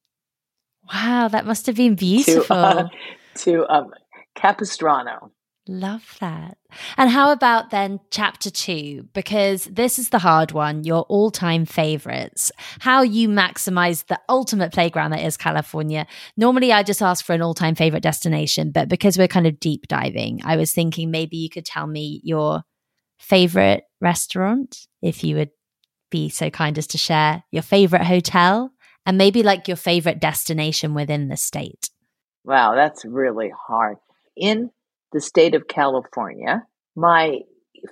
Wow, 0.91 1.27
that 1.29 1.45
must 1.45 1.65
have 1.67 1.75
been 1.75 1.95
beautiful. 1.95 2.43
To, 2.43 2.53
uh, 2.53 2.87
to 3.35 3.73
um, 3.73 3.93
Capistrano. 4.35 5.31
Love 5.65 6.17
that. 6.19 6.57
And 6.97 7.09
how 7.09 7.31
about 7.31 7.69
then 7.69 8.01
chapter 8.11 8.49
two? 8.49 9.07
Because 9.13 9.63
this 9.63 9.97
is 9.97 10.09
the 10.09 10.19
hard 10.19 10.51
one, 10.51 10.83
your 10.83 11.03
all 11.03 11.31
time 11.31 11.65
favorites. 11.65 12.51
How 12.79 13.01
you 13.01 13.29
maximize 13.29 14.05
the 14.07 14.19
ultimate 14.27 14.73
playground 14.73 15.11
that 15.11 15.23
is 15.23 15.37
California. 15.37 16.05
Normally, 16.35 16.73
I 16.73 16.83
just 16.83 17.01
ask 17.01 17.23
for 17.23 17.31
an 17.31 17.41
all 17.41 17.53
time 17.53 17.75
favorite 17.75 18.03
destination, 18.03 18.71
but 18.71 18.89
because 18.89 19.17
we're 19.17 19.29
kind 19.29 19.47
of 19.47 19.61
deep 19.61 19.87
diving, 19.87 20.41
I 20.43 20.57
was 20.57 20.73
thinking 20.73 21.11
maybe 21.11 21.37
you 21.37 21.49
could 21.49 21.65
tell 21.65 21.87
me 21.87 22.19
your 22.25 22.63
favorite 23.17 23.85
restaurant, 24.01 24.85
if 25.01 25.23
you 25.23 25.37
would 25.37 25.51
be 26.11 26.27
so 26.27 26.49
kind 26.49 26.77
as 26.77 26.87
to 26.87 26.97
share 26.97 27.43
your 27.51 27.63
favorite 27.63 28.03
hotel 28.03 28.72
and 29.05 29.17
maybe 29.17 29.43
like 29.43 29.67
your 29.67 29.77
favorite 29.77 30.19
destination 30.19 30.93
within 30.93 31.27
the 31.27 31.37
state? 31.37 31.89
Wow, 32.43 32.75
that's 32.75 33.05
really 33.05 33.51
hard. 33.67 33.97
In 34.35 34.71
the 35.11 35.21
state 35.21 35.55
of 35.55 35.67
California, 35.67 36.63
my 36.95 37.39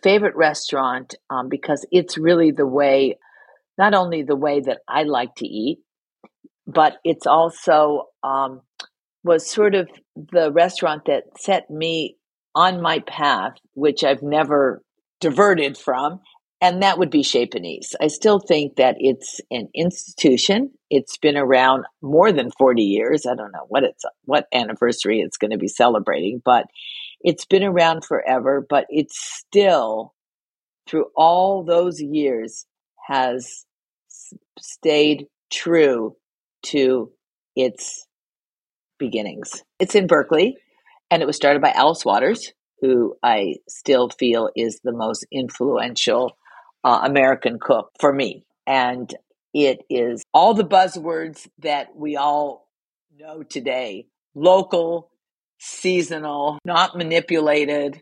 favorite 0.03 0.35
restaurant, 0.35 1.15
um, 1.29 1.49
because 1.49 1.85
it's 1.91 2.17
really 2.17 2.51
the 2.51 2.67
way, 2.67 3.17
not 3.77 3.93
only 3.93 4.23
the 4.23 4.35
way 4.35 4.59
that 4.59 4.79
I 4.87 5.03
like 5.03 5.35
to 5.35 5.47
eat, 5.47 5.79
but 6.67 6.97
it's 7.03 7.27
also 7.27 8.05
um, 8.23 8.61
was 9.23 9.49
sort 9.49 9.75
of 9.75 9.89
the 10.15 10.51
restaurant 10.51 11.05
that 11.05 11.23
set 11.37 11.69
me 11.69 12.17
on 12.55 12.81
my 12.81 12.99
path, 12.99 13.53
which 13.73 14.03
I've 14.03 14.23
never 14.23 14.81
diverted 15.19 15.77
from, 15.77 16.19
and 16.61 16.83
that 16.83 16.99
would 16.99 17.09
be 17.09 17.23
Chez. 17.23 17.49
I 17.99 18.07
still 18.07 18.39
think 18.39 18.75
that 18.75 18.95
it's 18.99 19.41
an 19.49 19.67
institution. 19.73 20.71
It's 20.91 21.17
been 21.17 21.35
around 21.35 21.85
more 22.03 22.31
than 22.31 22.51
40 22.51 22.83
years. 22.83 23.25
I 23.25 23.35
don't 23.35 23.51
know 23.51 23.65
what 23.67 23.83
it's 23.83 24.05
what 24.25 24.47
anniversary 24.53 25.21
it's 25.21 25.37
going 25.37 25.51
to 25.51 25.57
be 25.57 25.67
celebrating, 25.67 26.39
but 26.45 26.67
it's 27.19 27.45
been 27.45 27.63
around 27.63 28.05
forever, 28.05 28.65
but 28.67 28.85
it's 28.89 29.19
still 29.19 30.13
through 30.87 31.05
all 31.15 31.63
those 31.63 31.99
years 31.99 32.65
has 33.07 33.65
stayed 34.59 35.25
true 35.51 36.15
to 36.63 37.11
its 37.55 38.05
beginnings. 38.99 39.63
It's 39.79 39.95
in 39.95 40.05
Berkeley, 40.05 40.57
and 41.09 41.23
it 41.23 41.25
was 41.25 41.35
started 41.35 41.61
by 41.61 41.71
Alice 41.71 42.05
Waters, 42.05 42.53
who 42.81 43.15
I 43.23 43.55
still 43.67 44.09
feel 44.09 44.49
is 44.55 44.79
the 44.83 44.93
most 44.93 45.25
influential 45.31 46.37
uh, 46.83 47.01
American 47.03 47.59
cook 47.59 47.91
for 47.99 48.11
me. 48.11 48.45
And 48.65 49.13
it 49.53 49.79
is 49.89 50.23
all 50.33 50.53
the 50.53 50.65
buzzwords 50.65 51.47
that 51.59 51.95
we 51.95 52.15
all 52.15 52.67
know 53.19 53.43
today 53.43 54.07
local, 54.33 55.11
seasonal, 55.59 56.59
not 56.63 56.97
manipulated. 56.97 58.01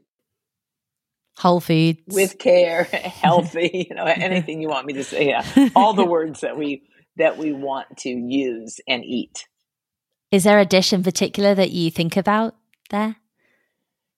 Whole 1.38 1.60
foods. 1.60 2.02
With 2.08 2.38
care, 2.38 2.84
healthy, 2.94 3.88
you 3.90 3.96
know, 3.96 4.06
anything 4.06 4.62
you 4.62 4.70
want 4.70 4.86
me 4.86 4.94
to 4.94 5.04
say. 5.04 5.28
Yeah. 5.28 5.70
All 5.76 5.94
the 5.94 6.06
words 6.06 6.42
that 6.42 6.58
we 6.58 6.84
that 7.18 7.38
we 7.38 7.52
want 7.52 7.98
to 7.98 8.10
use 8.10 8.80
and 8.88 9.04
eat. 9.04 9.48
Is 10.32 10.44
there 10.44 10.60
a 10.60 10.66
dish 10.66 10.94
in 10.94 11.04
particular 11.04 11.56
that 11.56 11.72
you 11.72 11.90
think 11.92 12.16
about 12.16 12.56
there? 12.92 13.18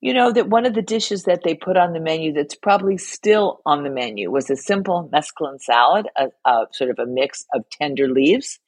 You 0.02 0.16
know, 0.16 0.32
that 0.32 0.50
one 0.50 0.66
of 0.66 0.74
the 0.74 0.82
dishes 0.82 1.24
that 1.24 1.44
they 1.44 1.54
put 1.54 1.78
on 1.78 1.94
the 1.94 2.00
menu 2.00 2.34
that's 2.34 2.56
probably 2.56 2.98
still 2.98 3.62
on 3.68 3.84
the 3.84 3.90
menu 3.92 4.32
was 4.32 4.50
a 4.50 4.56
simple 4.56 5.10
mesclun 5.14 5.62
salad, 5.62 6.08
a, 6.18 6.30
a 6.44 6.66
sort 6.72 6.90
of 6.90 6.98
a 6.98 7.06
mix 7.06 7.46
of 7.54 7.70
tender 7.70 8.08
leaves, 8.08 8.60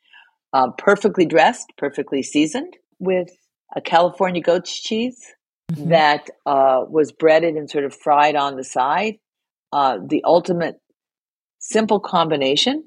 uh, 0.53 0.69
perfectly 0.77 1.25
dressed, 1.25 1.73
perfectly 1.75 2.21
seasoned, 2.21 2.77
with 2.99 3.29
a 3.75 3.81
California 3.81 4.41
goat's 4.41 4.79
cheese 4.79 5.34
mm-hmm. 5.71 5.89
that 5.89 6.29
uh, 6.45 6.81
was 6.88 7.11
breaded 7.11 7.55
and 7.55 7.69
sort 7.69 7.86
of 7.86 7.95
fried 7.95 8.36
on 8.36 8.55
the 8.55 8.63
side. 8.63 9.15
Uh, 9.71 9.97
the 10.07 10.23
ultimate 10.23 10.79
simple 11.57 11.99
combination 11.99 12.84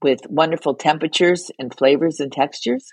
with 0.00 0.20
wonderful 0.28 0.74
temperatures 0.74 1.50
and 1.58 1.74
flavors 1.76 2.20
and 2.20 2.32
textures. 2.32 2.92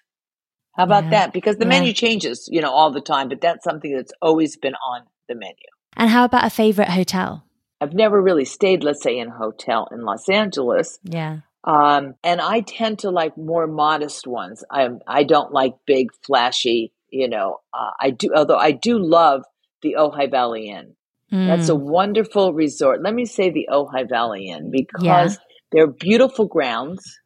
How 0.73 0.83
about 0.83 1.05
yeah. 1.05 1.09
that? 1.11 1.33
Because 1.33 1.57
the 1.57 1.65
yeah. 1.65 1.69
menu 1.69 1.93
changes, 1.93 2.47
you 2.51 2.61
know, 2.61 2.71
all 2.71 2.91
the 2.91 3.01
time, 3.01 3.29
but 3.29 3.41
that's 3.41 3.63
something 3.63 3.93
that's 3.93 4.13
always 4.21 4.57
been 4.57 4.75
on 4.75 5.01
the 5.27 5.35
menu. 5.35 5.55
And 5.97 6.09
how 6.09 6.23
about 6.23 6.45
a 6.45 6.49
favorite 6.49 6.89
hotel? 6.89 7.43
I've 7.81 7.93
never 7.93 8.21
really 8.21 8.45
stayed, 8.45 8.83
let's 8.83 9.01
say, 9.01 9.17
in 9.17 9.27
a 9.27 9.37
hotel 9.37 9.87
in 9.91 10.03
Los 10.03 10.29
Angeles. 10.29 10.99
Yeah. 11.03 11.39
Um, 11.63 12.15
and 12.23 12.39
I 12.39 12.61
tend 12.61 12.99
to 12.99 13.09
like 13.09 13.37
more 13.37 13.67
modest 13.67 14.25
ones. 14.25 14.63
I 14.71 14.89
I 15.07 15.23
don't 15.23 15.51
like 15.51 15.73
big, 15.85 16.09
flashy. 16.25 16.93
You 17.09 17.27
know, 17.27 17.59
uh, 17.73 17.91
I 17.99 18.11
do. 18.11 18.29
Although 18.35 18.57
I 18.57 18.71
do 18.71 18.97
love 18.97 19.43
the 19.81 19.95
Ojai 19.99 20.29
Valley 20.29 20.69
Inn. 20.69 20.95
Mm. 21.31 21.47
That's 21.47 21.69
a 21.69 21.73
mm. 21.73 21.81
wonderful 21.81 22.53
resort. 22.53 23.01
Let 23.01 23.13
me 23.13 23.25
say 23.25 23.49
the 23.49 23.67
Ojai 23.71 24.07
Valley 24.09 24.49
Inn 24.49 24.71
because 24.71 25.03
yeah. 25.03 25.29
they're 25.71 25.87
beautiful 25.87 26.45
grounds. 26.45 27.19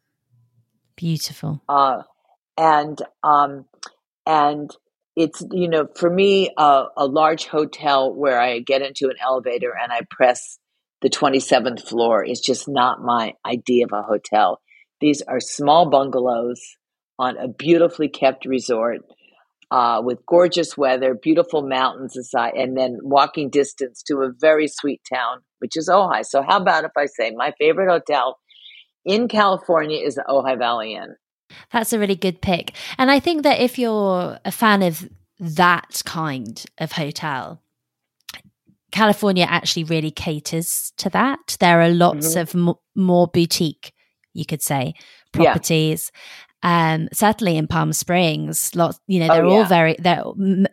Beautiful. 0.96 1.62
Uh, 1.68 2.02
and 2.56 3.00
um, 3.22 3.66
and 4.26 4.70
it's 5.16 5.42
you 5.50 5.68
know 5.68 5.88
for 5.96 6.10
me 6.10 6.50
uh, 6.56 6.86
a 6.96 7.06
large 7.06 7.46
hotel 7.46 8.14
where 8.14 8.40
I 8.40 8.60
get 8.60 8.82
into 8.82 9.08
an 9.08 9.16
elevator 9.22 9.72
and 9.80 9.92
I 9.92 10.00
press 10.10 10.58
the 11.02 11.10
27th 11.10 11.86
floor 11.86 12.24
is 12.24 12.40
just 12.40 12.68
not 12.68 13.02
my 13.02 13.34
idea 13.44 13.84
of 13.84 13.92
a 13.92 14.02
hotel. 14.02 14.60
These 15.00 15.22
are 15.22 15.40
small 15.40 15.90
bungalows 15.90 16.60
on 17.18 17.36
a 17.36 17.48
beautifully 17.48 18.08
kept 18.08 18.46
resort 18.46 19.00
uh, 19.70 20.00
with 20.04 20.24
gorgeous 20.26 20.76
weather, 20.76 21.14
beautiful 21.14 21.62
mountains 21.62 22.16
aside, 22.16 22.54
and 22.54 22.76
then 22.76 22.98
walking 23.02 23.50
distance 23.50 24.02
to 24.04 24.18
a 24.18 24.32
very 24.38 24.68
sweet 24.68 25.00
town, 25.12 25.40
which 25.58 25.76
is 25.76 25.88
Ojai. 25.88 26.24
So, 26.24 26.42
how 26.42 26.58
about 26.58 26.84
if 26.84 26.92
I 26.96 27.06
say 27.06 27.32
my 27.36 27.52
favorite 27.58 27.90
hotel 27.90 28.38
in 29.04 29.28
California 29.28 30.00
is 30.04 30.14
the 30.14 30.24
Ojai 30.28 30.58
Valley 30.58 30.94
Inn? 30.94 31.16
That's 31.72 31.92
a 31.92 31.98
really 31.98 32.16
good 32.16 32.40
pick. 32.40 32.72
And 32.98 33.10
I 33.10 33.20
think 33.20 33.42
that 33.42 33.60
if 33.60 33.78
you're 33.78 34.38
a 34.44 34.52
fan 34.52 34.82
of 34.82 35.08
that 35.38 36.02
kind 36.04 36.64
of 36.78 36.92
hotel, 36.92 37.62
California 38.92 39.46
actually 39.48 39.84
really 39.84 40.10
caters 40.10 40.92
to 40.96 41.10
that. 41.10 41.56
There 41.60 41.80
are 41.80 41.88
lots 41.88 42.34
mm-hmm. 42.34 42.40
of 42.40 42.68
m- 42.68 42.74
more 42.94 43.28
boutique, 43.28 43.92
you 44.32 44.46
could 44.46 44.62
say, 44.62 44.94
properties. 45.32 46.10
Yeah. 46.14 46.20
Um, 46.62 47.08
certainly 47.12 47.58
in 47.58 47.68
Palm 47.68 47.92
Springs, 47.92 48.74
lots. 48.74 48.98
You 49.06 49.20
know, 49.20 49.28
they're 49.28 49.44
oh, 49.44 49.50
yeah. 49.50 49.56
all 49.56 49.64
very. 49.64 49.96
They're 49.98 50.24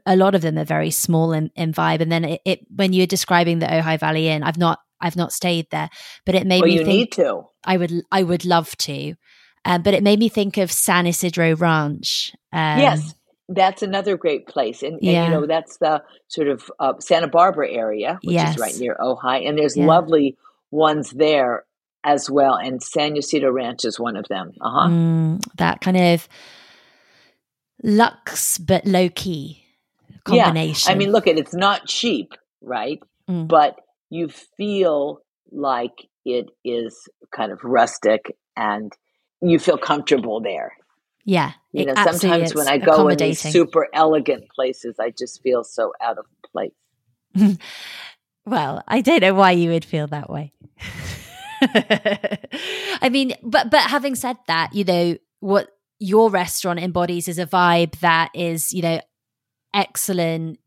a 0.06 0.16
lot 0.16 0.34
of 0.34 0.42
them 0.42 0.58
are 0.58 0.64
very 0.64 0.90
small 0.90 1.34
in, 1.34 1.52
in 1.56 1.74
vibe. 1.74 2.00
And 2.00 2.12
then 2.12 2.24
it, 2.24 2.42
it, 2.46 2.60
when 2.74 2.94
you're 2.94 3.06
describing 3.06 3.60
the 3.60 3.68
Ojai 3.68 4.00
Valley 4.00 4.30
Inn, 4.30 4.42
I've 4.42 4.58
not 4.58 4.80
I've 5.02 5.18
not 5.18 5.34
stayed 5.34 5.68
there, 5.70 5.90
but 6.26 6.34
it 6.34 6.48
made 6.48 6.62
well, 6.62 6.70
me 6.70 6.80
you 6.80 6.86
think 6.86 6.98
need 6.98 7.12
to. 7.14 7.44
I 7.64 7.78
would 7.78 7.92
I 8.12 8.24
would 8.24 8.46
love 8.46 8.76
to. 8.78 9.16
Um, 9.66 9.82
but 9.82 9.94
it 9.94 10.04
made 10.04 10.20
me 10.20 10.30
think 10.30 10.58
of 10.58 10.72
San 10.72 11.08
Ysidro 11.08 11.56
Ranch. 11.56 12.36
Um, 12.52 12.80
yes, 12.80 13.16
that's 13.48 13.82
another 13.82 14.18
great 14.18 14.48
place, 14.48 14.84
and, 14.84 15.00
yeah. 15.02 15.24
and, 15.24 15.34
you 15.34 15.40
know 15.40 15.48
that's 15.48 15.78
the 15.78 16.04
sort 16.28 16.48
of 16.48 16.70
uh, 16.80 16.94
Santa 17.00 17.28
Barbara 17.28 17.72
area, 17.72 18.20
which 18.24 18.34
yes. 18.34 18.56
is 18.56 18.62
right 18.62 18.76
near 18.78 18.98
Ojai, 19.00 19.48
and 19.48 19.58
there's 19.58 19.78
yeah. 19.78 19.86
lovely 19.86 20.38
ones 20.72 21.12
there 21.12 21.66
as 22.04 22.30
well. 22.30 22.56
And 22.56 22.82
San 22.84 23.16
Ysidro 23.16 23.52
Ranch 23.52 23.86
is 23.86 24.00
one 24.00 24.18
of 24.18 24.28
them. 24.28 24.52
Uh 24.60 24.70
huh. 24.70 24.88
Mm, 24.90 25.42
that 25.58 25.82
kind 25.82 25.98
of 25.98 26.28
luxe 27.82 28.58
but 28.58 28.86
low 28.86 29.10
key 29.10 29.64
combination. 30.24 30.90
Yeah. 30.90 30.96
I 30.96 30.98
mean, 30.98 31.12
look 31.12 31.28
at 31.28 31.38
it's 31.38 31.54
not 31.54 31.86
cheap, 31.86 32.34
right? 32.62 33.00
Mm. 33.30 33.48
But 33.48 33.80
you 34.10 34.30
feel 34.30 35.22
like 35.52 36.08
it 36.26 36.50
is 36.64 37.08
kind 37.36 37.52
of 37.52 37.60
rustic 37.64 38.36
and 38.56 38.92
you 39.44 39.60
feel 39.60 39.78
comfortable 39.78 40.40
there. 40.42 40.74
Yeah. 41.26 41.54
You 41.72 41.86
know, 41.86 41.94
sometimes 41.96 42.54
when 42.54 42.68
I 42.68 42.78
go 42.78 43.08
in 43.08 43.18
these 43.18 43.40
super 43.40 43.88
elegant 43.94 44.50
places, 44.50 44.96
I 45.00 45.10
just 45.12 45.42
feel 45.42 45.64
so 45.64 45.94
out 46.02 46.18
of 46.18 46.26
place. 46.52 46.72
well, 48.46 48.84
I 48.88 49.02
don't 49.02 49.22
know 49.22 49.34
why 49.34 49.52
you 49.52 49.72
would 49.72 49.86
feel 49.86 50.08
that 50.08 50.30
way. 50.30 50.54
I 51.62 53.10
mean, 53.10 53.34
but 53.42 53.72
but 53.72 53.82
having 53.82 54.16
said 54.16 54.38
that, 54.48 54.74
you 54.74 54.84
know, 54.84 55.18
what 55.40 55.70
your 56.00 56.30
restaurant 56.30 56.80
embodies 56.80 57.28
is 57.28 57.40
a 57.40 57.46
vibe 57.46 58.00
that 58.00 58.30
is, 58.34 58.74
you 58.74 58.82
know, 58.82 59.00
excellent 59.74 60.60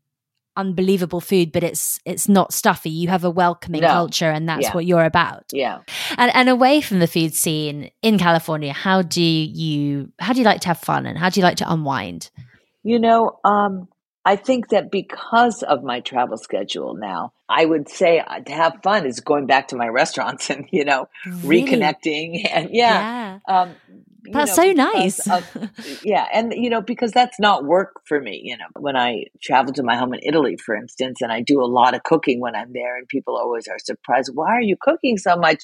unbelievable 0.57 1.21
food, 1.21 1.51
but 1.51 1.63
it's 1.63 1.99
it's 2.03 2.27
not 2.27 2.53
stuffy. 2.53 2.89
You 2.89 3.07
have 3.07 3.23
a 3.23 3.29
welcoming 3.29 3.81
no. 3.81 3.87
culture, 3.87 4.29
and 4.29 4.49
that's 4.49 4.63
yeah. 4.63 4.73
what 4.73 4.85
you're 4.85 5.05
about. 5.05 5.45
Yeah. 5.53 5.79
And 6.17 6.35
and 6.35 6.49
away 6.49 6.81
from 6.81 6.99
the 6.99 7.07
food 7.07 7.33
scene 7.33 7.91
in 8.01 8.17
California, 8.17 8.73
how 8.73 9.01
do 9.01 9.21
you 9.21 10.11
how 10.19 10.33
do 10.33 10.39
you 10.39 10.45
like 10.45 10.61
to 10.61 10.67
have 10.67 10.79
fun, 10.79 11.05
and 11.05 11.17
how 11.17 11.29
do 11.29 11.39
you 11.39 11.45
like 11.45 11.57
to 11.57 11.71
unwind? 11.71 12.31
You 12.83 12.99
know, 12.99 13.39
um, 13.45 13.87
I 14.25 14.35
think 14.35 14.69
that 14.69 14.91
because 14.91 15.63
of 15.63 15.83
my 15.83 16.01
travel 16.01 16.37
schedule 16.37 16.95
now, 16.95 17.31
I 17.47 17.63
would 17.63 17.87
say 17.87 18.19
uh, 18.19 18.41
to 18.41 18.51
have 18.51 18.79
fun 18.83 19.05
is 19.05 19.21
going 19.21 19.45
back 19.45 19.69
to 19.69 19.77
my 19.77 19.87
restaurants 19.87 20.49
and 20.51 20.67
you 20.71 20.83
know 20.83 21.07
really? 21.25 21.63
reconnecting 21.63 22.45
and 22.51 22.69
yeah. 22.71 23.39
yeah. 23.47 23.61
Um, 23.61 23.75
that's 24.31 24.57
know, 24.57 24.63
so 24.63 24.71
nice. 24.71 25.29
of, 25.29 25.69
yeah, 26.03 26.25
and 26.33 26.53
you 26.55 26.69
know 26.69 26.81
because 26.81 27.11
that's 27.11 27.39
not 27.39 27.65
work 27.65 28.01
for 28.05 28.19
me. 28.19 28.41
You 28.43 28.57
know, 28.57 28.65
when 28.79 28.95
I 28.95 29.25
travel 29.41 29.73
to 29.73 29.83
my 29.83 29.97
home 29.97 30.13
in 30.13 30.19
Italy, 30.23 30.57
for 30.57 30.75
instance, 30.75 31.21
and 31.21 31.31
I 31.31 31.41
do 31.41 31.61
a 31.61 31.65
lot 31.65 31.93
of 31.93 32.03
cooking 32.03 32.39
when 32.39 32.55
I'm 32.55 32.73
there, 32.73 32.97
and 32.97 33.07
people 33.07 33.37
always 33.37 33.67
are 33.67 33.79
surprised. 33.79 34.31
Why 34.33 34.55
are 34.55 34.61
you 34.61 34.77
cooking 34.79 35.17
so 35.17 35.35
much? 35.35 35.63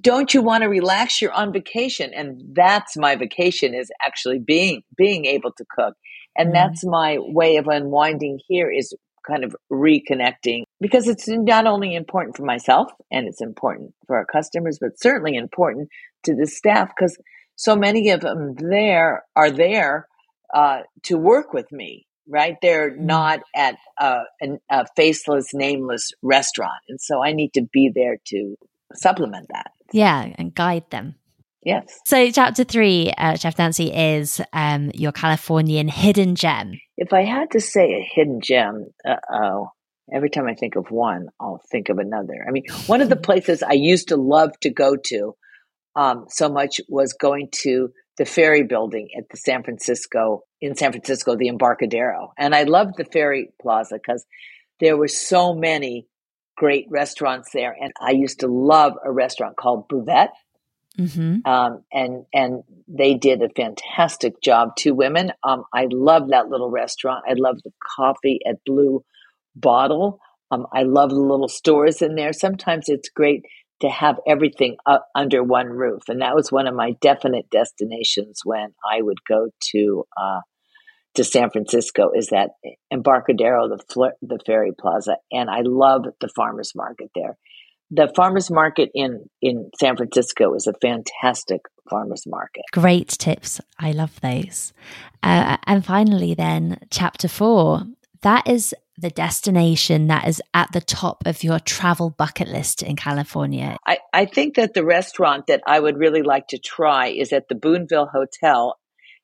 Don't 0.00 0.34
you 0.34 0.42
want 0.42 0.62
to 0.62 0.68
relax? 0.68 1.20
You're 1.22 1.32
on 1.32 1.52
vacation, 1.52 2.12
and 2.14 2.42
that's 2.54 2.96
my 2.96 3.16
vacation 3.16 3.74
is 3.74 3.90
actually 4.04 4.38
being 4.38 4.82
being 4.96 5.24
able 5.24 5.52
to 5.52 5.64
cook, 5.70 5.94
and 6.36 6.50
mm. 6.50 6.54
that's 6.54 6.84
my 6.84 7.18
way 7.18 7.56
of 7.56 7.68
unwinding. 7.68 8.40
Here 8.48 8.70
is 8.70 8.94
kind 9.26 9.44
of 9.44 9.54
reconnecting 9.70 10.64
because 10.80 11.08
it's 11.08 11.28
not 11.28 11.66
only 11.66 11.94
important 11.94 12.36
for 12.36 12.44
myself 12.44 12.90
and 13.10 13.26
it's 13.26 13.40
important 13.40 13.94
for 14.06 14.16
our 14.16 14.24
customers, 14.24 14.78
but 14.80 15.00
certainly 15.00 15.36
important 15.36 15.88
to 16.24 16.34
the 16.34 16.46
staff 16.46 16.88
because 16.88 17.16
so 17.62 17.76
many 17.76 18.10
of 18.10 18.20
them 18.20 18.54
there 18.56 19.22
are 19.36 19.50
there 19.50 20.08
uh, 20.52 20.80
to 21.04 21.16
work 21.16 21.52
with 21.52 21.70
me 21.70 22.06
right 22.28 22.56
they're 22.60 22.90
mm-hmm. 22.90 23.06
not 23.06 23.40
at 23.54 23.76
a, 23.98 24.20
a, 24.70 24.84
faceless 24.96 25.54
nameless 25.54 26.10
restaurant 26.22 26.82
and 26.88 27.00
so 27.00 27.22
i 27.24 27.32
need 27.32 27.52
to 27.54 27.62
be 27.72 27.90
there 27.94 28.16
to 28.26 28.56
supplement 28.94 29.46
that 29.50 29.70
yeah 29.92 30.32
and 30.36 30.54
guide 30.54 30.88
them 30.90 31.14
Yes. 31.64 32.00
So, 32.06 32.28
chapter 32.32 32.64
three, 32.64 33.12
uh, 33.16 33.36
Chef 33.36 33.56
Nancy, 33.56 33.92
is 33.92 34.40
um, 34.52 34.90
your 34.94 35.12
Californian 35.12 35.86
hidden 35.86 36.34
gem. 36.34 36.72
If 36.96 37.12
I 37.12 37.22
had 37.22 37.52
to 37.52 37.60
say 37.60 37.94
a 37.94 38.04
hidden 38.14 38.40
gem, 38.40 38.86
uh 39.08 39.14
oh, 39.32 39.68
every 40.12 40.28
time 40.28 40.48
I 40.48 40.54
think 40.54 40.74
of 40.74 40.90
one, 40.90 41.28
I'll 41.38 41.62
think 41.70 41.88
of 41.88 41.98
another. 41.98 42.44
I 42.46 42.50
mean, 42.50 42.64
one 42.86 43.00
of 43.00 43.08
the 43.08 43.16
places 43.28 43.62
I 43.62 43.74
used 43.74 44.08
to 44.08 44.16
love 44.16 44.58
to 44.62 44.70
go 44.70 44.96
to 44.96 45.36
um, 45.94 46.26
so 46.28 46.48
much 46.48 46.80
was 46.88 47.12
going 47.12 47.48
to 47.62 47.90
the 48.18 48.24
ferry 48.24 48.62
building 48.62 49.08
at 49.16 49.28
the 49.30 49.36
San 49.36 49.62
Francisco, 49.62 50.44
in 50.60 50.76
San 50.76 50.92
Francisco, 50.92 51.36
the 51.36 51.48
Embarcadero. 51.48 52.32
And 52.38 52.54
I 52.54 52.64
loved 52.64 52.96
the 52.96 53.04
ferry 53.04 53.50
plaza 53.60 53.94
because 53.94 54.24
there 54.80 54.96
were 54.96 55.08
so 55.08 55.54
many 55.54 56.06
great 56.56 56.86
restaurants 56.90 57.50
there. 57.52 57.74
And 57.78 57.92
I 58.00 58.10
used 58.10 58.40
to 58.40 58.46
love 58.46 58.94
a 59.04 59.10
restaurant 59.10 59.56
called 59.56 59.88
Buvette. 59.88 60.28
Mm-hmm. 60.98 61.50
Um, 61.50 61.84
and 61.90 62.26
and 62.34 62.64
they 62.86 63.14
did 63.14 63.40
a 63.40 63.48
fantastic 63.48 64.42
job. 64.42 64.76
Two 64.76 64.94
women. 64.94 65.32
Um, 65.42 65.64
I 65.72 65.86
love 65.90 66.28
that 66.28 66.48
little 66.48 66.70
restaurant. 66.70 67.24
I 67.26 67.32
love 67.34 67.62
the 67.64 67.72
coffee 67.96 68.40
at 68.46 68.62
Blue 68.66 69.02
Bottle. 69.56 70.20
Um, 70.50 70.66
I 70.70 70.82
love 70.82 71.08
the 71.08 71.16
little 71.16 71.48
stores 71.48 72.02
in 72.02 72.14
there. 72.14 72.34
Sometimes 72.34 72.90
it's 72.90 73.08
great 73.08 73.42
to 73.82 73.90
have 73.90 74.18
everything 74.26 74.76
under 75.14 75.42
one 75.42 75.66
roof, 75.66 76.02
and 76.08 76.22
that 76.22 76.34
was 76.34 76.50
one 76.50 76.66
of 76.66 76.74
my 76.74 76.92
definite 77.00 77.50
destinations 77.50 78.40
when 78.44 78.74
I 78.88 79.02
would 79.02 79.18
go 79.28 79.48
to 79.72 80.04
uh, 80.16 80.40
to 81.14 81.24
San 81.24 81.50
Francisco. 81.50 82.10
Is 82.14 82.28
that 82.28 82.50
Embarcadero, 82.90 83.68
the 83.68 83.82
fl- 83.92 84.16
the 84.22 84.38
ferry 84.46 84.72
plaza, 84.78 85.16
and 85.30 85.50
I 85.50 85.60
love 85.64 86.06
the 86.20 86.28
farmers 86.34 86.72
market 86.74 87.10
there 87.14 87.36
the 87.94 88.10
farmers 88.16 88.50
market 88.50 88.90
in 88.94 89.26
in 89.42 89.70
San 89.78 89.96
Francisco 89.96 90.54
is 90.54 90.66
a 90.66 90.72
fantastic 90.80 91.60
farmers 91.90 92.24
market. 92.26 92.62
Great 92.72 93.08
tips. 93.08 93.60
I 93.78 93.92
love 93.92 94.18
those. 94.22 94.72
Uh, 95.22 95.58
and 95.66 95.84
finally, 95.84 96.32
then, 96.34 96.78
chapter 96.90 97.28
four 97.28 97.82
that 98.22 98.48
is 98.48 98.74
the 98.98 99.10
destination 99.10 100.06
that 100.08 100.28
is 100.28 100.42
at 100.54 100.70
the 100.72 100.80
top 100.80 101.22
of 101.26 101.42
your 101.42 101.58
travel 101.58 102.10
bucket 102.10 102.48
list 102.48 102.82
in 102.82 102.96
California. 102.96 103.76
I, 103.86 103.98
I 104.12 104.26
think 104.26 104.56
that 104.56 104.74
the 104.74 104.84
restaurant 104.84 105.46
that 105.46 105.62
I 105.66 105.80
would 105.80 105.98
really 105.98 106.22
like 106.22 106.48
to 106.48 106.58
try 106.58 107.08
is 107.08 107.32
at 107.32 107.48
the 107.48 107.54
Boonville 107.54 108.10
Hotel. 108.12 108.76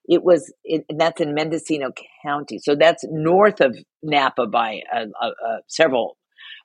It 0.06 0.22
was, 0.22 0.52
it, 0.64 0.84
and 0.88 0.98
that's 0.98 1.20
in 1.20 1.34
Mendocino 1.34 1.90
County. 2.24 2.58
So 2.60 2.74
that's 2.74 3.04
north 3.10 3.60
of 3.60 3.76
Napa 4.02 4.46
by 4.46 4.80
uh, 4.94 5.06
uh, 5.20 5.26
uh, 5.26 5.56
several 5.66 6.16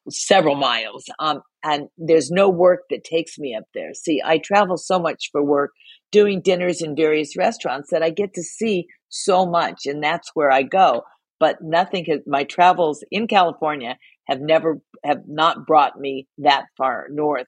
several 0.09 0.55
miles. 0.55 1.05
Um, 1.19 1.41
and 1.63 1.87
there's 1.97 2.29
no 2.29 2.49
work 2.49 2.81
that 2.89 3.03
takes 3.03 3.37
me 3.37 3.55
up 3.55 3.63
there. 3.73 3.93
See, 3.93 4.21
I 4.23 4.37
travel 4.37 4.77
so 4.77 4.99
much 4.99 5.29
for 5.31 5.43
work, 5.43 5.71
doing 6.11 6.41
dinners 6.41 6.81
in 6.81 6.95
various 6.95 7.37
restaurants 7.37 7.89
that 7.91 8.03
I 8.03 8.09
get 8.09 8.33
to 8.33 8.43
see 8.43 8.87
so 9.09 9.45
much, 9.45 9.85
and 9.85 10.03
that's 10.03 10.31
where 10.33 10.51
I 10.51 10.63
go. 10.63 11.03
But 11.43 11.61
nothing 11.61 12.05
has, 12.05 12.21
my 12.25 12.45
travels 12.45 13.03
in 13.11 13.27
California 13.27 13.97
have 14.29 14.39
never, 14.39 14.79
have 15.03 15.23
not 15.27 15.67
brought 15.67 15.99
me 15.99 16.25
that 16.37 16.67
far 16.77 17.07
north 17.11 17.47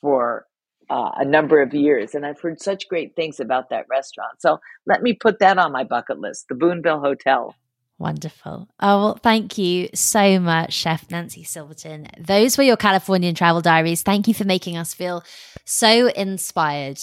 for 0.00 0.46
uh, 0.88 1.10
a 1.14 1.26
number 1.26 1.60
of 1.60 1.74
years. 1.74 2.14
And 2.14 2.24
I've 2.24 2.40
heard 2.40 2.58
such 2.58 2.88
great 2.88 3.14
things 3.16 3.38
about 3.38 3.68
that 3.68 3.84
restaurant. 3.90 4.40
So 4.40 4.60
let 4.86 5.02
me 5.02 5.12
put 5.12 5.40
that 5.40 5.58
on 5.58 5.72
my 5.72 5.84
bucket 5.84 6.18
list 6.18 6.46
the 6.48 6.54
Boonville 6.54 7.00
Hotel. 7.00 7.54
Wonderful. 7.98 8.66
Oh, 8.80 8.98
well, 8.98 9.20
thank 9.22 9.58
you 9.58 9.90
so 9.92 10.40
much, 10.40 10.72
Chef 10.72 11.10
Nancy 11.10 11.44
Silverton. 11.44 12.08
Those 12.18 12.56
were 12.56 12.64
your 12.64 12.78
Californian 12.78 13.34
travel 13.34 13.60
diaries. 13.60 14.00
Thank 14.00 14.26
you 14.26 14.32
for 14.32 14.44
making 14.44 14.78
us 14.78 14.94
feel 14.94 15.22
so 15.66 16.06
inspired. 16.06 16.98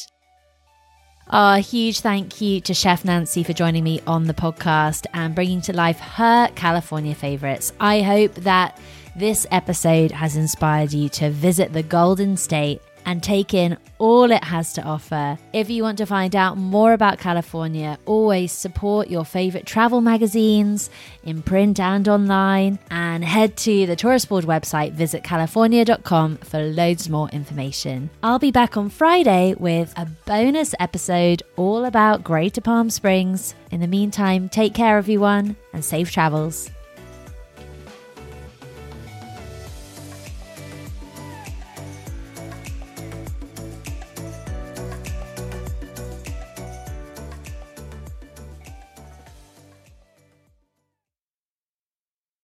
A 1.27 1.59
huge 1.59 2.01
thank 2.01 2.39
you 2.39 2.61
to 2.61 2.73
Chef 2.75 3.03
Nancy 3.03 3.43
for 3.43 3.51
joining 3.51 3.83
me 3.83 3.99
on 4.05 4.25
the 4.25 4.33
podcast 4.33 5.07
and 5.11 5.33
bringing 5.33 5.59
to 5.61 5.73
life 5.73 5.99
her 5.99 6.49
California 6.53 7.15
favorites. 7.15 7.73
I 7.79 8.03
hope 8.03 8.35
that 8.35 8.79
this 9.15 9.47
episode 9.49 10.11
has 10.11 10.35
inspired 10.35 10.93
you 10.93 11.09
to 11.09 11.31
visit 11.31 11.73
the 11.73 11.81
Golden 11.81 12.37
State 12.37 12.79
and 13.05 13.21
take 13.21 13.53
in 13.53 13.77
all 13.97 14.31
it 14.31 14.43
has 14.43 14.73
to 14.73 14.83
offer. 14.83 15.37
If 15.53 15.69
you 15.69 15.83
want 15.83 15.97
to 15.99 16.05
find 16.05 16.35
out 16.35 16.57
more 16.57 16.93
about 16.93 17.19
California, 17.19 17.97
always 18.05 18.51
support 18.51 19.09
your 19.09 19.25
favorite 19.25 19.65
travel 19.65 20.01
magazines 20.01 20.89
in 21.23 21.41
print 21.41 21.79
and 21.79 22.07
online, 22.07 22.79
and 22.89 23.23
head 23.23 23.57
to 23.57 23.85
the 23.85 23.95
Tourist 23.95 24.29
Board 24.29 24.45
website, 24.45 24.91
visit 24.93 25.23
california.com 25.23 26.37
for 26.37 26.59
loads 26.59 27.09
more 27.09 27.29
information. 27.29 28.09
I'll 28.21 28.39
be 28.39 28.51
back 28.51 28.77
on 28.77 28.89
Friday 28.89 29.55
with 29.57 29.93
a 29.97 30.07
bonus 30.25 30.75
episode 30.79 31.41
all 31.55 31.85
about 31.85 32.23
Greater 32.23 32.61
Palm 32.61 32.89
Springs. 32.89 33.55
In 33.71 33.79
the 33.79 33.87
meantime, 33.87 34.49
take 34.49 34.73
care, 34.73 34.97
everyone, 34.97 35.55
and 35.73 35.83
safe 35.83 36.11
travels. 36.11 36.69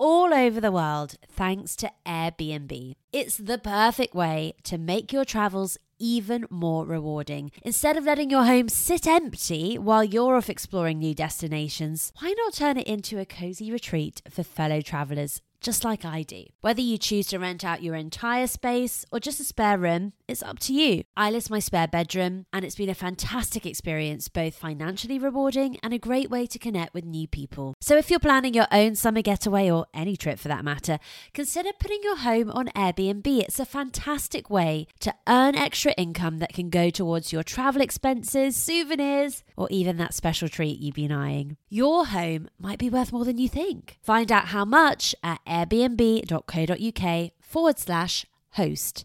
all 0.00 0.32
over 0.32 0.62
the 0.62 0.72
world 0.72 1.16
thanks 1.28 1.76
to 1.76 1.92
Airbnb. 2.06 2.94
It's 3.12 3.36
the 3.36 3.58
perfect 3.58 4.14
way 4.14 4.54
to 4.64 4.78
make 4.78 5.12
your 5.12 5.26
travels 5.26 5.76
even 5.98 6.46
more 6.48 6.86
rewarding. 6.86 7.52
Instead 7.62 7.98
of 7.98 8.04
letting 8.04 8.30
your 8.30 8.44
home 8.44 8.70
sit 8.70 9.06
empty 9.06 9.76
while 9.76 10.02
you're 10.02 10.36
off 10.36 10.48
exploring 10.48 11.00
new 11.00 11.14
destinations, 11.14 12.12
why 12.18 12.34
not 12.38 12.54
turn 12.54 12.78
it 12.78 12.86
into 12.86 13.18
a 13.18 13.26
cozy 13.26 13.70
retreat 13.70 14.22
for 14.30 14.42
fellow 14.42 14.80
travelers 14.80 15.42
just 15.60 15.84
like 15.84 16.04
I 16.04 16.22
do. 16.22 16.44
Whether 16.60 16.80
you 16.80 16.96
choose 16.98 17.26
to 17.28 17.38
rent 17.38 17.64
out 17.64 17.82
your 17.82 17.94
entire 17.94 18.46
space 18.46 19.04
or 19.12 19.20
just 19.20 19.40
a 19.40 19.44
spare 19.44 19.78
room, 19.78 20.14
it's 20.30 20.42
up 20.42 20.58
to 20.60 20.72
you. 20.72 21.02
I 21.16 21.30
list 21.30 21.50
my 21.50 21.58
spare 21.58 21.88
bedroom, 21.88 22.46
and 22.52 22.64
it's 22.64 22.76
been 22.76 22.88
a 22.88 22.94
fantastic 22.94 23.66
experience, 23.66 24.28
both 24.28 24.54
financially 24.54 25.18
rewarding 25.18 25.78
and 25.82 25.92
a 25.92 25.98
great 25.98 26.30
way 26.30 26.46
to 26.46 26.58
connect 26.58 26.94
with 26.94 27.04
new 27.04 27.26
people. 27.26 27.74
So 27.80 27.96
if 27.96 28.10
you're 28.10 28.20
planning 28.20 28.54
your 28.54 28.68
own 28.70 28.94
summer 28.94 29.22
getaway 29.22 29.70
or 29.70 29.86
any 29.92 30.16
trip 30.16 30.38
for 30.38 30.48
that 30.48 30.64
matter, 30.64 30.98
consider 31.34 31.70
putting 31.78 32.00
your 32.02 32.18
home 32.18 32.50
on 32.50 32.68
Airbnb. 32.68 33.26
It's 33.26 33.60
a 33.60 33.64
fantastic 33.64 34.48
way 34.48 34.86
to 35.00 35.14
earn 35.28 35.56
extra 35.56 35.92
income 35.92 36.38
that 36.38 36.52
can 36.52 36.70
go 36.70 36.90
towards 36.90 37.32
your 37.32 37.42
travel 37.42 37.82
expenses, 37.82 38.56
souvenirs, 38.56 39.42
or 39.56 39.66
even 39.70 39.96
that 39.96 40.14
special 40.14 40.48
treat 40.48 40.78
you've 40.78 40.94
been 40.94 41.12
eyeing. 41.12 41.56
Your 41.68 42.06
home 42.06 42.48
might 42.58 42.78
be 42.78 42.90
worth 42.90 43.12
more 43.12 43.24
than 43.24 43.38
you 43.38 43.48
think. 43.48 43.98
Find 44.02 44.30
out 44.30 44.46
how 44.46 44.64
much 44.64 45.14
at 45.22 45.44
airbnb.co.uk 45.44 47.30
forward 47.40 47.78
slash 47.78 48.26
host. 48.50 49.04